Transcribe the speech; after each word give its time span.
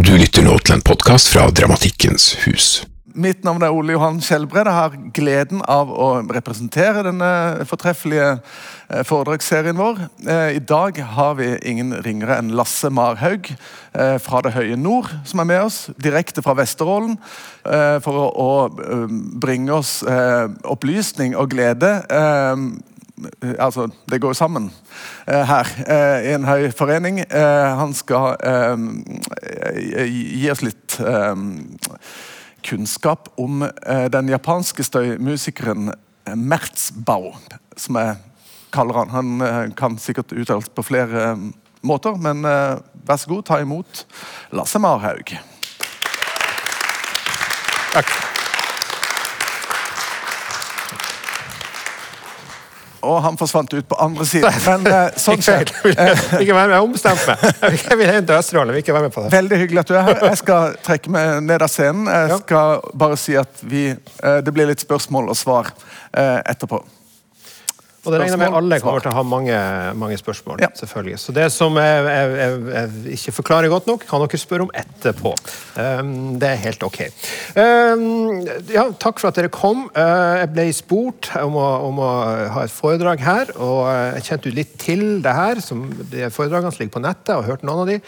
Du 0.00 0.14
lytter 0.16 0.40
nå 0.40 0.54
til 0.64 0.78
en 0.78 0.82
podkast 0.86 1.28
fra 1.28 1.42
Dramatikkens 1.52 2.30
hus. 2.46 2.68
Mitt 3.20 3.42
navn 3.44 3.60
er 3.66 3.74
Ole 3.74 3.92
Johan 3.92 4.20
Skjelbred. 4.24 4.64
Jeg 4.70 4.76
har 4.78 4.94
gleden 5.12 5.60
av 5.68 5.90
å 5.92 6.06
representere 6.24 7.02
denne 7.04 7.28
fortreffelige 7.68 8.30
eh, 8.38 9.02
foredragsserien 9.04 9.76
vår. 9.76 10.00
Eh, 10.24 10.56
I 10.56 10.62
dag 10.64 11.02
har 11.18 11.36
vi 11.36 11.50
ingen 11.68 11.92
ringere 12.06 12.38
enn 12.40 12.54
Lasse 12.56 12.88
Marhaug 12.88 13.50
eh, 13.52 14.16
fra 14.24 14.40
det 14.46 14.54
høye 14.56 14.78
nord 14.80 15.10
som 15.28 15.44
er 15.44 15.50
med 15.52 15.66
oss, 15.66 15.82
direkte 16.00 16.40
fra 16.46 16.56
Vesterålen, 16.56 17.18
for 18.00 18.16
å 18.40 18.52
bringe 19.36 19.74
oss 19.76 19.98
opplysning 20.64 21.34
og 21.36 21.50
glede 21.52 21.90
altså, 23.58 23.88
det 24.10 24.20
går 24.22 24.32
sammen 24.38 24.70
her 25.26 25.68
i 26.24 26.32
en 26.34 26.46
høy 26.48 26.70
forening. 26.76 27.22
Han 27.30 27.94
skal 27.96 28.36
gi 30.06 30.50
oss 30.52 30.62
litt 30.64 30.96
kunnskap 32.66 33.28
om 33.40 33.64
den 34.12 34.32
japanske 34.32 34.84
støymusikeren 34.84 35.92
Merzbau, 36.36 37.32
som 37.76 37.96
jeg 38.00 38.16
kaller 38.74 39.00
han. 39.00 39.40
Han 39.40 39.72
kan 39.78 39.98
sikkert 39.98 40.32
uttales 40.36 40.68
på 40.70 40.84
flere 40.86 41.32
måter, 41.82 42.18
men 42.20 42.44
vær 42.44 43.18
så 43.18 43.32
god, 43.32 43.46
ta 43.48 43.60
imot 43.64 44.04
Lasse 44.54 44.78
Marhaug. 44.82 45.32
Takk. 47.90 48.29
Og 53.02 53.22
han 53.24 53.38
forsvant 53.40 53.72
ut 53.74 53.88
på 53.88 53.98
andre 54.02 54.26
siden. 54.28 54.60
Men 54.66 54.86
uh, 54.90 55.18
sånn 55.20 55.42
skjer. 55.44 55.72
Ikke 56.40 56.56
vær 56.56 56.70
med, 56.70 56.76
jeg 56.76 56.84
meg. 57.26 57.48
Jeg 57.90 57.98
vil 58.00 58.12
hjem 58.14 58.28
til 58.28 58.36
Østerdalen, 58.36 58.78
ikke 58.82 58.96
med 59.06 59.14
på 59.14 59.24
det. 59.24 59.32
Veldig 59.34 59.60
hyggelig 59.64 59.82
at 59.82 59.90
du 59.90 59.96
er 59.96 60.06
her. 60.08 60.22
Jeg 60.30 60.40
skal 60.42 60.78
trekke 60.86 61.12
meg 61.16 61.34
ned 61.46 61.66
av 61.66 61.72
scenen. 61.72 62.08
Jeg 62.10 62.40
skal 62.44 62.80
bare 63.04 63.18
si 63.20 63.36
at 63.40 63.64
vi, 63.66 63.90
uh, 64.24 64.38
det 64.44 64.54
blir 64.54 64.70
litt 64.70 64.82
spørsmål 64.84 65.32
og 65.32 65.38
svar 65.38 65.72
uh, 65.72 66.40
etterpå. 66.44 66.82
Og 68.00 68.14
det 68.14 68.20
regner 68.22 68.38
med 68.40 68.54
alle 68.56 68.78
kommer 68.80 69.02
til 69.04 69.10
å 69.10 69.16
ha 69.18 69.22
mange, 69.26 69.56
mange 70.00 70.16
spørsmål. 70.16 70.62
Ja. 70.62 70.70
selvfølgelig. 70.78 71.18
Så 71.20 71.34
det 71.36 71.50
som 71.52 71.76
jeg, 71.76 72.06
jeg, 72.08 72.60
jeg, 72.72 73.16
ikke 73.18 73.34
forklarer 73.40 73.72
godt 73.72 73.90
nok, 73.90 74.06
kan 74.08 74.24
dere 74.24 74.40
spørre 74.40 74.66
om 74.66 74.72
etterpå. 74.82 75.34
Um, 75.76 76.14
det 76.40 76.48
er 76.48 76.62
helt 76.64 76.86
ok. 76.86 77.00
Um, 77.60 78.40
ja, 78.72 78.86
takk 79.02 79.20
for 79.20 79.28
at 79.28 79.36
dere 79.36 79.52
kom. 79.52 79.88
Uh, 79.92 80.40
jeg 80.40 80.52
ble 80.54 80.66
spurt 80.76 81.28
om 81.42 81.58
å, 81.60 81.68
om 81.90 82.00
å, 82.00 82.10
ha 82.56 82.64
et 82.64 82.72
foredrag 82.72 83.20
her, 83.24 83.52
og 83.60 83.82
jeg 84.16 84.28
kjente 84.30 84.48
jo 84.48 84.58
litt 84.62 84.78
til 84.80 85.04
det 85.24 85.36
her, 85.36 85.60
som 85.64 85.84
de 86.00 86.30
foredragene 86.32 86.72
som 86.72 86.84
ligger 86.84 86.96
på 86.96 87.04
nettet, 87.04 87.34
og 87.36 87.48
hørte 87.50 87.68
noen 87.68 87.84
av 87.84 87.92
de. 87.92 88.00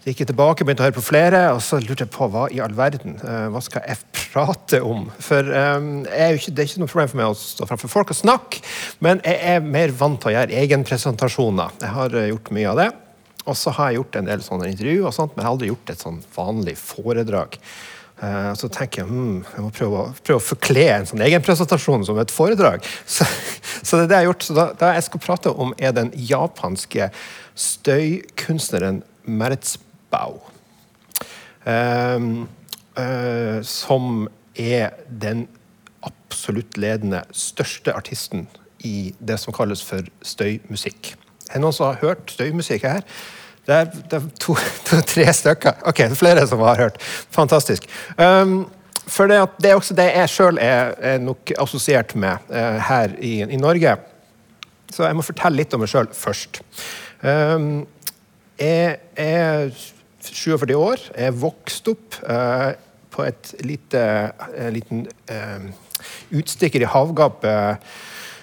Så 0.00 0.08
gikk 0.08 0.22
jeg 0.22 0.30
tilbake 0.30 0.64
begynte 0.64 0.80
å 0.80 0.86
høre 0.86 0.96
på 0.96 1.02
flere, 1.04 1.40
og 1.52 1.58
så 1.60 1.76
lurte 1.76 2.06
jeg 2.06 2.12
på 2.14 2.24
hva 2.32 2.46
i 2.48 2.60
all 2.64 2.72
verden 2.72 3.18
uh, 3.20 3.50
hva 3.52 3.60
skal 3.60 3.84
jeg 3.84 4.00
prate 4.16 4.78
om. 4.80 5.02
For 5.20 5.44
um, 5.44 5.90
ikke, 6.06 6.54
Det 6.56 6.62
er 6.62 6.70
ikke 6.70 6.80
noe 6.80 6.88
problem 6.88 7.10
for 7.10 7.20
meg 7.20 7.28
å 7.28 7.36
stå 7.36 7.68
framfor 7.68 7.92
folk 7.92 8.14
og 8.14 8.16
snakke, 8.16 8.62
men 9.04 9.20
jeg 9.28 9.36
er 9.52 9.60
mer 9.60 9.92
vant 9.92 10.16
til 10.22 10.30
å 10.30 10.34
gjøre 10.38 10.56
egenpresentasjoner. 10.62 11.76
Jeg 11.84 11.92
har 11.98 12.16
uh, 12.16 12.28
gjort 12.30 12.48
mye 12.56 12.70
av 12.70 12.80
det. 12.80 12.86
Og 13.44 13.58
så 13.60 13.74
har 13.76 13.90
jeg 13.90 14.00
gjort 14.00 14.16
en 14.22 14.30
del 14.30 14.46
sånne 14.46 14.70
intervju, 14.72 14.96
og 15.04 15.14
sånt, 15.16 15.34
men 15.34 15.42
jeg 15.42 15.48
har 15.50 15.58
aldri 15.58 15.70
gjort 15.74 15.92
et 15.92 16.06
sånn 16.06 16.18
vanlig 16.36 16.76
foredrag. 16.80 17.60
Så 18.20 18.68
tenker 18.68 19.00
jeg 19.00 19.08
hmm, 19.08 19.38
jeg 19.48 19.62
må 19.64 19.70
prøve, 19.72 20.02
prøve 20.20 20.42
å 20.42 20.44
forkle 20.44 20.82
en 20.92 21.06
sånn 21.08 21.22
egenpresentasjon 21.24 22.04
som 22.04 22.20
et 22.20 22.34
foredrag. 22.36 22.84
Så, 23.16 23.24
så 23.80 23.96
det 23.96 24.02
er 24.02 24.10
det 24.10 24.18
jeg 24.18 24.20
har 24.20 24.28
gjort. 24.28 24.44
Så 24.44 24.56
da, 24.58 24.66
da 24.76 24.90
jeg 24.92 25.06
skal 25.08 25.22
prate 25.24 25.54
om, 25.64 25.72
er 25.80 25.96
den 25.96 26.12
japanske 26.28 27.08
støykunstneren 27.56 29.00
Merzbow. 29.24 29.89
Bau. 30.10 30.40
Um, 31.66 32.48
uh, 32.98 33.60
som 33.66 34.28
er 34.56 34.96
den 35.08 35.46
absolutt 36.06 36.78
ledende 36.80 37.22
største 37.36 37.92
artisten 37.94 38.48
i 38.86 39.12
det 39.18 39.36
som 39.40 39.54
kalles 39.54 39.82
for 39.84 40.06
støymusikk. 40.24 41.14
Er 41.50 41.58
det 41.58 41.62
noen 41.64 41.76
som 41.76 41.90
har 41.90 42.00
hørt 42.00 42.32
støymusikk 42.32 42.86
her? 42.86 43.04
Det 43.66 43.76
er, 43.76 43.88
det 44.10 44.18
er 44.18 44.28
to, 44.40 44.56
to, 44.88 45.00
tre 45.06 45.26
stykker. 45.36 45.82
Ok, 45.86 46.04
flere 46.18 46.46
som 46.48 46.62
har 46.64 46.80
hørt. 46.80 47.00
Fantastisk. 47.30 47.86
Um, 48.16 48.64
for 49.10 49.26
det, 49.26 49.40
det, 49.62 49.70
er 49.70 49.74
også 49.74 49.94
det 49.98 50.06
jeg 50.14 50.30
sjøl 50.30 50.58
er, 50.62 50.94
er, 50.98 51.18
nok 51.18 51.52
assosiert 51.58 52.14
med 52.14 52.50
uh, 52.50 52.78
her 52.88 53.14
i, 53.18 53.40
i, 53.42 53.58
Norge. 53.58 53.96
Så 54.90 55.04
jeg 55.06 55.16
må 55.18 55.22
fortelle 55.26 55.60
litt 55.60 55.74
om 55.74 55.82
meg 55.82 55.90
sjøl 55.90 56.08
først. 56.14 56.62
Um, 57.22 57.86
jeg 58.60 58.98
er 59.16 59.74
47 60.28 60.76
år, 60.76 61.02
er 61.14 61.36
vokst 61.36 61.88
opp 61.92 62.20
eh, 62.28 62.70
på 63.10 63.26
et 63.26 63.52
lite, 63.66 64.04
en 64.56 64.74
liten 64.74 65.04
eh, 65.30 65.68
utstikker 66.36 66.84
i 66.84 66.90
havgapet 66.90 67.90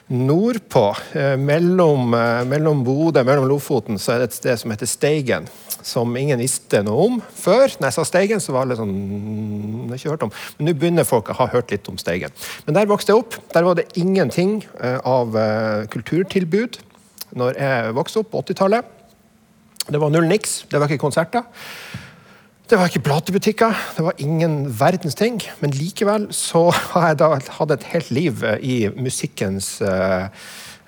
nordpå. 0.07 0.95
Eh, 1.13 1.37
mellom, 1.37 2.13
eh, 2.13 2.43
mellom 2.45 2.83
Bodø 2.83 3.23
mellom 3.23 3.47
Lofoten 3.47 3.99
så 3.99 4.13
er 4.13 4.19
det 4.19 4.29
et 4.29 4.37
sted 4.39 4.59
som 4.59 4.71
heter 4.71 4.87
Steigen. 4.87 5.47
Som 5.83 6.15
ingen 6.17 6.39
visste 6.39 6.81
noe 6.83 7.05
om 7.05 7.21
før. 7.21 7.67
Når 7.79 7.87
jeg 7.87 7.95
sa 7.95 8.05
Steigen, 8.07 8.39
så 8.43 8.55
var 8.55 8.65
alle 8.65 8.75
sånn 8.79 8.91
«Mm, 8.91 9.93
ikke 9.95 10.11
hørt 10.11 10.23
om. 10.23 10.31
Men 10.57 10.67
nå 10.67 10.73
begynner 10.79 11.07
folk 11.07 11.29
å 11.29 11.37
ha 11.39 11.47
hørt 11.51 11.71
litt 11.71 11.87
om 11.87 11.99
Steigen. 11.99 12.31
Men 12.65 12.75
der 12.75 12.89
vokste 12.89 13.13
jeg 13.13 13.23
opp. 13.23 13.37
Der 13.53 13.63
var 13.63 13.75
det 13.75 13.87
ingenting 13.95 14.65
eh, 14.81 14.99
av 15.03 15.35
eh, 15.35 15.87
kulturtilbud 15.91 16.79
når 17.37 17.59
jeg 17.59 17.95
vokste 17.95 18.23
opp 18.23 18.31
på 18.31 18.43
80-tallet. 18.47 18.96
Det 19.87 19.99
var 20.01 20.11
null 20.11 20.27
niks. 20.27 20.65
Det 20.67 20.79
var 20.81 20.91
ikke 20.91 21.05
konserter. 21.05 21.47
Det 22.67 22.75
var 22.75 22.89
ikke 22.89 23.05
platebutikker. 23.05 23.75
Det 23.95 24.03
var 24.03 24.17
ingen 24.19 24.65
verdens 24.75 25.15
ting. 25.15 25.39
Men 25.61 25.71
likevel 25.71 26.27
så 26.35 26.65
har 26.91 27.13
jeg 27.13 27.19
da 27.21 27.29
hatt 27.59 27.71
et 27.77 27.85
helt 27.93 28.11
liv 28.11 28.43
eh, 28.43 28.57
i 28.59 28.75
musikkens 28.91 29.77
uh, 29.79 30.27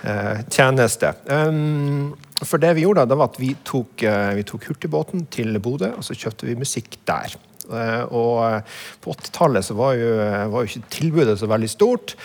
uh, 0.03 0.41
tjeneste. 0.51 1.13
Um, 1.31 2.17
for 2.43 2.59
det 2.59 2.73
vi 2.75 2.83
gjorde 2.83 3.05
da, 3.05 3.13
det 3.13 3.19
var 3.21 3.31
at 3.31 3.39
vi 3.39 3.53
tok, 3.63 4.03
uh, 4.03 4.35
vi 4.35 4.43
tok 4.51 4.67
hurtigbåten 4.67 5.23
til 5.31 5.55
Bodø, 5.63 5.93
og 5.95 6.03
så 6.03 6.17
kjøpte 6.19 6.49
vi 6.49 6.59
musikk 6.59 6.99
der. 7.07 7.39
og 8.09 8.63
på 8.99 9.11
80-tallet 9.13 9.63
så 9.63 9.75
var 9.77 9.93
jo, 9.93 10.13
var 10.49 10.63
jo, 10.63 10.67
ikke 10.67 10.89
tilbudet 10.89 11.35
så 11.39 11.47
veldig 11.47 11.69
stort. 11.69 12.15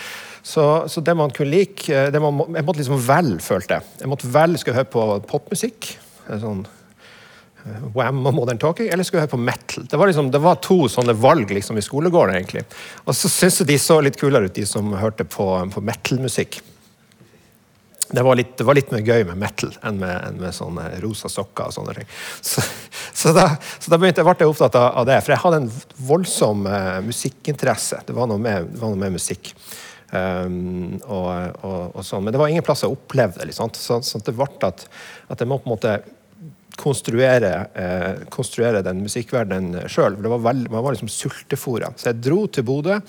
Så, 0.43 0.89
så 0.89 1.01
det 1.05 1.15
man 1.17 1.31
kunne 1.31 1.53
like 1.53 2.11
man, 2.21 2.41
Jeg 2.57 2.65
måtte 2.65 2.81
liksom 2.81 3.03
velge, 3.07 3.43
følte 3.45 3.75
jeg. 3.77 3.93
Jeg 4.01 4.09
måtte 4.09 4.33
velge, 4.33 4.59
Skulle 4.59 4.81
høre 4.81 4.91
på 4.91 5.05
popmusikk 5.29 5.99
sånn 6.29 6.65
eh, 6.65 7.87
Wham 7.95 8.23
og 8.27 8.37
Modern 8.37 8.61
Talking, 8.61 8.91
eller 8.93 9.07
skulle 9.07 9.23
jeg 9.23 9.29
høre 9.29 9.37
på 9.37 9.43
metal? 9.47 9.89
Det 9.91 10.01
var, 10.01 10.11
liksom, 10.11 10.31
det 10.35 10.43
var 10.45 10.61
to 10.65 10.85
sånne 10.93 11.17
valg 11.19 11.53
liksom, 11.55 11.79
i 11.81 11.85
skolegården. 11.85 12.37
egentlig. 12.41 12.67
Og 13.05 13.17
så 13.17 13.31
syntes 13.31 13.63
jeg 13.63 13.73
de 13.73 13.81
så 13.83 13.99
litt 14.05 14.21
kulere 14.21 14.49
ut, 14.51 14.57
de 14.57 14.67
som 14.69 14.95
hørte 15.01 15.27
på, 15.29 15.49
på 15.75 15.85
metal-musikk. 15.85 16.63
Det 18.15 18.23
var, 18.23 18.37
litt, 18.37 18.53
det 18.59 18.65
var, 18.69 18.77
litt, 18.77 18.91
mer 18.93 19.01
gøy 19.01 19.25
med 19.31 19.39
metal 19.41 19.73
enn 19.83 19.97
med, 19.99 20.13
enn 20.29 20.37
med 20.39 20.53
sånne 20.55 20.85
rosa 21.03 21.31
sokker. 21.33 21.71
og 21.71 21.75
sånne 21.75 21.95
ting. 21.97 22.11
Så, 22.45 22.63
så, 23.11 23.33
da, 23.35 23.47
så 23.81 23.91
da, 23.91 23.99
begynte, 23.99 24.27
ble 24.27 24.37
jeg 24.39 24.51
opptatt 24.51 24.77
av, 24.79 25.07
det, 25.09 25.17
for 25.25 25.35
jeg 25.35 25.43
hadde 25.43 25.61
en 25.63 25.71
voldsom 26.11 26.69
uh, 26.69 27.01
musikkinteresse. 27.07 28.03
Det 28.07 28.15
var 28.15 28.29
noe 28.31 28.43
med, 28.43 28.69
var 28.79 28.93
noe 28.93 29.01
med 29.01 29.17
musikk. 29.17 29.55
Um, 30.15 31.01
og, 31.11 31.31
og, 31.65 31.81
og, 31.97 32.03
sånn. 32.07 32.23
Men 32.27 32.37
det 32.37 32.39
var 32.43 32.53
ingen 32.53 32.67
plass 32.67 32.85
jeg 32.85 32.93
opplevde 32.93 33.41
det. 33.41 33.49
Liksom. 33.51 33.73
Så, 33.75 33.99
så, 34.07 34.21
det 34.23 34.37
ble 34.37 34.47
at, 34.69 34.85
at 35.33 35.41
jeg 35.41 35.51
må 35.51 35.59
på 35.59 35.71
en 35.71 35.75
måte 35.75 35.97
konstruere, 36.81 37.53
eh, 37.75 38.27
konstruere 38.31 38.83
den 38.83 39.03
musikkverdenen 39.05 39.89
sjøl. 39.89 40.19
Man 40.19 40.43
var 40.43 40.93
liksom 40.95 41.13
sultefòra. 41.13 41.93
Så 41.97 42.11
jeg 42.11 42.23
dro 42.25 42.47
til 42.47 42.67
Bodø 42.67 43.01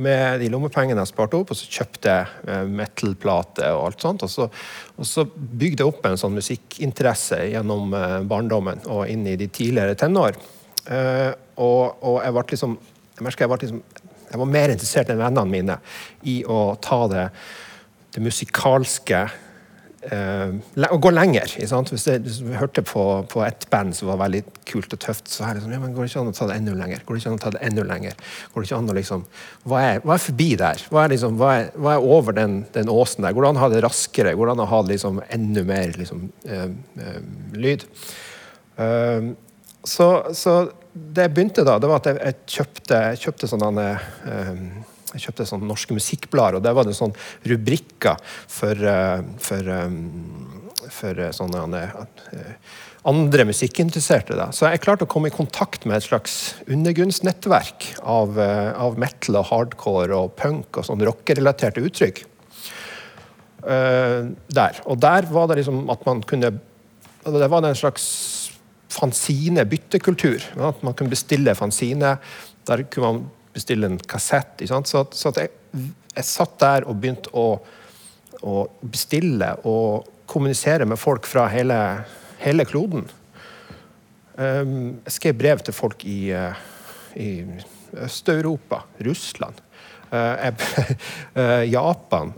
med 0.00 0.40
de 0.40 0.48
lommepengene 0.48 1.02
jeg 1.02 1.10
sparte 1.10 1.36
opp, 1.36 1.52
og 1.52 1.58
så 1.58 1.68
kjøpte 1.68 2.12
jeg 2.12 2.48
eh, 2.48 2.70
metal-plate 2.80 3.68
og 3.76 3.84
alt 3.90 4.06
sånt. 4.06 4.24
Og 4.24 4.32
så, 4.32 4.48
og 4.96 5.08
så, 5.08 5.26
bygde 5.26 5.84
jeg 5.84 5.90
opp 5.90 6.06
en 6.08 6.20
sånn 6.20 6.38
musikkinteresse 6.38 7.42
gjennom 7.52 7.92
eh, 7.98 8.18
barndommen 8.28 8.86
og 8.92 9.04
inn 9.12 9.26
i 9.28 9.36
de 9.40 9.50
tidligere 9.52 9.98
tenår. 10.00 10.38
Eh, 10.88 11.30
og, 11.60 12.00
og, 12.00 12.22
jeg 12.24 12.36
ble 12.36 12.46
liksom 12.54 12.78
jeg 13.12 13.26
merker 13.26 13.44
jeg 13.44 13.52
ble 13.52 13.60
liksom 13.60 13.82
jeg 14.32 14.40
var 14.40 14.48
mer 14.48 14.72
interessert 14.72 15.10
enn 15.12 15.20
vennene 15.20 15.50
mine 15.52 15.74
i 16.32 16.38
å 16.48 16.72
ta 16.80 17.02
det, 17.12 17.26
det 18.14 18.22
musikalske 18.24 19.26
Å 20.02 20.98
gå 20.98 21.10
lenger. 21.14 21.52
Hvis, 21.60 22.06
jeg, 22.08 22.22
hvis 22.24 22.40
jeg 22.42 22.58
hørte 22.58 22.82
på, 22.82 23.02
på 23.30 23.42
et 23.46 23.66
band 23.70 23.94
som 23.94 24.08
var 24.10 24.18
veldig 24.24 24.40
kult 24.66 24.96
og 24.96 25.00
tøft, 25.02 25.30
så 25.30 25.46
er 25.46 25.54
det 25.54 25.62
sånn, 25.62 25.74
ja, 25.76 25.78
men 25.82 25.92
går 25.94 26.06
det 26.06 26.10
ikke 26.10 26.24
an 26.24 26.32
å 26.32 26.34
ta 26.34 26.48
det 26.50 26.56
enda 26.58 26.74
lenger? 26.74 27.04
Går 27.06 27.14
det 27.14 27.22
ikke 27.22 27.30
an 27.30 27.38
å 27.38 27.42
ta 27.44 27.52
det 27.54 27.62
enda 27.68 27.84
lenger? 27.86 28.18
Går 28.50 28.64
det 28.64 28.68
ikke 28.70 28.80
an 28.80 28.90
å 28.90 28.96
liksom, 28.98 29.24
Hva 29.70 29.84
er, 29.86 30.02
hva 30.02 30.16
er 30.16 30.24
forbi 30.26 30.48
der? 30.58 30.84
Hva 30.90 31.04
er, 31.04 31.14
liksom, 31.14 31.38
hva 31.38 31.52
er, 31.60 31.70
hva 31.78 31.94
er 31.94 32.10
over 32.18 32.38
den, 32.38 32.58
den, 32.74 32.90
åsen 32.90 33.26
der? 33.26 33.36
Går 33.36 33.46
det 33.46 33.52
an 33.52 33.60
å 33.60 33.64
ha 33.64 33.70
det 33.72 33.84
raskere? 33.86 34.34
Går 34.38 34.50
det 34.50 34.56
an 34.56 34.66
å 34.66 34.70
ha 34.72 34.82
liksom, 34.90 35.22
enda 35.38 35.66
mer 35.70 35.96
liksom, 36.00 36.28
eh, 36.50 36.68
eh, 37.06 37.18
lyd? 37.62 37.86
Uh, 38.80 39.34
så, 39.86 40.08
så 40.34 40.56
det 40.92 41.28
jeg 41.28 41.34
begynte 41.36 41.64
da, 41.66 41.78
det 41.80 41.88
var 41.90 42.02
at 42.02 42.10
jeg, 42.10 42.18
jeg 42.20 42.56
kjøpte, 42.56 42.98
jeg 43.12 43.22
kjøpte 43.26 43.48
sånne 43.50 43.86
um, 44.26 44.66
jeg 45.12 45.26
kjøpte 45.26 45.48
sånne 45.48 45.68
norske 45.68 45.96
musikkblader, 45.96 46.58
og 46.58 46.64
der 46.64 46.76
var 46.76 46.88
det 46.88 46.96
sånn 46.98 47.14
rubrikker 47.48 48.18
for, 48.50 48.78
uh, 48.86 49.20
for, 49.42 49.68
um, 49.68 50.00
for 50.88 51.22
sånne 51.36 51.84
andre 53.08 53.46
musikkinteresserte. 53.48 54.36
Da. 54.38 54.50
Så 54.54 54.68
jeg 54.70 54.82
klarte 54.82 55.06
å 55.06 55.10
komme 55.10 55.30
i 55.30 55.34
kontakt 55.34 55.86
med 55.86 55.98
et 55.98 56.06
slags 56.06 56.36
undergrunnsnettverk 56.70 57.88
av, 58.02 58.38
av 58.38 58.98
metal 59.00 59.40
og 59.40 59.48
hardcore 59.50 60.18
og 60.18 60.36
punk 60.38 60.78
og 60.78 60.86
sånn 60.86 61.02
rockerelaterte 61.06 61.82
uttrykk. 61.82 62.24
Uh, 63.62 64.34
der. 64.50 64.80
Og 64.90 64.98
der 64.98 65.28
var 65.30 65.46
det 65.50 65.60
liksom 65.60 65.84
at 65.92 66.00
man 66.06 66.22
kunne 66.26 66.56
Det 67.22 67.46
var 67.46 67.62
en 67.62 67.76
slags 67.78 68.50
fanzine-byttekultur. 68.90 70.42
At 70.58 70.82
man 70.82 70.94
kunne 70.94 71.12
bestille 71.12 71.54
fanzine. 71.54 72.16
Der 72.66 72.82
kunne 72.90 73.06
man 73.06 73.30
bestille 73.52 73.88
en 73.88 73.98
kassett. 73.98 74.62
Så, 74.68 75.04
så 75.12 75.32
jeg, 75.36 75.52
jeg, 75.72 76.26
satt 76.26 76.58
der 76.62 76.86
og 76.88 76.98
begynte 77.00 77.32
å, 77.36 77.46
å, 78.42 78.66
bestille 78.82 79.54
og 79.68 80.08
kommunisere 80.30 80.86
med 80.88 81.00
folk 81.00 81.28
fra 81.28 81.48
hele, 81.52 81.78
hele 82.42 82.66
kloden. 82.68 83.08
Um, 84.32 85.02
jeg 85.04 85.18
skrev 85.18 85.36
brev 85.36 85.60
til 85.60 85.76
folk 85.76 86.06
i, 86.08 86.32
uh, 86.32 86.56
i 87.20 87.44
Øst-Europa, 88.00 88.86
Russland. 89.04 89.60
Uh, 90.12 90.48
uh, 91.36 91.64
Japan, 91.76 92.32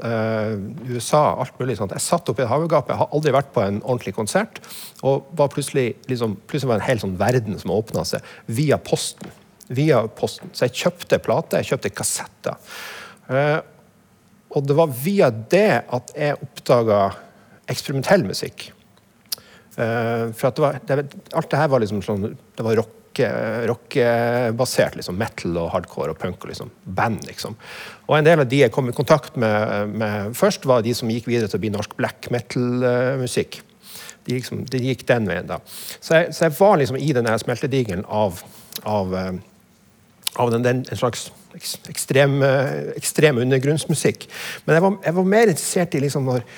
USA, 0.91 1.23
alt 1.43 1.55
mulig 1.59 1.79
sånt. 1.79 1.95
Jeg 1.95 2.03
satt 2.03 2.29
oppe 2.31 2.43
i 2.43 2.47
et 2.47 2.51
havegap. 2.51 2.91
Jeg 2.91 2.99
har 2.99 3.15
aldri 3.15 3.35
vært 3.35 3.55
på 3.55 3.63
en 3.63 3.81
ordentlig 3.83 4.15
konsert. 4.19 4.59
Og 5.07 5.31
var 5.39 5.51
plutselig, 5.55 5.93
liksom, 6.11 6.37
plutselig 6.51 6.73
var 6.73 6.83
en 6.83 6.89
hel 6.89 7.03
sånn 7.03 7.17
verden 7.21 7.59
som 7.63 7.75
åpna 7.75 8.07
seg 8.09 8.27
via 8.51 8.79
posten 8.83 9.31
via 9.69 10.03
posten. 10.09 10.53
Så 10.53 10.69
jeg 10.69 10.77
kjøpte 10.85 11.21
plater, 11.25 11.63
jeg 11.63 11.73
kjøpte 11.73 11.95
kassetter. 11.95 12.75
Uh, 13.29 13.61
og 14.55 14.67
det 14.69 14.77
var 14.79 14.93
via 15.05 15.31
det 15.31 15.71
at 15.97 16.13
jeg 16.17 16.41
oppdaga 16.45 17.07
eksperimentell 17.71 18.27
musikk. 18.29 18.69
Uh, 19.75 20.31
for 20.37 20.55
det 20.55 20.63
var, 20.63 20.83
det, 20.87 21.07
alt 21.35 21.51
det 21.51 21.59
her 21.59 21.71
var 21.73 21.83
liksom 21.83 21.99
sånn 22.07 22.29
Det 22.31 22.63
var 22.63 22.79
rockebasert. 22.79 23.71
Rock 23.71 23.95
liksom, 24.99 25.19
metal 25.19 25.59
og 25.59 25.69
hardcore 25.71 26.15
og 26.15 26.19
punk 26.19 26.45
og 26.45 26.51
liksom, 26.53 26.71
band. 26.85 27.25
liksom. 27.29 27.57
Og 28.09 28.19
en 28.19 28.27
del 28.27 28.43
av 28.43 28.49
de 28.51 28.63
jeg 28.65 28.75
kom 28.75 28.91
i 28.91 28.97
kontakt 28.97 29.39
med, 29.41 29.95
med 29.95 30.35
først, 30.39 30.67
var 30.67 30.83
de 30.83 30.95
som 30.95 31.11
gikk 31.11 31.29
videre 31.31 31.51
til 31.51 31.61
å 31.61 31.65
bli 31.65 31.73
norsk 31.75 31.95
black 31.99 32.31
metal-musikk. 32.35 33.63
De, 34.25 34.39
de, 34.41 34.81
gikk 34.89 35.07
den 35.09 35.29
veien 35.29 35.47
da. 35.47 35.61
Så 36.01 36.17
jeg, 36.17 36.35
så 36.35 36.47
jeg 36.47 36.57
var 36.59 36.79
liksom 36.81 36.99
i 36.99 37.11
denne 37.15 37.35
smeltedigelen 37.39 38.07
av, 38.09 38.41
av 38.89 39.15
av 40.41 40.55
den, 40.55 40.65
den, 40.65 40.81
en 40.91 40.99
slags 40.99 41.29
ekstrem, 41.91 42.41
ekstrem 42.97 43.43
undergrunnsmusikk. 43.45 44.25
Men 44.65 44.79
jeg 44.79 44.87
var, 44.87 44.97
jeg 45.05 45.17
var, 45.19 45.29
mer 45.37 45.53
interessert 45.53 45.95
i 45.95 46.01
liksom 46.03 46.27
når 46.27 46.49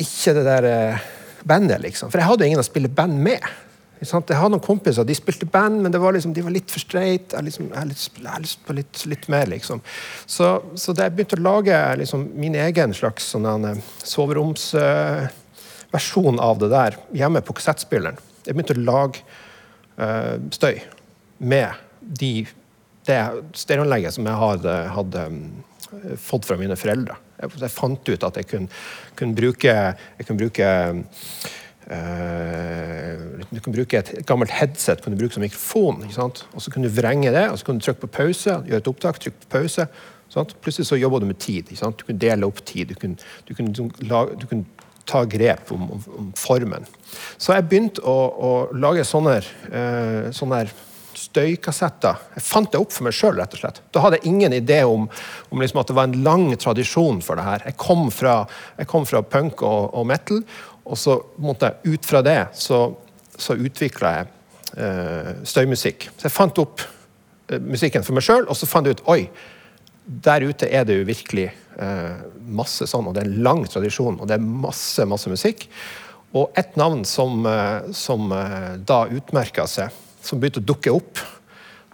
Ikke 0.00 0.32
det 0.36 0.44
der 0.46 0.66
uh, 0.70 1.00
bandet, 1.44 1.80
liksom. 1.82 2.10
For 2.10 2.18
jeg 2.20 2.28
hadde 2.30 2.46
ingen 2.46 2.60
å 2.62 2.64
spille 2.64 2.88
band 2.88 3.18
med. 3.20 3.40
Jeg 4.00 4.08
hadde 4.16 4.48
noen 4.54 4.62
kompiser, 4.64 5.04
de 5.04 5.12
spilte 5.16 5.46
band, 5.50 5.82
men 5.84 5.92
var 6.00 6.12
liksom, 6.16 6.32
de 6.32 6.42
var 6.44 6.52
litt 6.54 6.70
for 6.72 6.80
streit. 6.80 7.32
Jeg, 7.34 7.44
liksom, 7.50 7.64
jeg 7.68 7.76
har 7.76 7.86
lyst, 8.40 8.60
på 8.64 8.72
litt, 8.76 9.06
litt, 9.10 9.28
mer, 9.32 9.46
liksom. 9.52 9.78
Så, 10.24 10.46
så 10.80 10.92
da 10.96 11.02
jeg 11.06 11.14
begynte 11.18 11.36
å 11.36 11.44
lage 11.44 11.76
liksom, 12.00 12.20
min 12.40 12.56
egen 12.56 12.90
slags 12.96 13.24
sånn, 13.34 13.64
uh, 13.66 13.76
soveromsversjon 14.08 16.36
uh, 16.40 16.46
av 16.46 16.56
det 16.62 16.70
der 16.72 16.92
hjemme 17.20 17.40
på 17.44 17.56
kassettspilleren 17.58 18.18
Jeg 18.46 18.52
begynte 18.54 18.78
å 18.78 18.88
lage 18.88 19.16
uh, 20.00 20.36
støy 20.56 20.76
med 21.40 21.70
de 22.00 22.46
det 23.08 23.20
stereoanlegget 23.56 24.16
som 24.16 24.28
jeg 24.28 24.40
hadde, 24.42 24.74
hadde 24.96 25.24
um, 25.30 25.40
fått 26.20 26.48
fra 26.48 26.58
mine 26.60 26.76
foreldre. 26.78 27.16
Jeg, 27.40 27.72
fant 27.72 28.12
ut 28.12 28.28
at 28.28 28.36
jeg 28.36 28.48
kunne, 28.50 28.68
kunne 29.18 29.38
bruke, 29.38 29.78
jeg 30.18 30.28
kunne 30.28 30.44
bruke 30.44 30.68
Uh, 31.90 33.40
du 33.50 33.56
kan 33.58 33.74
bruke 33.74 33.98
et 33.98 34.10
gammelt 34.22 34.52
headset 34.54 35.00
kan 35.02 35.10
du 35.10 35.18
bruke 35.18 35.34
som 35.34 35.42
mikrofon. 35.42 36.04
og 36.06 36.62
Så 36.62 36.70
kunne 36.70 36.86
du 36.86 36.94
vrenge 36.94 37.32
det, 37.34 37.48
og 37.50 37.58
så 37.58 37.66
kunne 37.66 37.80
du 37.80 37.84
trykke 37.84 38.04
på 38.04 38.06
pause. 38.14 38.62
gjøre 38.68 38.78
et 38.78 38.90
opptak, 38.92 39.18
trykke 39.18 39.40
på 39.42 39.50
pause. 39.58 39.88
Sant? 40.30 40.54
Plutselig 40.62 40.86
så 40.86 41.00
jobba 41.00 41.18
du 41.18 41.26
med 41.26 41.40
tid. 41.42 41.66
Du 41.66 42.04
kunne 42.06 42.18
dele 42.18 42.46
opp 42.46 42.62
tid. 42.64 42.88
Du 42.88 42.94
kunne, 42.94 43.16
du 43.48 43.54
kunne, 43.54 43.74
du 43.74 44.46
kunne 44.46 44.64
ta 45.04 45.24
grep 45.24 45.72
om, 45.74 45.90
om, 45.90 46.04
om, 46.18 46.32
formen. 46.38 46.86
Så 47.38 47.56
jeg 47.56 47.66
begynte 47.66 48.04
å, 48.06 48.16
å 48.30 48.50
lage 48.76 49.02
sånne, 49.04 49.40
uh, 49.72 50.30
sånne 50.30 50.62
støykassetter. 51.30 52.18
Jeg 52.36 52.44
fant 52.44 52.70
det 52.72 52.80
opp 52.80 52.94
for 52.94 53.06
meg 53.06 53.14
sjøl, 53.14 53.36
rett 53.38 53.54
og 53.54 53.62
slett. 53.62 53.80
Da 53.94 54.02
hadde 54.04 54.18
jeg 54.18 54.32
ingen 54.32 54.54
idé 54.56 54.80
om, 54.88 55.06
om 55.50 55.62
liksom 55.62 55.82
at 55.82 55.90
det 55.90 55.96
var 55.98 56.10
en 56.10 56.24
lang 56.26 56.48
tradisjon 56.58 57.22
for 57.24 57.38
det 57.38 57.46
her. 57.46 57.64
Jeg 57.70 57.78
kom 57.80 58.08
fra, 58.14 58.42
jeg 58.80 58.90
kom 58.90 59.06
fra 59.08 59.22
punk 59.22 59.62
og, 59.66 59.92
og, 59.94 60.08
metal, 60.10 60.42
og 60.84 60.98
så 60.98 61.20
måtte 61.42 61.70
jeg 61.70 61.94
ut 61.94 62.08
fra 62.08 62.24
det 62.26 62.40
så, 62.58 62.82
så 63.38 63.54
utvikla 63.58 64.14
jeg 64.16 64.28
eh, 64.82 65.32
støymusikk. 65.46 66.10
Så 66.16 66.26
jeg 66.26 66.34
fant 66.34 66.62
opp 66.62 66.82
eh, 66.82 67.62
musikken 67.62 68.06
for 68.06 68.18
meg 68.18 68.26
sjøl, 68.26 68.48
og 68.50 68.58
så 68.58 68.68
fant 68.70 68.90
jeg 68.90 68.98
ut 68.98 69.06
oi, 69.14 69.22
der 70.10 70.42
ute 70.48 70.66
er 70.66 70.86
det 70.88 70.98
jo 70.98 71.08
virkelig 71.08 71.50
eh, 71.78 72.28
masse 72.50 72.88
sånn, 72.90 73.06
og 73.06 73.14
det 73.14 73.22
er 73.22 73.30
en 73.30 73.42
lang 73.46 73.64
tradisjon, 73.70 74.18
og 74.18 74.26
det 74.26 74.40
er 74.40 74.52
masse, 74.66 75.06
masse 75.06 75.30
musikk. 75.30 75.68
Og 76.34 76.50
et 76.58 76.76
navn 76.78 77.04
som, 77.06 77.44
eh, 77.46 77.90
som 77.94 78.30
eh, 78.34 78.72
da 78.86 79.04
utmerka 79.10 79.66
seg 79.70 79.94
som 80.24 80.40
begynte 80.40 80.62
å 80.62 80.68
dukke 80.72 80.92
opp 80.94 81.22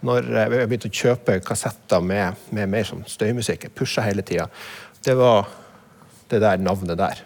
når 0.05 0.27
jeg 0.29 0.67
begynte 0.69 0.91
å 0.91 0.97
kjøpe 0.99 1.39
kassetter 1.45 2.03
med, 2.05 2.37
med 2.53 2.69
mer 2.69 2.85
sånn 2.85 3.01
støymusikk. 3.09 3.65
Jeg 3.65 3.77
pusha 3.77 4.03
hele 4.05 4.25
tida. 4.25 4.45
Det 5.03 5.15
var 5.17 5.47
det 6.29 6.41
der 6.43 6.61
navnet 6.61 6.99
der. 6.99 7.23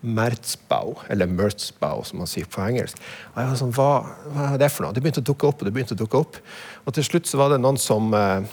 Merzbau, 0.00 0.94
eller 1.10 1.26
Merzbau, 1.26 2.04
som 2.06 2.22
man 2.22 2.30
sier 2.30 2.46
på 2.48 2.62
engelsk. 2.62 3.00
Og 3.34 3.42
jeg 3.42 3.50
var 3.50 3.60
sånn, 3.60 3.74
hva, 3.74 3.90
hva, 4.30 4.46
er 4.54 4.62
det 4.62 4.70
for 4.70 4.86
noe? 4.86 4.94
Det 4.94 5.02
begynte 5.02 5.24
å 5.24 5.26
dukke 5.26 5.50
opp, 5.50 5.60
og 5.60 5.68
det 5.68 5.74
begynte 5.74 5.96
å 5.96 6.00
dukke 6.00 6.22
opp. 6.22 6.38
Og 6.86 6.94
til 6.96 7.06
slutt 7.06 7.28
så 7.28 7.40
var 7.40 7.52
det 7.52 7.58
noen 7.60 7.80
som 7.82 8.14
eh, 8.14 8.46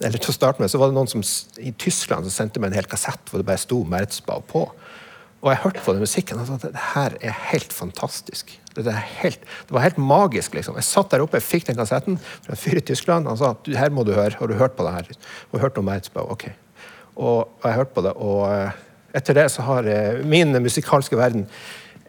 eller 0.00 0.20
til 0.20 0.32
å 0.32 0.34
starte 0.34 0.62
med, 0.62 0.72
så 0.72 0.80
var 0.80 0.90
det 0.90 0.96
noen 0.96 1.10
som 1.10 1.22
i 1.60 1.72
Tyskland 1.78 2.26
som 2.26 2.34
sendte 2.34 2.60
meg 2.60 2.72
en 2.72 2.80
hel 2.80 2.88
kassett 2.90 3.30
hvor 3.30 3.40
det 3.40 3.48
bare 3.48 3.60
sto 3.60 3.82
Merzbau 3.88 4.42
på. 4.48 4.64
Og 5.40 5.48
jeg 5.48 5.62
hørte 5.62 5.82
på 5.84 5.94
den 5.96 6.04
musikken 6.04 6.40
og 6.40 6.48
sa 6.48 6.58
at 6.58 6.66
det 6.66 6.82
her 6.90 7.14
er 7.24 7.36
helt 7.48 7.72
fantastisk. 7.72 8.52
Det, 8.76 8.92
helt, 9.22 9.40
det 9.40 9.72
var 9.72 9.86
helt 9.86 10.00
magisk. 10.00 10.54
liksom. 10.54 10.76
Jeg 10.76 10.84
satt 10.84 11.14
der 11.14 11.24
oppe, 11.24 11.38
jeg 11.40 11.46
fikk 11.46 11.68
den 11.70 11.78
kassetten 11.78 12.18
fra 12.20 12.52
en 12.52 12.60
fyr 12.60 12.76
i 12.76 12.84
Tyskland. 12.84 13.28
Han 13.28 13.38
sa 13.40 13.54
at 13.54 13.70
her 13.80 13.92
må 13.94 14.04
du 14.04 14.12
høre. 14.12 14.36
Har 14.36 14.50
du 14.50 14.58
hørt 14.58 14.76
på 14.76 14.84
det 14.84 14.92
her? 14.98 15.08
Og 15.50 15.62
hørte 15.62 15.80
om 15.80 15.88
Merzbau. 15.88 16.26
Ok. 16.36 16.50
Og, 17.16 17.48
og 17.48 17.64
jeg 17.64 17.78
hørte 17.78 17.96
på 17.96 18.04
det. 18.04 18.12
Og 18.20 18.42
eh, 18.52 18.82
etter 19.16 19.38
det 19.40 19.46
så 19.54 19.64
har 19.64 19.88
eh, 19.88 20.20
min 20.28 20.52
musikalske 20.60 21.16
verden 21.16 21.46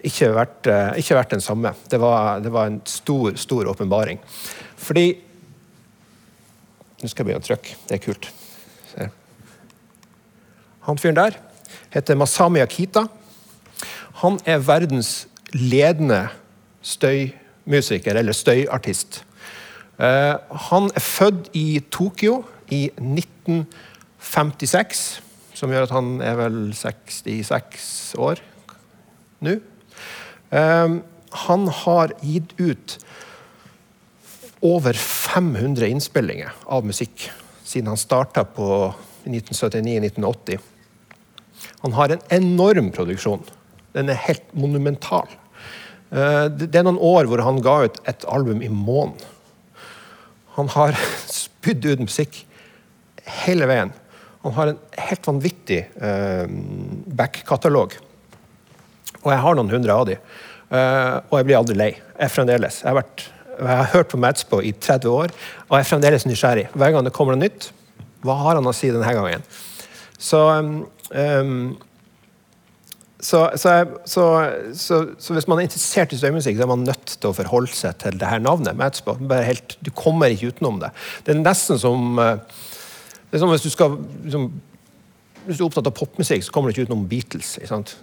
ikke 0.03 0.33
vært, 0.35 0.67
eh, 0.67 0.99
ikke 0.99 1.15
vært 1.15 1.35
den 1.37 1.43
samme. 1.45 1.71
Det 1.89 2.01
var, 2.03 2.43
det 2.43 2.51
var 2.51 2.67
en 2.67 2.81
stor, 2.89 3.37
stor 3.39 3.71
åpenbaring. 3.71 4.19
Fordi 4.81 5.09
Nå 7.01 7.09
skal 7.09 7.23
jeg 7.23 7.31
begynne 7.31 7.41
å 7.41 7.47
trykke. 7.47 7.75
Det 7.89 7.95
er 7.95 8.01
kult. 8.03 8.27
Se. 8.91 9.07
Han 10.85 10.99
fyren 11.01 11.17
der 11.17 11.39
heter 11.95 12.19
Masami 12.19 12.61
Akita. 12.61 13.07
Han 14.19 14.39
er 14.45 14.57
verdens 14.65 15.27
ledende 15.53 16.27
støymusiker, 16.81 18.15
eller 18.17 18.33
støyartist. 18.35 19.25
Uh, 20.01 20.35
han 20.69 20.91
er 20.95 20.99
født 20.99 21.49
i 21.53 21.79
Tokyo 21.91 22.43
i 22.73 22.89
1956, 22.97 25.21
som 25.53 25.71
gjør 25.71 25.83
at 25.85 25.91
han 25.93 26.21
er 26.25 26.35
vel 26.39 26.73
66 26.73 28.15
år 28.17 28.35
nå. 29.45 29.55
Uh, 30.51 30.99
han 31.47 31.67
har 31.83 32.07
gitt 32.25 32.51
ut 32.59 32.97
over 34.61 34.93
500 34.93 35.89
innspillinger 35.89 36.53
av 36.69 36.85
musikk 36.85 37.31
siden 37.65 37.87
han 37.87 37.97
starta 37.97 38.43
på 38.43 38.93
1979-1980. 39.25 40.59
Han 41.81 41.93
har 41.97 42.13
en 42.13 42.21
enorm 42.33 42.91
produksjon. 42.93 43.41
Den 43.95 44.11
er 44.11 44.19
helt 44.27 44.53
monumental. 44.55 45.29
Eh, 46.11 46.45
det 46.51 46.75
er 46.75 46.85
noen 46.87 46.99
år 46.99 47.29
hvor 47.29 47.43
han 47.45 47.61
ga 47.63 47.77
ut 47.87 47.99
et 48.09 48.27
album 48.27 48.63
i 48.63 48.71
måneden. 48.71 49.19
Han 50.57 50.71
har 50.73 50.97
spydd 51.41 51.87
ut 51.87 52.05
musikk 52.07 52.43
hele 53.45 53.67
veien. 53.69 53.93
Han 54.41 54.55
har 54.57 54.71
en 54.71 54.79
helt 54.97 55.27
vanvittig 55.27 55.83
uh, 56.01 56.49
back-katalog. 57.13 57.93
Og 59.21 59.27
jeg 59.29 59.43
har 59.43 59.57
noen 59.57 59.69
hundre 59.69 59.93
av 59.93 60.07
de. 60.09 60.15
Uh, 60.71 61.21
og 61.29 61.35
jeg 61.37 61.45
blir 61.45 61.59
aldri 61.59 61.75
lei. 61.77 61.91
Jeg 62.17 62.33
fremdeles. 62.33 62.79
Jeg 62.81 62.89
har, 62.89 62.97
vært, 62.97 63.27
jeg 63.53 63.69
har 63.69 63.91
hørt 63.93 64.09
på 64.09 64.19
Madspo 64.23 64.63
i 64.65 64.73
30 64.73 65.13
år, 65.13 65.35
og 65.67 65.75
jeg 65.77 65.85
er 65.85 65.91
fremdeles 65.91 66.25
nysgjerrig. 66.25 66.65
Hver 66.73 66.95
gang 66.95 67.05
det 67.05 67.13
kommer 67.13 67.37
noe 67.37 67.43
nytt, 67.45 67.69
hva 68.25 68.39
har 68.41 68.57
han 68.57 68.69
å 68.69 68.73
si 68.73 68.89
denne 68.89 69.13
gangen? 69.13 69.45
Så 70.21 70.41
um, 70.57 71.53
så, 73.21 73.43
så, 73.55 73.73
så, 74.05 74.97
så, 75.17 75.33
hvis 75.35 75.47
man 75.47 75.59
er 75.59 75.67
interessert 75.67 76.13
i 76.13 76.17
støymusikk, 76.17 76.57
så 76.57 76.65
er 76.65 76.71
man 76.71 76.85
nødt 76.87 77.13
til 77.13 77.29
å 77.29 77.35
forholde 77.37 77.73
seg 77.77 77.99
til 78.01 78.17
det 78.21 78.29
her 78.29 78.41
navnet. 78.41 78.81
Helt, 79.45 79.77
du 79.85 79.91
kommer 79.93 80.33
ikke 80.33 80.49
utenom 80.55 80.81
det. 80.81 80.89
Det 81.25 81.35
er 81.35 81.43
nesten 81.43 81.79
som, 81.81 82.17
eh, 82.19 82.41
er 83.31 83.43
som 83.43 83.53
hvis 83.53 83.67
du 83.67 83.69
skal 83.73 83.99
liksom, 84.25 84.49
hvis 85.45 85.57
du 85.57 85.63
er 85.63 85.67
opptatt 85.69 85.89
av 85.89 85.95
popmusikk, 85.97 86.43
så 86.45 86.53
kommer 86.53 86.69
du 86.69 86.75
ikke 86.75 86.89
utenom 86.89 87.07
Beatles. 87.09 87.55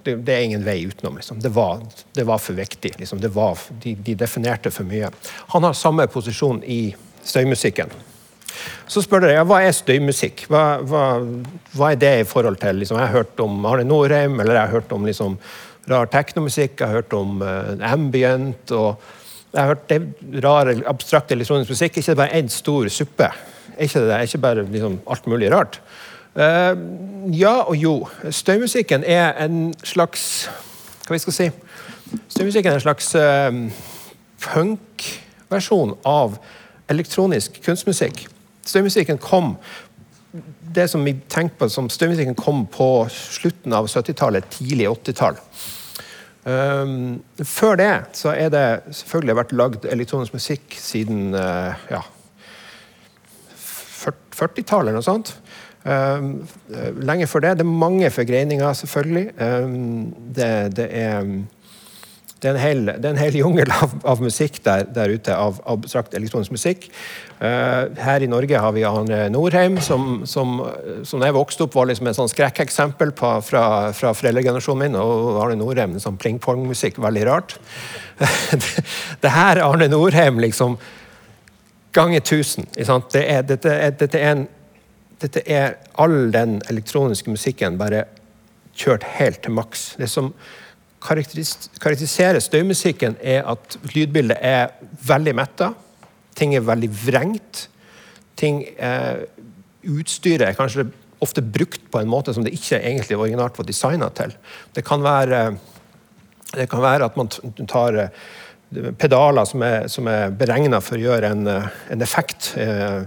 Det, 0.03 0.17
det, 0.27 0.35
er 0.35 0.47
ingen 0.47 0.65
vei 0.67 0.81
utenom. 0.87 1.19
Liksom. 1.19 1.43
Det, 1.43 1.53
var, 1.55 1.83
det, 2.15 2.27
var, 2.27 2.39
for 2.43 2.59
viktig. 2.59 2.97
Liksom. 2.99 3.23
Var, 3.35 3.67
de, 3.85 3.95
de, 3.95 4.15
definerte 4.19 4.73
for 4.75 4.89
mye. 4.89 5.11
Han 5.55 5.67
har 5.67 5.77
samme 5.79 6.07
posisjon 6.11 6.63
i 6.67 6.81
støymusikken. 7.23 7.93
Så 8.89 9.03
spør 9.05 9.25
dere 9.25 9.39
ja, 9.39 9.45
hva 9.47 9.61
er 9.65 9.75
støymusikk. 9.77 10.47
Hva, 10.49 10.65
hva, 10.87 11.05
hva 11.77 11.93
er 11.93 12.01
det 12.01 12.15
i 12.23 12.29
forhold 12.29 12.61
til 12.63 12.81
liksom, 12.81 12.99
Jeg 12.99 13.11
har 13.11 13.23
hørt 13.23 13.41
om 13.45 13.67
Arne 13.69 13.85
Norheim, 13.85 14.39
eller 14.41 14.57
jeg 14.57 14.63
har 14.63 14.77
hørt 14.79 14.93
om 14.97 15.07
liksom, 15.07 15.37
rar 15.89 16.11
teknomusikk, 16.13 16.79
jeg 16.81 16.87
har 16.87 17.03
hørt 17.03 17.15
om 17.17 17.43
uh, 17.43 17.77
ambient. 17.93 18.73
og 18.73 18.97
jeg 19.53 19.61
har 19.61 19.69
hørt 19.73 19.89
det 19.89 20.45
rare, 20.45 20.77
abstrakt 20.87 21.33
elektronisk 21.33 21.71
musikk. 21.71 21.97
ikke 21.97 22.15
bare 22.15 22.37
én 22.37 22.49
stor 22.49 22.89
suppe. 22.89 23.31
Ikke 23.79 24.01
det, 24.01 24.23
ikke 24.23 24.39
bare 24.39 24.67
liksom, 24.67 25.01
alt 25.07 25.27
mulig 25.27 25.53
rart. 25.53 25.81
Uh, 26.35 26.77
ja 27.33 27.55
og 27.65 27.77
jo. 27.77 28.09
Støymusikken 28.31 29.05
er 29.05 29.33
en 29.45 29.75
slags 29.85 30.49
Hva 31.07 31.17
vi 31.17 31.19
skal 31.19 31.33
si? 31.33 31.51
Støymusikken 32.29 32.73
er 32.73 32.75
en 32.75 32.85
slags 32.85 33.15
uh, 33.17 33.53
punkversjon 34.45 35.97
av 36.05 36.37
elektronisk 36.89 37.61
kunstmusikk. 37.65 38.27
Støymusikken 38.69 39.21
kom 39.23 39.55
det 40.75 40.89
som 40.93 41.05
vi 41.05 41.15
tenker 41.33 41.57
på 41.59 41.69
som 41.73 41.89
støymusikken 41.93 42.37
kom 42.39 42.67
på 42.71 43.09
slutten 43.13 43.75
av 43.77 43.89
70-tallet, 43.89 44.49
tidlig 44.53 44.89
80-tall. 44.91 45.39
Um, 46.45 46.53
ehm, 46.53 47.45
før 47.45 47.79
det 47.81 47.93
så 48.17 48.33
er 48.37 48.53
det 48.53 48.67
selvfølgelig 49.01 49.37
vært 49.41 49.57
lagd 49.57 49.89
elektronisk 49.89 50.37
musikk 50.37 50.77
siden 50.81 51.35
uh, 51.37 51.75
ja, 51.91 52.03
40-tallet 54.39 54.93
eller 54.93 55.01
noe 55.01 55.07
sånt. 55.07 55.35
Um, 55.89 56.47
lenge 57.01 57.29
før 57.31 57.47
det. 57.47 57.59
Det 57.59 57.65
er 57.65 57.81
mange 57.85 58.11
forgreininger, 58.13 58.73
selvfølgelig. 58.83 59.31
Um, 59.41 60.13
det, 60.37 60.53
det 60.77 60.89
er 60.93 61.25
det 62.39 62.47
er 62.47 62.55
en 62.55 62.61
hel, 62.63 62.91
er 62.93 63.07
en 63.09 63.19
hel 63.19 63.35
jungel 63.35 63.73
av, 63.75 63.97
av 64.07 64.21
musikk 64.23 64.61
der, 64.63 64.85
der, 64.95 65.11
ute, 65.11 65.35
av 65.35 65.57
abstrakt 65.67 66.13
elektronisk 66.15 66.53
musikk. 66.55 66.85
Uh, 67.41 67.91
her 67.99 68.23
i 68.23 68.29
Norge 68.31 68.61
har 68.63 68.75
vi 68.77 68.85
Arne 68.87 69.25
Norheim, 69.35 69.81
som, 69.83 70.21
som, 70.27 70.61
som 71.07 71.25
jeg 71.27 71.35
vokste 71.35 71.67
opp 71.67 71.75
var 71.75 71.89
liksom 71.91 72.11
et 72.11 72.19
sånn 72.19 72.31
skrekkeksempel 72.31 73.11
fra, 73.19 73.33
fra 73.43 74.13
foreldregenerasjonen 74.15 74.85
min. 74.85 75.01
Og 75.03 75.41
Arne 75.43 75.59
Norheim, 75.59 75.97
sånn 76.03 76.21
pling-pong-musikk, 76.23 77.01
veldig 77.03 77.27
rart. 77.27 77.57
det, 79.23 79.35
her 79.35 79.63
Arne 79.65 79.91
Norheim 79.91 80.39
liksom 80.45 80.79
ganger 81.99 82.23
1000. 82.23 82.71
Det 82.77 83.25
er, 83.25 83.43
dette, 83.51 83.75
dette, 83.99 84.23
er 84.23 84.37
en, 84.37 84.47
dette 85.19 85.43
er 85.43 85.75
all 85.99 86.31
den 86.35 86.61
elektroniske 86.71 87.35
musikken 87.35 87.83
bare 87.83 88.07
kjørt 88.79 89.03
helt 89.19 89.43
til 89.43 89.59
maks. 89.59 89.89
Det 89.99 90.07
er 90.07 90.15
som 90.15 90.33
karakteriserer 91.03 92.41
støymusikken, 92.43 93.17
er 93.23 93.47
at 93.49 93.79
lydbildet 93.95 94.39
er 94.41 94.73
veldig 95.07 95.35
metta. 95.39 95.73
Ting 96.39 96.55
er 96.57 96.67
veldig 96.67 96.91
vrengt. 97.07 97.67
Ting, 98.39 98.63
eh, 98.79 99.25
utstyret 99.89 100.49
er 100.49 100.59
kanskje 100.59 100.89
ofte 101.25 101.43
brukt 101.43 101.91
på 101.91 102.01
en 102.01 102.11
måte 102.11 102.35
som 102.35 102.45
det 102.47 102.55
ikke 102.55 102.79
egentlig 102.79 103.19
originalt 103.19 103.59
var 103.59 103.67
designa 103.67 104.11
til. 104.15 104.35
Det 104.75 104.85
kan 104.87 105.03
være, 105.03 105.57
det 106.55 106.69
kan 106.71 106.83
være 106.83 107.09
at 107.09 107.17
man 107.19 107.31
tar 107.67 107.99
eh, 108.05 108.93
pedaler 108.99 109.49
som 109.49 109.65
er, 109.67 109.89
som 109.91 110.09
er 110.11 110.31
beregna 110.39 110.81
for 110.85 110.99
å 110.99 111.09
gjøre 111.09 111.33
en, 111.35 111.47
eh, 111.51 111.83
en 111.95 112.05
effekt 112.05 112.53
eh, 112.61 113.03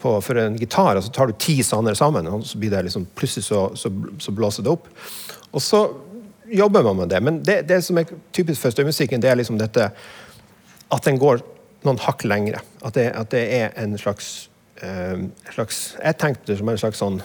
på, 0.00 0.14
for 0.24 0.40
en 0.40 0.56
gitar, 0.56 0.96
og 0.96 1.04
så 1.04 1.12
tar 1.12 1.28
du 1.28 1.38
ti 1.40 1.58
sånne 1.66 1.94
sammen, 1.98 2.28
og 2.30 2.46
så 2.48 2.60
blir 2.60 2.72
det 2.72 2.86
liksom, 2.86 3.04
plutselig 3.16 3.44
så, 3.50 3.66
så, 3.76 3.90
så 4.22 4.32
blåser 4.32 4.64
det 4.64 4.72
opp. 4.72 4.86
Og 5.50 5.60
så 5.64 5.82
jobber 6.50 6.82
man 6.82 6.96
med 6.96 7.08
det. 7.12 7.20
Men 7.20 7.42
det, 7.46 7.62
det 7.68 7.80
som 7.86 7.98
er 8.00 8.10
typisk 8.32 8.60
for 8.62 8.74
støymusikken, 8.74 9.22
det 9.22 9.30
er 9.30 9.38
liksom 9.40 9.58
dette 9.60 9.90
at 10.90 11.06
den 11.06 11.20
går 11.22 11.42
noen 11.86 12.00
hakk 12.02 12.24
lengre. 12.28 12.62
At 12.84 12.96
det, 12.98 13.10
at 13.16 13.32
det 13.32 13.42
er 13.60 13.74
en 13.80 13.96
slags, 13.98 14.50
uh, 14.82 15.28
slags, 15.54 15.96
Jeg 16.02 16.18
tenkte 16.20 16.52
det 16.52 16.58
som 16.60 16.72
en 16.72 16.80
slags 16.80 17.02
sånn 17.02 17.20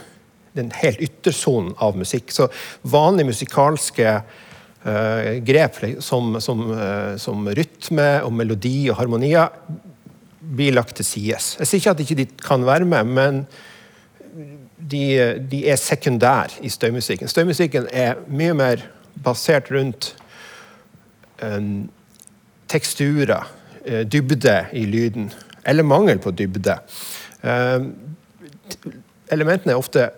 den 0.55 0.71
helt 0.71 1.01
yttersonen 1.03 1.73
av 1.83 1.97
musikk. 1.99 2.31
Så 2.31 2.47
vanlige 2.87 3.31
musikalske 3.33 4.13
uh, 4.15 5.31
grep 5.43 5.81
som, 6.03 6.37
som, 6.39 6.63
uh, 6.71 7.17
som, 7.19 7.49
rytme 7.57 8.09
og 8.23 8.33
melodi 8.33 8.87
og 8.89 8.99
harmonier 9.01 9.51
blir 10.39 10.75
lagt 10.77 10.95
til 10.99 11.07
sides. 11.07 11.55
Jeg 11.59 11.67
sier 11.67 11.81
ikke 11.81 11.95
at 11.95 12.01
de 12.01 12.25
ikke 12.25 12.45
kan 12.45 12.63
være 12.63 12.87
med, 12.87 13.15
men 13.17 13.45
de, 14.77 15.05
de 15.49 15.63
er 15.71 15.79
sekundære 15.81 16.61
i 16.63 16.69
støymusikken. 16.69 17.27
Støymusikken 17.31 17.89
er 17.91 18.19
mye 18.29 18.53
mer 18.55 18.83
basert 19.23 19.71
rundt 19.71 20.15
um, 21.43 21.89
teksturer, 22.71 23.47
uh, 23.85 24.01
dybde 24.01 24.65
i 24.73 24.85
lyden. 24.85 25.31
Eller 25.65 25.83
mangel 25.83 26.19
på 26.19 26.31
dybde. 26.31 26.77
Uh, 27.43 27.91
elementene 29.31 29.73
er 29.73 29.81
ofte 29.81 30.09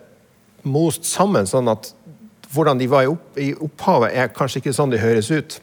most 0.68 1.06
sammen, 1.08 1.46
sånn 1.48 1.70
at 1.70 1.92
hvordan 2.52 2.80
de 2.80 2.88
var 2.88 3.04
i, 3.04 3.12
opp, 3.12 3.38
i, 3.38 3.52
opphavet, 3.54 4.12
er 4.16 4.34
kanskje 4.34 4.62
ikke 4.62 4.76
sånn 4.76 4.92
de 4.92 5.00
høres 5.00 5.30
ut. 5.30 5.58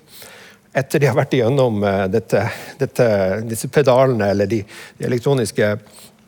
Etter 0.76 1.02
de 1.02 1.08
har 1.10 1.18
vært 1.18 1.34
igjennom 1.34 1.80
dette, 2.12 2.42
dette, 2.78 3.06
disse 3.48 3.70
pedalene 3.72 4.28
eller 4.34 4.50
de, 4.50 4.60
de 5.00 5.08
elektroniske 5.08 5.70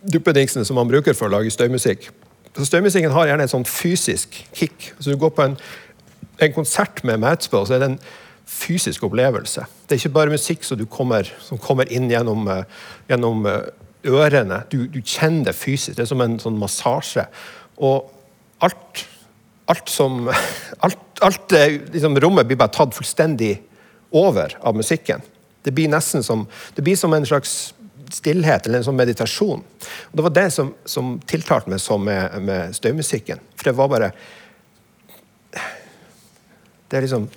duppedingsene 0.07 0.65
som 0.65 0.79
man 0.79 0.89
bruker 0.89 1.13
for 1.17 1.27
å 1.27 1.37
lage 1.37 1.51
støymusikk. 1.53 2.09
Så 2.57 2.65
Støymusikken 2.65 3.13
har 3.13 3.27
gjerne 3.29 3.45
et 3.45 3.53
sånn 3.53 3.67
fysisk 3.69 4.33
kick. 4.55 4.91
Så 4.97 5.13
du 5.13 5.19
går 5.21 5.33
på 5.37 5.43
en 5.45 5.57
en 6.39 6.53
konsert 6.53 7.03
med 7.08 7.20
Madsbø, 7.22 7.63
så 7.65 7.75
er 7.75 7.84
det 7.84 7.91
en 7.91 8.00
fysisk 8.48 9.03
opplevelse. 9.08 9.65
Det 9.86 9.96
er 9.96 10.01
ikke 10.01 10.15
bare 10.15 10.34
musikk 10.34 10.63
som, 10.63 10.82
kommer, 10.91 11.27
som 11.44 11.60
kommer 11.62 11.89
inn 11.94 12.10
gjennom, 12.12 12.48
uh, 12.48 12.63
gjennom 13.10 13.46
uh, 13.48 13.67
ørene. 14.08 14.62
Du, 14.72 14.86
du, 14.91 15.01
kjenner 15.01 15.50
det 15.50 15.58
fysisk. 15.58 15.98
Det 15.98 16.06
er 16.06 16.12
som 16.12 16.24
en 16.24 16.38
sånn 16.41 16.60
massasje. 16.60 17.27
Og 17.84 18.12
alt, 18.63 19.03
alt 19.72 19.91
som 19.91 20.29
alt, 20.86 21.01
alt 21.25 21.58
liksom, 21.94 22.20
Rommet 22.24 22.48
blir 22.48 22.60
bare 22.60 22.75
tatt 22.75 22.96
fullstendig 22.96 23.58
over 24.15 24.56
av 24.63 24.77
musikken. 24.77 25.25
Det 25.65 25.74
blir 25.75 25.91
nesten 25.91 26.24
som, 26.24 26.46
det 26.77 26.86
blir 26.86 26.96
som 26.96 27.12
en 27.13 27.27
slags 27.27 27.74
stillhet 28.13 28.67
eller 28.67 28.79
en 28.79 28.88
sånn 28.88 29.00
meditasjon. 29.00 29.63
Og 29.63 30.13
Det 30.15 30.24
var 30.24 30.36
det 30.36 30.48
som, 30.56 30.72
som 30.88 31.17
tiltalte 31.27 31.72
meg 31.74 31.82
så 31.84 31.98
med, 32.00 32.38
med 32.48 32.75
støymusikken. 32.77 33.41
For 33.58 33.67
det 33.67 33.75
var 33.75 33.91
bare 33.91 34.12
det, 36.91 37.01
liksom, 37.06 37.27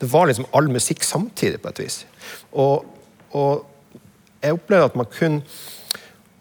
det 0.00 0.10
var 0.12 0.28
liksom 0.28 0.48
all 0.56 0.68
musikk 0.72 1.04
samtidig, 1.04 1.60
på 1.62 1.72
et 1.72 1.82
vis. 1.84 2.02
Og, 2.52 2.86
og 3.36 3.66
jeg 4.42 4.58
opplevde 4.58 4.90
at 4.92 4.96
man 4.96 5.10
kunne, 5.10 5.42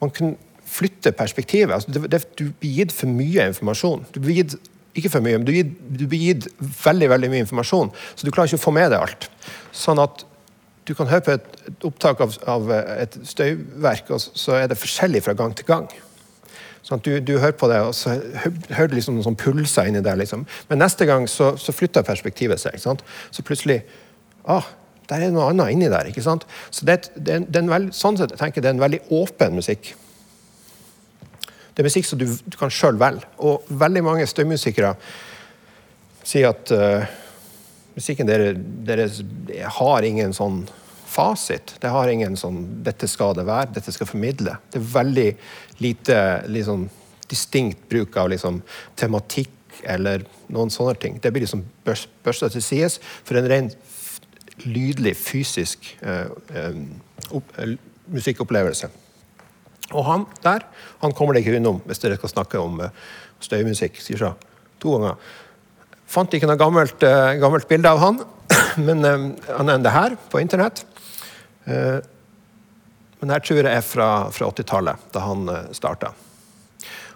man 0.01 0.13
kunne 0.13 0.35
flytte 0.65 1.11
perspektivet. 1.15 1.73
Altså, 1.73 1.91
det, 1.91 2.11
det, 2.11 2.23
du 2.39 2.49
blir 2.59 2.81
gitt 2.81 2.95
for 2.95 3.11
mye 3.11 3.49
informasjon. 3.51 4.05
Du 4.15 4.19
blir 4.23 4.43
gitt 4.43 4.57
ikke 4.95 5.11
for 5.11 5.23
mye, 5.25 5.39
men 5.39 5.47
du 5.47 5.51
blir, 5.51 5.71
du 5.99 6.05
blir 6.07 6.29
gitt 6.29 6.47
veldig 6.85 7.09
veldig 7.11 7.31
mye 7.33 7.43
informasjon, 7.43 7.91
så 8.15 8.27
du 8.27 8.31
klarer 8.31 8.47
ikke 8.47 8.61
å 8.61 8.65
få 8.69 8.73
med 8.75 8.93
deg 8.93 9.03
alt. 9.03 9.27
Sånn 9.75 9.99
at 9.99 10.23
du 10.87 10.93
kan 10.95 11.09
høre 11.09 11.25
på 11.25 11.33
et, 11.33 11.47
et 11.67 11.85
opptak 11.87 12.21
av, 12.23 12.35
av, 12.51 12.71
et 12.95 13.17
støyverk, 13.27 14.13
og 14.15 14.21
så 14.23 14.59
er 14.61 14.69
det 14.71 14.79
forskjellig 14.79 15.23
fra 15.25 15.35
gang 15.37 15.55
til 15.57 15.67
gang. 15.67 15.89
Sånn 16.85 17.01
du, 17.01 17.15
du, 17.17 17.37
hører 17.41 17.55
på 17.57 17.67
det, 17.71 17.79
og 17.81 17.95
så 17.97 18.13
hører 18.69 18.91
du 18.91 18.95
liksom 18.99 19.15
noen 19.17 19.25
sånn 19.25 19.39
pulser 19.41 19.89
inni 19.89 20.03
der. 20.05 20.19
Liksom. 20.21 20.43
Men 20.69 20.83
neste 20.83 21.07
gang 21.09 21.25
så, 21.29 21.55
så 21.57 21.73
flytter 21.73 22.05
perspektivet 22.05 22.61
seg. 22.61 22.77
Så 22.77 23.45
plutselig 23.45 23.79
ah, 24.45 24.67
der 25.09 25.23
er 25.23 25.29
det 25.29 25.35
noe 25.35 25.49
annet 25.49 25.73
inni 25.73 25.89
der. 25.89 26.09
ikke 26.09 26.23
sant? 26.25 26.45
Så 26.69 26.85
det, 26.85 27.09
det, 27.17 27.41
det 27.49 27.63
veld, 27.69 27.89
sånn 27.97 28.19
sett, 28.19 28.35
jeg 28.35 28.41
tenker 28.41 28.61
det 28.61 28.69
er 28.69 28.77
en 28.77 28.85
veldig 28.85 29.01
åpen 29.17 29.57
musikk. 29.57 29.95
Det 31.75 31.83
er 31.83 31.89
musikk 31.89 32.07
som 32.07 32.21
du, 32.21 32.29
du 32.29 32.57
kan 32.59 32.73
sjøl 32.73 33.01
velge. 33.01 33.27
Og 33.41 33.65
veldig 33.81 34.05
mange 34.05 34.29
støymusikere 34.29 34.93
sier 36.25 36.53
at 36.53 36.71
uh, 36.73 37.05
musikken 37.97 38.29
deres, 38.29 38.61
deres 38.87 39.21
har 39.79 40.05
ingen 40.07 40.33
sånn 40.37 40.63
fasit. 41.15 41.75
Det 41.81 41.91
har 41.91 42.11
ingen 42.11 42.35
sånn 42.39 42.83
'dette 42.83 43.07
skal 43.07 43.35
det 43.37 43.47
være', 43.47 43.73
'dette 43.73 43.91
skal 43.91 44.07
formidle'. 44.07 44.57
Det 44.71 44.79
er 44.81 44.93
veldig 44.93 45.29
lite 45.79 46.17
liksom, 46.47 46.89
distinkt 47.29 47.89
bruk 47.89 48.17
av 48.17 48.29
liksom, 48.29 48.61
tematikk 48.95 49.49
eller 49.83 50.25
noen 50.49 50.69
sånne 50.69 50.95
ting. 50.99 51.19
Det 51.21 51.31
blir 51.33 51.45
liksom 51.45 51.65
børsta 51.85 52.49
til 52.49 52.63
sides 52.63 52.99
for 53.23 53.37
en 53.39 53.49
ren 53.49 53.71
lydlig, 54.65 55.15
fysisk 55.19 55.97
uh, 56.05 56.31
uh, 56.55 57.75
musikkopplevelse. 58.07 58.89
Og 59.93 60.05
han 60.05 60.25
der 60.43 60.65
han 61.01 61.13
kommer 61.13 61.33
det 61.33 61.43
ikke 61.43 61.57
unnom 61.59 61.81
hvis 61.85 61.99
dere 61.99 62.17
skal 62.17 62.31
snakke 62.31 62.61
om 62.61 62.79
uh, 62.79 62.89
støymusikk. 63.43 63.99
sier 64.01 64.17
så 64.17 64.33
to 64.79 64.95
ganger. 64.95 65.19
Fant 66.07 66.33
ikke 66.33 66.47
noe 66.47 66.57
gammelt, 66.57 67.01
gammelt 67.41 67.67
bilde 67.67 67.89
av 67.89 67.99
han, 67.99 68.19
men 68.87 69.01
han 69.49 69.69
er 69.69 69.79
det 69.81 69.91
her 69.91 70.15
på 70.29 70.39
internett. 70.39 70.85
Eh, 71.65 71.99
men 73.21 73.33
jeg 73.33 73.45
tror 73.47 73.63
det 73.65 73.73
er 73.73 73.85
fra, 73.85 74.09
fra 74.33 74.49
80-tallet, 74.51 75.07
da 75.13 75.23
han 75.25 75.49
eh, 75.49 75.71
starta. 75.75 76.11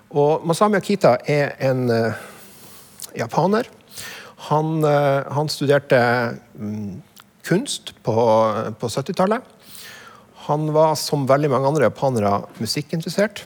Og 0.10 0.46
Masami 0.50 0.80
Akita 0.80 1.18
er 1.30 1.54
en, 1.70 1.86
eh, 1.94 2.24
japaner. 3.20 3.70
Han, 4.50 4.86
han 4.88 5.50
studerte 5.52 5.98
um, 6.56 7.02
kunst 7.44 7.92
på, 8.08 8.14
på 8.80 8.88
70-tallet. 8.88 9.44
Han 10.48 10.72
var, 10.74 10.96
som 10.96 11.28
veldig 11.28 11.50
mange 11.52 11.68
andre 11.68 11.90
japanere, 11.90 12.32
musikkinteressert. 12.64 13.44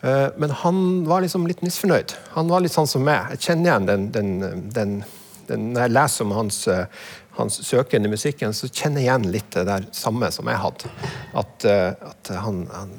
Men 0.00 0.54
han 0.62 0.78
var 1.10 1.24
liksom 1.26 1.48
litt 1.50 1.64
misfornøyd. 1.66 2.14
Han 2.36 2.48
var 2.48 2.62
litt 2.62 2.72
sånn 2.72 2.88
som 2.88 3.02
meg. 3.04 3.34
Jeg 3.34 3.42
kjenner 3.48 3.72
igjen 3.72 3.90
den, 3.90 4.06
den, 4.14 4.30
den, 4.78 4.94
den 5.50 5.66
Når 5.74 5.82
jeg 5.82 5.94
leser 5.98 6.28
om 6.28 6.36
hans, 6.38 6.62
hans 7.40 7.60
søken 7.66 8.06
i 8.06 8.12
musikken, 8.12 8.54
så 8.56 8.68
kjenner 8.68 9.02
jeg 9.02 9.08
igjen 9.08 9.32
litt 9.34 9.50
det 9.56 9.66
der 9.68 9.88
samme 9.96 10.30
som 10.34 10.48
jeg 10.50 10.60
hadde. 10.62 10.92
At, 11.40 11.64
at 11.64 12.30
han, 12.44 12.62
han, 12.74 12.92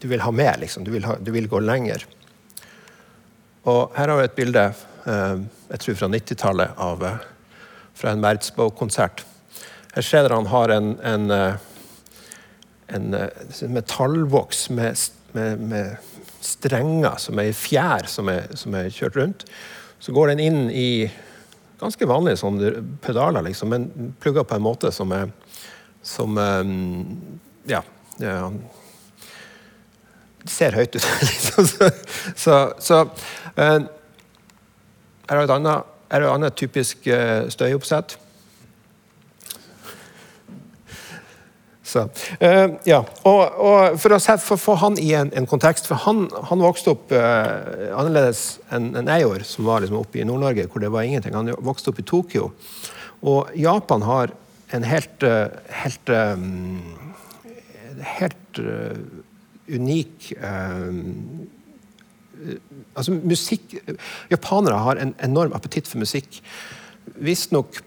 du 0.00 0.08
vil 0.08 0.22
ha 0.22 0.32
mer, 0.34 0.58
liksom. 0.60 0.84
Du 0.86 0.92
vil, 0.94 1.06
ha, 1.08 1.16
du 1.20 1.32
vil 1.34 1.48
gå 1.50 1.60
lenger. 1.64 2.04
Og 3.66 3.96
her 3.96 4.12
har 4.12 4.20
vi 4.20 4.26
et 4.28 4.36
bilde 4.36 4.66
eh, 4.70 5.38
jeg 5.72 5.82
tror 5.82 5.98
fra 5.98 6.10
90-tallet 6.12 6.82
eh, 6.86 7.24
fra 7.96 8.12
en 8.12 8.22
Mertzbow-konsert. 8.22 9.24
Her 9.96 10.04
ser 10.04 10.26
dere 10.26 10.38
han 10.38 10.50
har 10.52 10.74
en, 10.74 10.92
en, 11.02 11.30
eh, 11.34 11.56
en 12.94 13.08
metallvoks 13.74 14.68
med, 14.70 15.08
med, 15.34 15.64
med, 15.72 16.12
strenger 16.46 17.16
som 17.18 17.40
er 17.42 17.48
i 17.50 17.56
fjær 17.56 18.06
som 18.06 18.28
er, 18.30 18.52
som 18.54 18.74
er, 18.78 18.92
kjørt 18.94 19.16
rundt. 19.18 19.46
Så 19.98 20.12
går 20.14 20.30
den 20.30 20.42
inn 20.44 20.60
i 20.70 21.08
ganske 21.80 22.08
vanlige 22.08 22.40
sånn, 22.40 22.60
pedaler, 23.04 23.44
liksom, 23.46 23.72
men 23.72 24.14
plugga 24.22 24.44
på 24.46 24.56
en 24.56 24.64
måte 24.64 24.92
som 24.94 25.12
er 25.12 25.30
som, 26.06 26.38
ja, 27.66 27.80
ja 28.22 28.36
ser 30.50 30.76
høyt 30.76 30.96
ut. 30.96 31.06
Liksom. 31.20 31.66
så, 32.36 32.56
så, 32.78 33.00
her 33.56 33.88
er 35.28 35.42
et 35.42 35.54
annet, 35.56 35.88
et 36.14 36.26
annet 36.30 36.56
typisk 36.58 37.08
uh, 37.10 37.48
støyoppsett. 37.50 38.16
Så, 41.86 42.02
uh, 42.42 42.72
ja. 42.88 42.98
og, 43.28 43.42
og, 43.62 43.98
For 44.02 44.16
å 44.16 44.58
få 44.58 44.74
han 44.82 44.96
i 44.98 45.12
en, 45.14 45.30
en 45.38 45.46
kontekst 45.46 45.86
for 45.86 46.02
Han, 46.02 46.24
han 46.50 46.64
vokste 46.64 46.96
opp 46.96 47.14
uh, 47.14 47.92
annerledes 47.94 48.58
enn 48.74 48.90
en 48.98 49.10
jeg 49.12 49.22
gjorde, 49.22 49.46
som 49.46 49.68
var 49.68 49.84
liksom 49.84 50.00
oppe 50.00 50.18
i 50.18 50.26
Nord-Norge, 50.26 50.66
hvor 50.72 50.82
det 50.82 50.90
var 50.94 51.06
ingenting. 51.06 51.36
Han 51.38 51.52
vokste 51.62 51.92
opp 51.92 52.02
i 52.02 52.06
Tokyo. 52.06 52.50
Og 53.26 53.54
Japan 53.54 54.02
har 54.06 54.34
en 54.74 54.86
helt 54.86 55.22
helt, 55.22 56.10
um, 56.10 56.82
helt 58.18 58.60
unik 59.70 60.32
altså 62.96 63.14
musikk 63.16 63.76
Japanere 64.30 64.82
har 64.84 65.00
en 65.00 65.14
enorm 65.24 65.54
appetitt 65.56 65.88
for 65.88 66.02
musikk. 66.02 66.40
Visstnok 67.22 67.80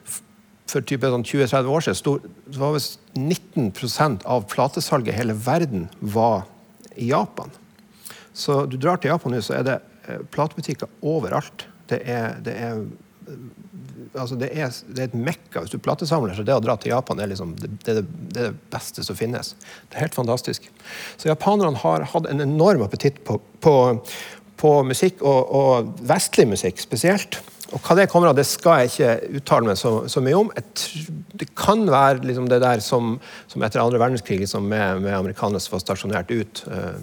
for 0.70 0.86
sånn 0.86 1.26
20-30 1.26 1.72
år 1.74 1.86
siden 1.86 1.98
stod, 1.98 2.30
så 2.54 2.62
var 2.62 2.76
visst 2.76 3.00
19% 3.18 4.26
av 4.30 4.46
platesalget 4.52 5.16
i 5.16 5.18
hele 5.18 5.34
verden 5.34 5.88
var 6.00 6.46
i 6.96 7.10
Japan. 7.10 7.52
Så 8.34 8.64
du 8.70 8.78
drar 8.78 9.02
til 9.02 9.12
Japan 9.12 9.34
nå, 9.34 9.42
så 9.44 9.58
er 9.60 9.66
det 9.68 9.78
eh, 10.08 10.22
platebutikker 10.34 10.92
overalt. 11.02 11.66
Det 11.90 12.04
er, 12.06 12.38
det 12.46 12.56
er 12.62 12.84
altså 14.18 14.38
det, 14.40 14.50
er, 14.54 14.74
det, 14.88 15.04
er, 15.04 15.10
et 15.10 15.18
mekka. 15.18 15.64
Hvis 15.64 15.74
du 15.74 15.82
platesamler, 15.84 16.36
så 16.38 16.46
det 16.46 16.56
å 16.56 16.64
dra 16.64 16.76
til 16.80 16.94
Japan 16.94 17.22
er 17.22 17.32
liksom, 17.32 17.54
det, 17.60 17.70
er 17.92 18.02
det 18.36 18.50
beste 18.74 19.04
som 19.06 19.18
finnes. 19.18 19.54
Det 19.90 19.98
er 19.98 20.08
helt 20.08 20.18
fantastisk. 20.18 20.70
Så 21.18 21.30
japanerne 21.30 21.80
har 21.84 22.08
hatt 22.14 22.30
en 22.30 22.44
enorm 22.46 22.86
appetitt 22.86 23.22
på, 23.28 23.40
på, 23.64 23.76
på 24.60 24.74
musikk, 24.88 25.24
og, 25.24 25.54
og, 25.56 25.94
vestlig 26.10 26.48
musikk 26.54 26.82
spesielt. 26.84 27.42
Og 27.70 27.82
Hva 27.86 27.96
det 28.00 28.08
kommer 28.10 28.32
av, 28.32 28.38
det 28.38 28.48
skal 28.50 28.82
jeg 28.82 28.92
ikke 28.92 29.40
uttale 29.40 29.70
meg 29.70 29.78
så, 29.78 29.92
så 30.10 30.24
mye 30.26 30.38
om. 30.40 30.50
Et, 30.58 30.86
det 31.38 31.52
kan 31.54 31.84
være 31.86 32.26
liksom 32.26 32.48
det 32.50 32.62
der 32.64 32.82
som, 32.82 33.18
som 33.52 33.66
etter 33.66 33.84
andre 33.84 34.02
verdenskrig 34.02 34.40
liksom 34.42 34.66
med, 34.66 35.04
med 35.06 35.14
amerikanere 35.14 35.62
som 35.62 35.76
var 35.76 35.84
stasjonert 35.84 36.34
ut 36.34 36.64
uh, 36.66 36.98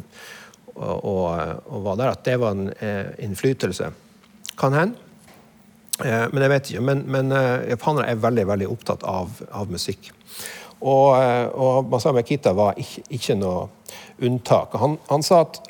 og, 0.75 0.97
og, 0.97 1.27
og, 1.71 1.79
var 1.87 2.01
der, 2.01 2.17
at 2.17 2.25
det 2.27 2.35
var 2.43 2.57
en 2.57 2.67
uh, 2.73 3.15
innflytelse. 3.23 3.93
Kan 4.59 4.75
hende. 4.75 5.07
Eh, 6.05 6.27
men 6.33 6.45
jeg 6.45 6.53
vet 6.53 6.71
ikke. 6.71 6.85
Men, 6.85 7.05
men 7.09 7.33
eh, 7.33 7.71
japanere 7.73 8.11
er 8.13 8.21
veldig 8.21 8.45
veldig 8.51 8.69
opptatt 8.73 9.07
av, 9.09 9.41
av 9.49 9.71
musikk. 9.73 10.11
Og, 10.77 11.17
eh, 11.17 11.47
og 11.57 11.89
Masami 11.93 12.21
Akita 12.21 12.53
var 12.57 12.77
ikke, 12.81 13.07
ikke 13.17 13.39
noe 13.41 13.69
unntak. 14.27 14.77
Han, 14.81 14.99
han, 15.09 15.25
sa 15.25 15.45
at 15.47 15.61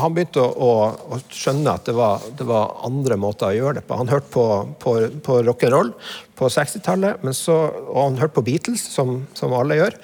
han 0.00 0.14
begynte 0.16 0.40
å, 0.40 0.50
å, 0.52 0.70
å 1.12 1.18
skjønne 1.28 1.74
at 1.76 1.88
det 1.88 1.94
var, 1.96 2.22
det 2.38 2.46
var, 2.48 2.78
andre 2.86 3.18
måter 3.20 3.50
å 3.50 3.56
gjøre 3.56 3.80
det 3.80 3.86
på. 3.88 3.98
Han 4.00 4.12
hørte 4.12 4.30
på, 4.32 4.46
på, 4.80 4.94
på 5.24 5.40
rock'n'roll 5.44 5.92
på 6.38 6.48
60-tallet, 6.48 7.20
og 7.22 7.98
han 7.98 8.20
hørte 8.20 8.38
på 8.38 8.46
Beatles, 8.46 8.86
som, 8.94 9.20
som 9.36 9.52
alle 9.56 9.76
gjør. 9.82 9.98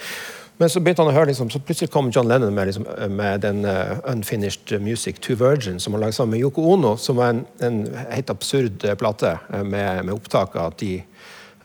Men 0.59 0.71
så 0.73 0.81
begynte 0.83 1.05
han 1.05 1.13
å 1.13 1.15
høre, 1.15 1.31
liksom, 1.31 1.53
så 1.55 1.61
plutselig 1.63 1.93
kom 1.95 2.09
John 2.15 2.27
Lennon 2.29 2.55
med, 2.55 2.67
liksom, 2.67 2.87
med 3.15 3.45
den 3.47 3.63
uh, 3.63 4.01
Unfinished 4.11 4.73
Music 4.83 5.21
to 5.23 5.37
Virgin, 5.39 5.79
som 5.79 5.95
han 5.95 6.03
lagde 6.03 6.17
sammen 6.17 6.35
med 6.35 6.43
Yoko 6.43 6.65
Ono, 6.73 6.97
som 6.99 7.21
var 7.21 7.31
en, 7.31 7.45
en 7.63 7.85
helt 8.11 8.33
absurd 8.35 8.83
uh, 8.83 8.97
plate 8.99 9.37
uh, 9.53 9.63
med, 9.63 10.03
med, 10.03 10.17
opptak 10.17 10.59
av 10.59 10.73
at 10.73 10.83
de 10.83 10.99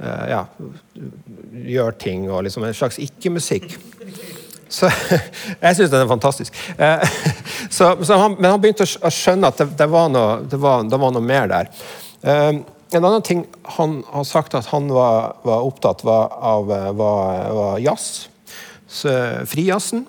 ja, 0.03 0.41
gjør 1.69 1.93
ting, 2.01 2.25
og 2.27 2.41
liksom 2.43 2.65
en 2.67 2.73
slags 2.75 2.97
ikke-musikk. 2.99 3.77
Så 4.73 4.89
Jeg 5.63 5.77
syns 5.77 5.91
den 5.93 6.01
er 6.01 6.09
fantastisk. 6.09 6.55
Så, 7.73 7.87
så 8.05 8.17
han, 8.19 8.35
men 8.37 8.51
han 8.51 8.61
begynte 8.61 8.85
å 8.85 9.09
skjønne 9.09 9.49
at 9.49 9.57
det, 9.57 9.65
det, 9.79 9.87
var, 9.89 10.09
noe, 10.13 10.43
det, 10.45 10.59
var, 10.61 10.83
det 10.85 10.97
var, 11.01 11.13
noe, 11.15 11.25
mer 11.25 11.47
der. 11.49 11.69
En 12.21 12.99
annen 12.99 13.23
ting 13.25 13.39
han 13.79 13.95
har 14.11 14.27
sagt 14.29 14.53
at 14.53 14.67
han 14.69 14.91
var, 14.93 15.39
var 15.47 15.65
opptatt 15.65 16.03
av, 16.05 16.69
var, 16.99 17.49
var 17.57 17.81
jazz. 17.81 18.27
Frijazzen 19.49 20.05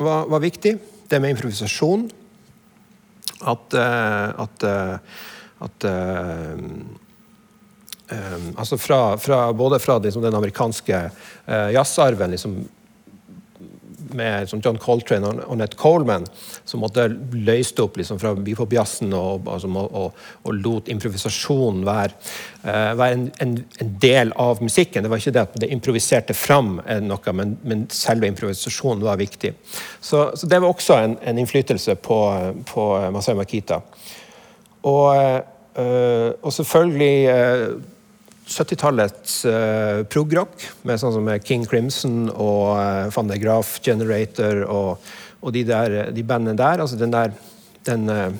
var, 0.00 0.26
var, 0.26 0.42
viktig. 0.42 0.74
Det 1.06 1.20
med 1.22 1.36
improvisasjon. 1.36 2.08
At, 3.52 3.78
uh, 3.78 4.42
at, 4.42 4.66
uh, 4.66 5.22
at 5.62 5.86
um, 5.86 6.66
altså 8.56 8.78
fra, 8.80 9.02
fra, 9.22 9.44
både 9.54 9.78
fra 9.82 10.00
liksom, 10.02 10.22
den 10.26 10.34
amerikanske 10.34 10.98
jazzarven 11.72 12.34
liksom, 12.34 12.58
med 14.18 14.48
som 14.50 14.60
John 14.64 14.78
Coltrane 14.80 15.28
og 15.28 15.42
Annette 15.52 15.78
Coleman, 15.80 16.26
som 16.64 16.82
måtte 16.84 17.06
løste 17.32 17.84
opp 17.84 17.98
liksom, 18.00 18.20
fra 18.22 18.34
bebop-jazzen 18.36 19.12
og, 19.16 19.48
altså, 19.50 19.70
og, 19.82 20.18
og, 20.42 20.50
lot 20.62 20.90
improvisasjonen 20.92 21.84
være, 21.86 22.18
uh, 22.64 22.92
være 22.98 23.18
en, 23.18 23.26
en, 23.44 23.54
en, 23.82 23.94
del 24.02 24.34
av 24.40 24.62
musikken. 24.62 25.04
Det 25.04 25.12
var 25.12 25.22
ikke 25.22 25.34
det 25.36 25.44
at 25.46 25.56
det 25.64 25.70
improviserte 25.74 26.36
fram 26.36 26.76
noe, 27.06 27.36
men, 27.36 27.56
men 27.66 27.86
selve 27.92 28.28
improvisasjonen 28.30 29.04
var 29.06 29.20
viktig. 29.20 29.54
Så, 30.00 30.28
så 30.36 30.48
det 30.50 30.60
var 30.62 30.72
også 30.72 30.98
en, 30.98 31.16
en 31.22 31.40
innflytelse 31.42 31.96
på, 32.02 32.20
på 32.68 32.88
Masai 33.14 33.36
Makita. 33.38 33.82
Og, 34.82 35.42
uh, 35.78 36.30
og 36.42 36.52
selvfølgelig 36.52 37.16
uh, 37.30 37.82
70-tallets 38.48 39.44
uh, 39.46 40.02
progrock, 40.10 40.64
med 40.86 41.00
sånn 41.00 41.14
som 41.14 41.28
King 41.46 41.64
Crimson 41.68 42.26
og 42.32 42.74
uh, 42.74 43.10
Van 43.14 43.30
de 43.30 43.38
Graaf 43.40 43.76
Generator 43.84 44.64
og, 44.66 45.12
og 45.42 45.54
de, 45.54 45.62
der, 45.68 46.10
de 46.14 46.24
bandene 46.26 46.58
der. 46.58 46.82
altså 46.82 46.98
Den, 46.98 47.14
der, 47.14 47.32
den, 47.86 48.10
uh, 48.10 48.34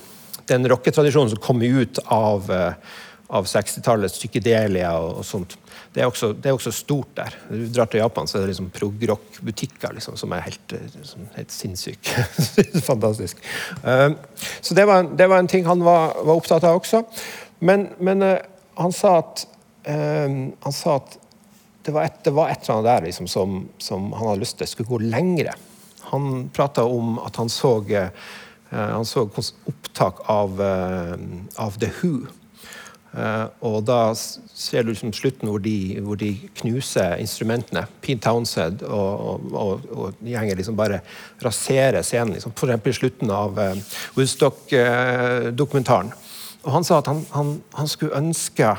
den 0.51 0.69
rocketradisjonen 0.71 1.33
som 1.33 1.43
kom 1.43 1.62
ut 1.62 2.03
av, 2.11 2.51
uh, 2.51 2.97
av 3.31 3.47
60-tallets 3.51 4.19
psykedelia 4.19 4.91
og, 4.99 5.21
og, 5.21 5.29
sånt. 5.29 5.55
Det 5.93 6.03
er, 6.03 6.09
også, 6.09 6.33
det 6.33 6.51
er, 6.51 6.57
også, 6.57 6.73
stort 6.75 7.15
der. 7.19 7.37
Når 7.51 7.62
du 7.62 7.73
drar 7.77 7.93
til 7.93 8.01
Japan, 8.01 8.27
så 8.27 8.38
er 8.38 8.45
det 8.45 8.55
liksom 8.55 8.73
progrock-butikker 8.75 9.95
liksom, 9.99 10.17
som 10.19 10.33
er 10.35 10.47
helt, 10.49 10.77
liksom, 10.97 11.29
helt 11.37 11.53
sinnssyke. 11.53 12.27
Fantastisk. 12.91 13.43
så 13.85 14.75
det 14.75 14.87
var, 14.88 15.05
det 15.05 15.29
var, 15.29 15.38
en 15.38 15.53
ting 15.53 15.69
han 15.69 15.85
var, 15.85 16.17
var 16.25 16.41
opptatt 16.41 16.65
av 16.65 16.81
også. 16.81 17.05
Men, 17.61 17.91
men 18.01 18.25
han 18.81 18.97
sa 18.97 19.19
at 19.21 19.45
um, 19.87 20.53
Han 20.61 20.73
sa 20.73 20.97
at 21.01 21.18
det 21.83 21.95
var 21.95 22.07
et, 22.07 22.21
det 22.25 22.31
var 22.31 22.53
et 22.53 22.62
eller 22.62 22.77
annet 22.77 22.90
der 22.90 23.07
liksom, 23.09 23.27
som, 23.27 23.68
som, 23.83 24.12
han 24.12 24.29
hadde 24.29 24.45
lyst 24.45 24.59
til 24.61 24.68
skulle 24.71 24.92
gå 24.92 25.01
lengre. 25.03 25.55
Han 26.12 26.49
prata 26.55 26.85
om 26.87 27.18
at 27.23 27.40
han 27.40 27.51
så, 27.51 27.73
uh, 27.83 28.09
han 28.71 29.09
så 29.09 29.25
opptak 29.27 30.23
av, 30.31 30.62
uh, 30.62 31.16
av 31.59 31.81
The 31.83 31.90
Who. 31.99 32.12
Uh, 33.12 33.51
og 33.66 33.83
da 33.85 34.14
ser 34.16 34.87
du 34.87 34.92
liksom 34.92 35.12
slutten 35.12 35.51
hvor 35.51 35.61
de, 35.61 35.99
hvor 36.07 36.16
de, 36.21 36.31
knuser 36.62 37.18
instrumentene. 37.21 37.83
Pete 38.01 38.23
Townsend 38.29 38.87
og, 38.87 39.51
og, 39.51 39.90
og 39.90 40.23
gjengen 40.23 40.57
liksom 40.62 40.79
bare 40.79 41.03
raserer 41.42 42.07
scenen. 42.07 42.38
Liksom. 42.38 42.55
Eksempel 42.55 42.95
i 42.95 43.01
slutten 43.01 43.35
av 43.35 43.59
Woodstock-dokumentaren. 44.14 46.14
Og 46.62 46.71
han 46.77 46.87
sa 46.87 47.03
at 47.03 47.11
han, 47.11 47.27
han, 47.35 47.57
han 47.75 47.90
skulle 47.90 48.23
ønske 48.23 48.71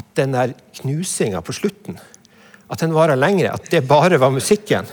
at 0.00 0.16
den 0.16 0.34
der 0.34 0.56
knusinga 0.80 1.44
på 1.44 1.54
slutten 1.56 2.00
at 2.70 2.82
den 2.82 2.94
varer 2.94 3.18
lengre, 3.18 3.52
at 3.54 3.70
det 3.72 3.82
bare 3.88 4.18
var 4.20 4.30
musikken. 4.30 4.86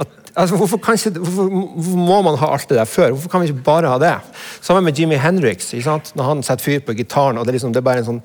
At, 0.00 0.08
altså, 0.34 0.56
hvorfor, 0.56 0.80
ikke, 0.92 1.20
hvorfor, 1.20 1.96
må 1.96 2.18
man 2.26 2.38
ha 2.40 2.50
alt 2.56 2.68
det 2.68 2.78
der 2.80 2.88
før? 2.88 3.12
Hvorfor 3.14 3.30
kan 3.30 3.42
vi 3.42 3.50
ikke 3.50 3.66
bare 3.66 3.90
ha 3.92 3.98
det? 4.02 4.14
Sammen 4.60 4.84
med 4.84 4.98
Jimmy 4.98 5.16
Henriks. 5.22 5.72
Når 6.14 6.24
han 6.26 6.42
setter 6.42 6.64
fyr 6.64 6.80
på 6.86 6.96
gitaren, 6.98 7.38
og 7.38 7.46
det 7.46 7.52
er, 7.52 7.58
liksom, 7.60 7.74
det 7.74 7.82
er 7.82 7.86
bare 7.86 8.02
en 8.02 8.08
sånn 8.10 8.22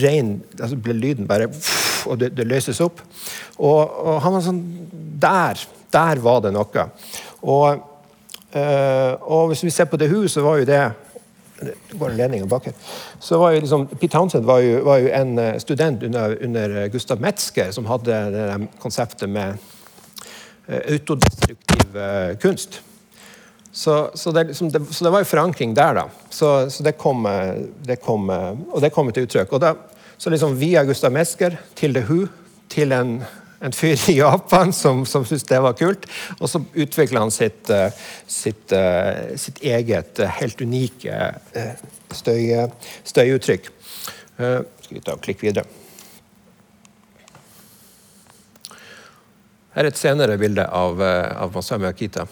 ren 0.00 0.32
altså 0.58 0.80
Lyden 0.90 1.28
bare 1.30 1.50
Og 2.10 2.18
det, 2.18 2.32
det 2.34 2.48
løses 2.48 2.80
opp. 2.80 3.02
Og, 3.58 3.80
og, 3.84 4.16
han 4.24 4.34
var 4.34 4.46
sånn 4.46 4.64
Der! 5.20 5.68
Der 5.90 6.20
var 6.22 6.38
det 6.44 6.52
noe. 6.54 6.82
Og, 7.42 7.80
øh, 8.54 9.14
og 9.26 9.48
hvis 9.50 9.64
vi 9.66 9.72
ser 9.74 9.88
på 9.90 9.98
The 9.98 10.06
Who, 10.06 10.28
så 10.30 10.44
var 10.44 10.60
jo 10.60 10.68
det 10.68 10.84
det 11.60 11.98
går 11.98 12.10
en 12.10 12.16
ledning 12.16 12.46
bak. 12.48 12.68
Så 13.20 13.38
var 13.40 13.54
jo 13.54 13.64
liksom, 13.64 13.86
Pete 13.94 14.12
Townsend 14.14 14.48
var 14.48 14.62
jo, 14.64 14.78
var 14.86 15.02
jo 15.02 15.10
en 15.14 15.38
eh, 15.38 15.58
student 15.62 16.02
under, 16.02 16.36
under 16.44 16.88
Gustav 16.88 17.20
Metzger 17.20 17.70
som 17.76 17.88
hadde 17.90 18.22
det 18.34 18.46
konseptet 18.80 19.28
med 19.28 19.60
Eh, 20.70 20.92
autodestruktiv 20.92 21.96
eh, 21.96 22.36
kunst. 22.36 22.82
Så, 23.72 24.10
så, 24.14 24.30
det, 24.30 24.44
liksom, 24.44 24.70
det, 24.70 24.80
så, 24.90 25.04
det, 25.04 25.10
var 25.10 25.18
jo 25.18 25.24
forankring 25.24 25.74
der, 25.74 25.94
da. 25.94 26.04
Så, 26.30 26.70
så 26.70 26.82
det, 26.82 26.92
kom, 26.92 27.26
det, 27.82 27.96
kom, 27.96 28.30
og 28.30 28.80
det 28.82 28.92
kom 28.94 29.10
til 29.12 29.26
uttrykk. 29.26 29.52
Og 29.52 29.62
da, 29.62 29.72
så 30.18 30.30
liksom 30.30 30.54
Via 30.58 30.84
Gustav 30.86 31.12
Metzger 31.14 31.56
til 31.78 31.94
The 31.94 32.02
Who, 32.06 32.28
til 32.70 32.94
en, 32.94 33.16
en 33.60 33.74
fyr 33.76 33.98
i 34.08 34.16
Japan 34.16 34.72
som, 34.72 35.02
som 35.06 35.26
syntes 35.28 35.48
det 35.50 35.60
var 35.60 35.76
kult. 35.76 36.06
Og 36.38 36.48
så 36.48 36.62
utvikla 36.72 37.24
han 37.24 37.34
sitt, 37.34 37.68
sitt, 38.26 38.72
sitt, 39.36 39.60
eget 39.60 40.22
helt 40.40 40.64
unike 40.64 41.20
støy, 42.16 42.56
støyuttrykk. 43.04 43.68
Skal 44.40 44.96
vi 44.96 45.04
ta 45.04 45.18
og 45.18 45.22
klikke 45.26 45.50
videre. 45.50 45.68
Her 49.70 49.86
er 49.86 49.92
et 49.92 49.98
senere 49.98 50.34
bilde 50.38 50.64
av, 50.66 51.00
eh, 51.00 51.42
av 51.42 51.54
Masami 51.54 51.86
Akita. 51.86 52.26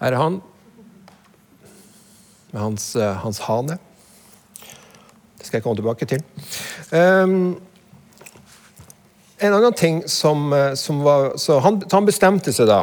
Her 0.00 0.12
er 0.12 0.16
han 0.16 0.40
med 2.52 2.62
hans, 2.62 2.96
eh, 2.96 3.14
hans 3.20 3.38
hane. 3.40 3.78
Skal 5.54 5.60
jeg 5.60 5.66
komme 5.68 5.78
tilbake 5.78 6.10
til. 6.10 6.22
Um, 6.90 7.54
en 9.44 9.54
annen 9.54 9.74
ting 9.78 10.00
som, 10.10 10.46
eh, 10.56 10.72
som 10.78 11.02
var 11.04 11.34
han, 11.62 11.80
han, 11.92 12.06
bestemte 12.08 12.54
seg 12.54 12.66
da. 12.70 12.80